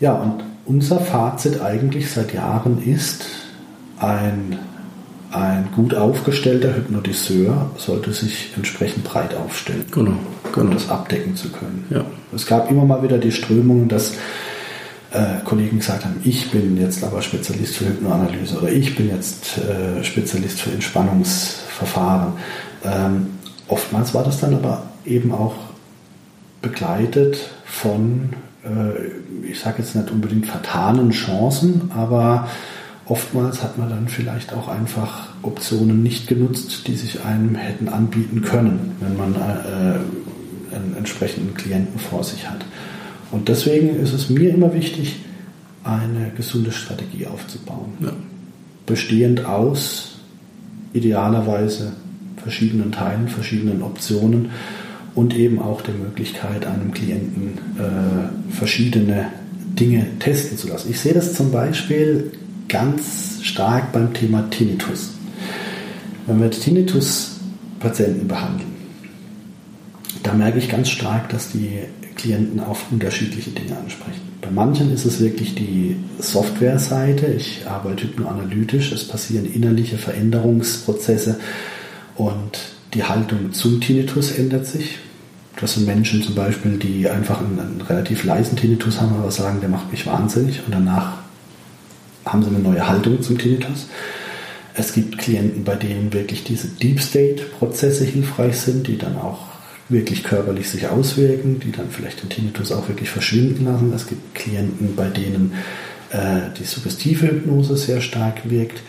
Ja, 0.00 0.14
und 0.14 0.42
unser 0.64 1.00
Fazit 1.00 1.60
eigentlich 1.60 2.10
seit 2.10 2.32
Jahren 2.32 2.82
ist, 2.82 3.26
ein, 4.02 4.58
ein 5.30 5.68
gut 5.74 5.94
aufgestellter 5.94 6.74
Hypnotiseur 6.76 7.70
sollte 7.76 8.12
sich 8.12 8.52
entsprechend 8.56 9.04
breit 9.04 9.34
aufstellen 9.34 9.84
Genau. 9.90 10.10
um 10.10 10.52
Genau. 10.52 10.72
das 10.74 10.88
abdecken 10.90 11.34
zu 11.36 11.48
können. 11.50 11.86
Ja. 11.90 12.04
Es 12.34 12.46
gab 12.46 12.70
immer 12.70 12.84
mal 12.84 13.02
wieder 13.02 13.18
die 13.18 13.32
Strömungen, 13.32 13.88
dass 13.88 14.12
äh, 15.12 15.42
Kollegen 15.44 15.78
gesagt 15.78 16.04
haben, 16.04 16.20
ich 16.24 16.50
bin 16.50 16.78
jetzt 16.80 17.02
aber 17.04 17.22
Spezialist 17.22 17.76
für 17.76 17.86
Hypnoanalyse 17.86 18.58
oder 18.58 18.70
ich 18.70 18.94
bin 18.96 19.08
jetzt 19.08 19.58
äh, 19.58 20.02
Spezialist 20.04 20.60
für 20.60 20.70
Entspannungsverfahren. 20.70 22.32
Ähm, 22.84 23.26
oftmals 23.68 24.14
war 24.14 24.24
das 24.24 24.40
dann 24.40 24.54
aber 24.54 24.82
eben 25.04 25.32
auch 25.32 25.54
begleitet 26.60 27.38
von, 27.64 28.30
äh, 28.64 29.46
ich 29.50 29.60
sage 29.60 29.76
jetzt 29.82 29.94
nicht 29.96 30.10
unbedingt 30.10 30.46
vertanen 30.46 31.10
Chancen, 31.10 31.90
aber 31.94 32.48
oftmals 33.12 33.62
hat 33.62 33.76
man 33.76 33.90
dann 33.90 34.08
vielleicht 34.08 34.54
auch 34.54 34.68
einfach 34.68 35.28
Optionen 35.42 36.02
nicht 36.02 36.28
genutzt, 36.28 36.88
die 36.88 36.94
sich 36.94 37.22
einem 37.22 37.54
hätten 37.54 37.90
anbieten 37.90 38.40
können, 38.40 38.96
wenn 39.00 39.18
man 39.18 39.34
äh, 39.34 40.74
einen 40.74 40.96
entsprechenden 40.96 41.52
Klienten 41.52 42.00
vor 42.00 42.24
sich 42.24 42.48
hat. 42.48 42.64
Und 43.30 43.50
deswegen 43.50 43.96
ist 43.96 44.14
es 44.14 44.30
mir 44.30 44.48
immer 44.54 44.72
wichtig, 44.72 45.16
eine 45.84 46.32
gesunde 46.34 46.72
Strategie 46.72 47.26
aufzubauen. 47.26 47.92
Ja. 48.00 48.12
Bestehend 48.86 49.44
aus 49.44 50.16
idealerweise 50.94 51.92
verschiedenen 52.42 52.92
Teilen, 52.92 53.28
verschiedenen 53.28 53.82
Optionen 53.82 54.52
und 55.14 55.36
eben 55.36 55.60
auch 55.60 55.82
der 55.82 55.94
Möglichkeit, 55.94 56.64
einem 56.64 56.92
Klienten 56.92 57.58
äh, 57.78 58.54
verschiedene 58.54 59.26
Dinge 59.78 60.06
testen 60.18 60.56
zu 60.56 60.68
lassen. 60.68 60.90
Ich 60.90 61.00
sehe 61.00 61.12
das 61.12 61.34
zum 61.34 61.50
Beispiel 61.50 62.32
ganz 62.72 63.40
stark 63.42 63.92
beim 63.92 64.14
Thema 64.14 64.48
Tinnitus. 64.50 65.10
Wenn 66.26 66.40
wir 66.40 66.50
Tinnitus-Patienten 66.50 68.26
behandeln, 68.26 68.72
da 70.22 70.32
merke 70.32 70.58
ich 70.58 70.70
ganz 70.70 70.88
stark, 70.88 71.28
dass 71.28 71.50
die 71.52 71.80
Klienten 72.16 72.60
auf 72.60 72.90
unterschiedliche 72.90 73.50
Dinge 73.50 73.76
ansprechen. 73.76 74.22
Bei 74.40 74.50
manchen 74.50 74.92
ist 74.92 75.04
es 75.04 75.20
wirklich 75.20 75.54
die 75.54 75.96
Softwareseite. 76.18 77.26
Ich 77.26 77.66
arbeite 77.66 78.04
hypnoanalytisch. 78.04 78.92
Es 78.92 79.06
passieren 79.06 79.44
innerliche 79.52 79.98
Veränderungsprozesse 79.98 81.38
und 82.16 82.58
die 82.94 83.04
Haltung 83.04 83.52
zum 83.52 83.80
Tinnitus 83.80 84.32
ändert 84.32 84.66
sich. 84.66 84.98
Das 85.60 85.74
sind 85.74 85.86
Menschen 85.86 86.22
zum 86.22 86.34
Beispiel, 86.34 86.78
die 86.78 87.08
einfach 87.08 87.40
einen, 87.40 87.58
einen 87.58 87.80
relativ 87.82 88.24
leisen 88.24 88.56
Tinnitus 88.56 89.00
haben, 89.00 89.14
aber 89.16 89.30
sagen, 89.30 89.60
der 89.60 89.68
macht 89.68 89.90
mich 89.90 90.06
wahnsinnig 90.06 90.60
und 90.64 90.72
danach 90.72 91.21
haben 92.24 92.42
sie 92.42 92.50
eine 92.50 92.58
neue 92.58 92.86
Haltung 92.86 93.22
zum 93.22 93.38
Tinnitus. 93.38 93.88
Es 94.74 94.92
gibt 94.92 95.18
Klienten, 95.18 95.64
bei 95.64 95.74
denen 95.74 96.12
wirklich 96.12 96.44
diese 96.44 96.68
Deep 96.68 97.00
State-Prozesse 97.00 98.04
hilfreich 98.04 98.56
sind, 98.56 98.86
die 98.86 98.96
dann 98.96 99.16
auch 99.16 99.40
wirklich 99.88 100.24
körperlich 100.24 100.70
sich 100.70 100.88
auswirken, 100.88 101.60
die 101.60 101.72
dann 101.72 101.90
vielleicht 101.90 102.22
den 102.22 102.30
Tinnitus 102.30 102.72
auch 102.72 102.88
wirklich 102.88 103.10
verschwinden 103.10 103.66
lassen. 103.66 103.92
Es 103.94 104.06
gibt 104.06 104.34
Klienten, 104.34 104.96
bei 104.96 105.08
denen 105.08 105.52
äh, 106.10 106.50
die 106.58 106.64
suggestive 106.64 107.26
Hypnose 107.26 107.76
sehr 107.76 108.00
stark 108.00 108.48
wirkt. 108.48 108.80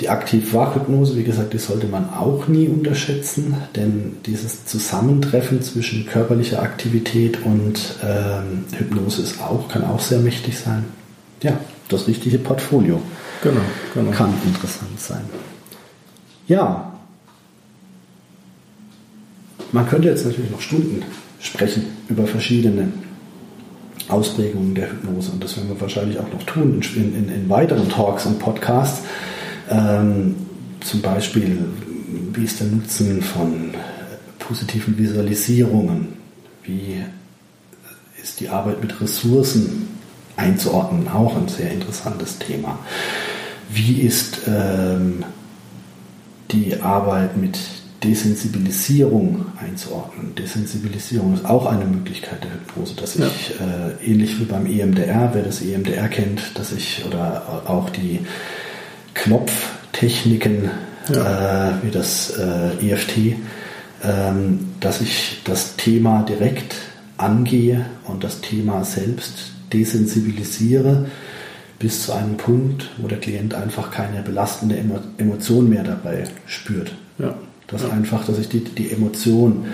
Die 0.00 0.08
Aktiv-Wach-Hypnose, 0.08 1.16
wie 1.16 1.24
gesagt, 1.24 1.52
die 1.52 1.58
sollte 1.58 1.88
man 1.88 2.08
auch 2.10 2.46
nie 2.46 2.68
unterschätzen, 2.68 3.56
denn 3.74 4.16
dieses 4.26 4.64
Zusammentreffen 4.64 5.60
zwischen 5.60 6.06
körperlicher 6.06 6.62
Aktivität 6.62 7.44
und 7.44 7.96
ähm, 8.04 8.64
Hypnose 8.76 9.22
ist 9.22 9.40
auch, 9.40 9.68
kann 9.68 9.84
auch 9.84 9.98
sehr 9.98 10.20
mächtig 10.20 10.56
sein. 10.56 10.84
Ja, 11.42 11.58
das 11.88 12.06
richtige 12.06 12.38
Portfolio 12.38 13.00
Genau, 13.42 13.60
genau. 13.94 14.10
kann 14.10 14.34
interessant 14.44 14.98
sein. 14.98 15.22
Ja, 16.48 16.92
man 19.72 19.88
könnte 19.88 20.08
jetzt 20.08 20.24
natürlich 20.24 20.50
noch 20.50 20.60
Stunden 20.60 21.02
sprechen 21.40 21.84
über 22.08 22.26
verschiedene 22.26 22.88
Ausprägungen 24.08 24.74
der 24.74 24.90
Hypnose 24.90 25.32
und 25.32 25.44
das 25.44 25.56
werden 25.56 25.68
wir 25.68 25.80
wahrscheinlich 25.80 26.18
auch 26.18 26.32
noch 26.32 26.42
tun 26.44 26.80
in, 26.96 27.14
in, 27.14 27.28
in 27.28 27.48
weiteren 27.48 27.88
Talks 27.88 28.24
und 28.26 28.38
Podcasts. 28.38 29.02
Ähm, 29.70 30.34
zum 30.80 31.02
Beispiel, 31.02 31.58
wie 32.32 32.44
ist 32.44 32.60
der 32.60 32.68
Nutzen 32.68 33.20
von 33.22 33.70
positiven 34.38 34.96
Visualisierungen? 34.96 36.08
Wie 36.62 37.02
ist 38.22 38.40
die 38.40 38.48
Arbeit 38.48 38.82
mit 38.82 38.98
Ressourcen 39.00 39.88
einzuordnen? 40.38 41.08
Auch 41.08 41.36
ein 41.36 41.48
sehr 41.48 41.70
interessantes 41.70 42.38
Thema. 42.38 42.78
Wie 43.68 44.00
ist 44.00 44.40
ähm, 44.46 45.24
die 46.50 46.80
Arbeit 46.80 47.36
mit 47.36 47.58
Desensibilisierung 48.02 49.46
einzuordnen. 49.60 50.34
Desensibilisierung 50.36 51.34
ist 51.34 51.44
auch 51.44 51.66
eine 51.66 51.84
Möglichkeit 51.84 52.44
der 52.44 52.52
Hypnose, 52.52 52.94
dass 52.94 53.16
ich 53.16 53.20
ja. 53.20 53.96
äh, 53.96 54.04
ähnlich 54.04 54.38
wie 54.38 54.44
beim 54.44 54.66
EMDR, 54.66 55.30
wer 55.32 55.42
das 55.42 55.62
EMDR 55.62 56.08
kennt, 56.08 56.56
dass 56.56 56.72
ich 56.72 57.04
oder 57.06 57.64
auch 57.66 57.90
die 57.90 58.20
Knopftechniken 59.14 60.70
ja. 61.12 61.70
äh, 61.70 61.72
wie 61.82 61.90
das 61.90 62.38
äh, 62.38 62.88
EFT, 62.88 63.36
ähm, 64.04 64.68
dass 64.78 65.00
ich 65.00 65.40
das 65.42 65.74
Thema 65.74 66.22
direkt 66.22 66.76
angehe 67.16 67.84
und 68.04 68.22
das 68.22 68.40
Thema 68.40 68.84
selbst 68.84 69.52
desensibilisiere 69.72 71.06
bis 71.78 72.06
zu 72.06 72.12
einem 72.12 72.36
Punkt, 72.36 72.90
wo 72.98 73.06
der 73.06 73.18
Klient 73.18 73.54
einfach 73.54 73.90
keine 73.90 74.22
belastende 74.22 74.76
Emotion 75.18 75.68
mehr 75.68 75.84
dabei 75.84 76.24
spürt. 76.46 76.94
Ja. 77.18 77.34
Das 77.68 77.82
ja. 77.82 77.90
einfach, 77.90 78.24
dass 78.24 78.38
ich 78.38 78.48
die, 78.48 78.64
die 78.64 78.90
Emotion 78.90 79.66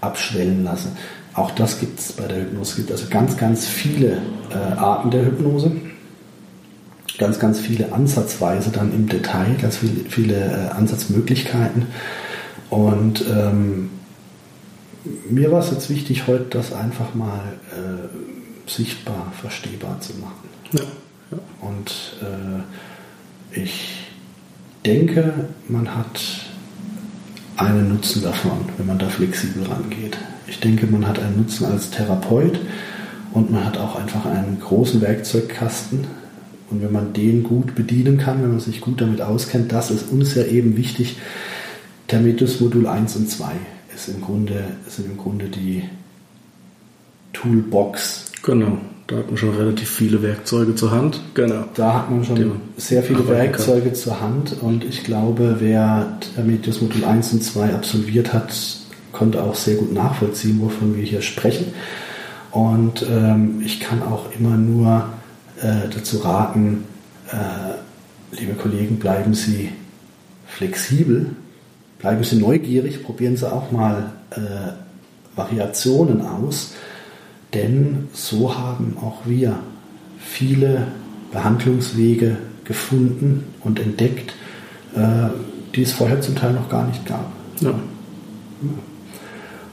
abschwellen 0.00 0.64
lasse. 0.64 0.88
Auch 1.34 1.50
das 1.50 1.80
gibt 1.80 1.98
es 1.98 2.12
bei 2.12 2.26
der 2.26 2.42
Hypnose. 2.42 2.70
Es 2.70 2.76
gibt 2.76 2.90
also 2.90 3.06
ganz, 3.10 3.36
ganz 3.36 3.66
viele 3.66 4.18
äh, 4.50 4.74
Arten 4.76 5.10
der 5.10 5.24
Hypnose. 5.24 5.72
Ganz, 7.18 7.38
ganz 7.38 7.60
viele 7.60 7.92
Ansatzweise 7.92 8.70
dann 8.70 8.92
im 8.92 9.08
Detail, 9.08 9.56
ganz 9.60 9.76
viele, 9.76 10.08
viele 10.08 10.34
äh, 10.34 10.74
Ansatzmöglichkeiten. 10.74 11.86
Und 12.70 13.24
ähm, 13.30 13.90
mir 15.28 15.50
war 15.52 15.60
es 15.60 15.70
jetzt 15.70 15.90
wichtig, 15.90 16.26
heute 16.26 16.44
das 16.50 16.72
einfach 16.72 17.14
mal 17.14 17.40
äh, 17.72 18.31
sichtbar, 18.74 19.32
verstehbar 19.40 20.00
zu 20.00 20.14
machen. 20.14 20.48
Ja. 20.72 20.82
Ja. 21.30 21.38
Und 21.60 22.16
äh, 22.22 23.60
ich 23.60 24.06
denke, 24.84 25.48
man 25.68 25.94
hat 25.94 26.20
einen 27.56 27.88
Nutzen 27.88 28.22
davon, 28.22 28.66
wenn 28.76 28.86
man 28.86 28.98
da 28.98 29.08
flexibel 29.08 29.64
rangeht. 29.64 30.18
Ich 30.46 30.60
denke, 30.60 30.86
man 30.86 31.06
hat 31.06 31.18
einen 31.18 31.38
Nutzen 31.38 31.66
als 31.66 31.90
Therapeut 31.90 32.58
und 33.32 33.50
man 33.50 33.64
hat 33.64 33.78
auch 33.78 33.96
einfach 33.96 34.26
einen 34.26 34.58
großen 34.60 35.00
Werkzeugkasten. 35.00 36.06
Und 36.70 36.82
wenn 36.82 36.92
man 36.92 37.12
den 37.12 37.42
gut 37.42 37.74
bedienen 37.74 38.18
kann, 38.18 38.42
wenn 38.42 38.50
man 38.50 38.60
sich 38.60 38.80
gut 38.80 39.00
damit 39.00 39.20
auskennt, 39.20 39.72
das 39.72 39.90
ist 39.90 40.10
uns 40.10 40.34
ja 40.34 40.44
eben 40.44 40.76
wichtig. 40.76 41.18
Termitus 42.08 42.60
Modul 42.60 42.86
1 42.86 43.16
und 43.16 43.30
2 43.30 43.52
ist 43.94 44.08
im 44.08 44.20
Grunde, 44.22 44.64
sind 44.88 45.06
im 45.06 45.16
Grunde 45.18 45.46
die 45.46 45.84
Toolbox. 47.32 48.31
Genau. 48.42 48.78
Da 49.06 49.16
hat 49.16 49.28
man 49.28 49.36
schon 49.36 49.54
relativ 49.56 49.90
viele 49.90 50.22
Werkzeuge 50.22 50.74
zur 50.74 50.90
Hand. 50.90 51.20
Genau. 51.34 51.64
Da 51.74 51.94
hat 51.94 52.10
man 52.10 52.24
schon 52.24 52.60
sehr 52.76 53.02
viele 53.02 53.26
Werkzeuge 53.28 53.88
kann. 53.88 53.94
zur 53.94 54.20
Hand 54.20 54.56
und 54.60 54.84
ich 54.84 55.04
glaube, 55.04 55.56
wer 55.58 56.18
Prometheus 56.34 56.80
Modul 56.80 57.04
1 57.04 57.32
und 57.34 57.42
2 57.42 57.74
absolviert 57.74 58.32
hat, 58.32 58.54
konnte 59.12 59.42
auch 59.42 59.54
sehr 59.54 59.76
gut 59.76 59.92
nachvollziehen, 59.92 60.60
wovon 60.60 60.96
wir 60.96 61.04
hier 61.04 61.20
sprechen. 61.20 61.74
Und 62.52 63.04
ähm, 63.10 63.62
ich 63.64 63.80
kann 63.80 64.02
auch 64.02 64.26
immer 64.38 64.56
nur 64.56 65.08
äh, 65.60 65.88
dazu 65.94 66.18
raten, 66.18 66.84
äh, 67.30 68.36
liebe 68.38 68.54
Kollegen, 68.54 68.98
bleiben 68.98 69.34
Sie 69.34 69.70
flexibel, 70.46 71.30
bleiben 71.98 72.22
Sie 72.24 72.36
neugierig, 72.36 73.02
probieren 73.02 73.36
Sie 73.36 73.50
auch 73.50 73.70
mal 73.72 74.12
äh, 74.30 74.38
Variationen 75.34 76.22
aus 76.22 76.74
denn 77.54 78.08
so 78.12 78.56
haben 78.56 78.96
auch 79.00 79.26
wir 79.26 79.58
viele 80.18 80.88
Behandlungswege 81.32 82.36
gefunden 82.64 83.44
und 83.60 83.80
entdeckt, 83.80 84.34
äh, 84.94 85.28
die 85.74 85.82
es 85.82 85.92
vorher 85.92 86.20
zum 86.20 86.36
Teil 86.36 86.52
noch 86.52 86.68
gar 86.68 86.86
nicht 86.86 87.04
gab. 87.06 87.32
Ja. 87.60 87.74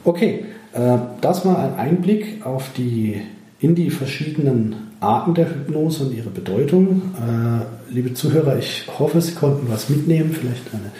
Okay, 0.03 0.45
äh, 0.73 0.97
das 1.21 1.45
war 1.45 1.59
ein 1.59 1.75
Einblick 1.75 2.45
auf 2.45 2.71
die, 2.75 3.21
in 3.59 3.75
die 3.75 3.89
verschiedenen 3.89 4.75
Arten 4.99 5.33
der 5.33 5.49
Hypnose 5.49 6.05
und 6.05 6.13
ihre 6.13 6.29
Bedeutung. 6.29 7.01
Äh, 7.15 7.93
liebe 7.93 8.13
Zuhörer, 8.13 8.57
ich 8.57 8.85
hoffe, 8.99 9.21
Sie 9.21 9.33
konnten 9.33 9.69
was 9.69 9.89
mitnehmen, 9.89 10.31
vielleicht 10.31 10.73
eine 10.73 10.91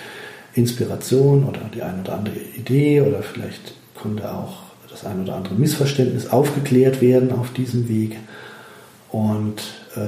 Inspiration 0.54 1.46
oder 1.46 1.62
die 1.74 1.82
eine 1.82 2.02
oder 2.02 2.18
andere 2.18 2.40
Idee 2.58 3.02
oder 3.02 3.22
vielleicht 3.22 3.74
konnte 3.96 4.32
auch 4.34 4.69
das 5.02 5.12
ein 5.12 5.22
oder 5.24 5.36
andere 5.36 5.56
Missverständnis 5.56 6.28
aufgeklärt 6.28 7.02
werden 7.02 7.32
auf 7.32 7.54
diesem 7.54 7.88
Weg. 7.88 8.18
Und 9.10 9.62
äh, 9.95 10.00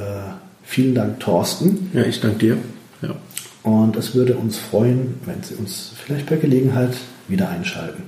vielen 0.63 0.95
Dank, 0.95 1.19
Thorsten. 1.19 1.89
Ja, 1.93 2.03
ich 2.03 2.19
danke 2.19 2.37
dir. 2.37 2.57
Ja. 3.01 3.15
Und 3.63 3.95
es 3.95 4.15
würde 4.15 4.35
uns 4.35 4.57
freuen, 4.57 5.19
wenn 5.25 5.43
Sie 5.43 5.55
uns 5.55 5.91
vielleicht 5.95 6.27
bei 6.27 6.35
Gelegenheit 6.35 6.93
wieder 7.27 7.49
einschalten. 7.49 8.03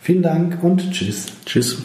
Vielen 0.00 0.22
Dank 0.22 0.62
und 0.62 0.90
tschüss. 0.90 1.26
Tschüss. 1.46 1.78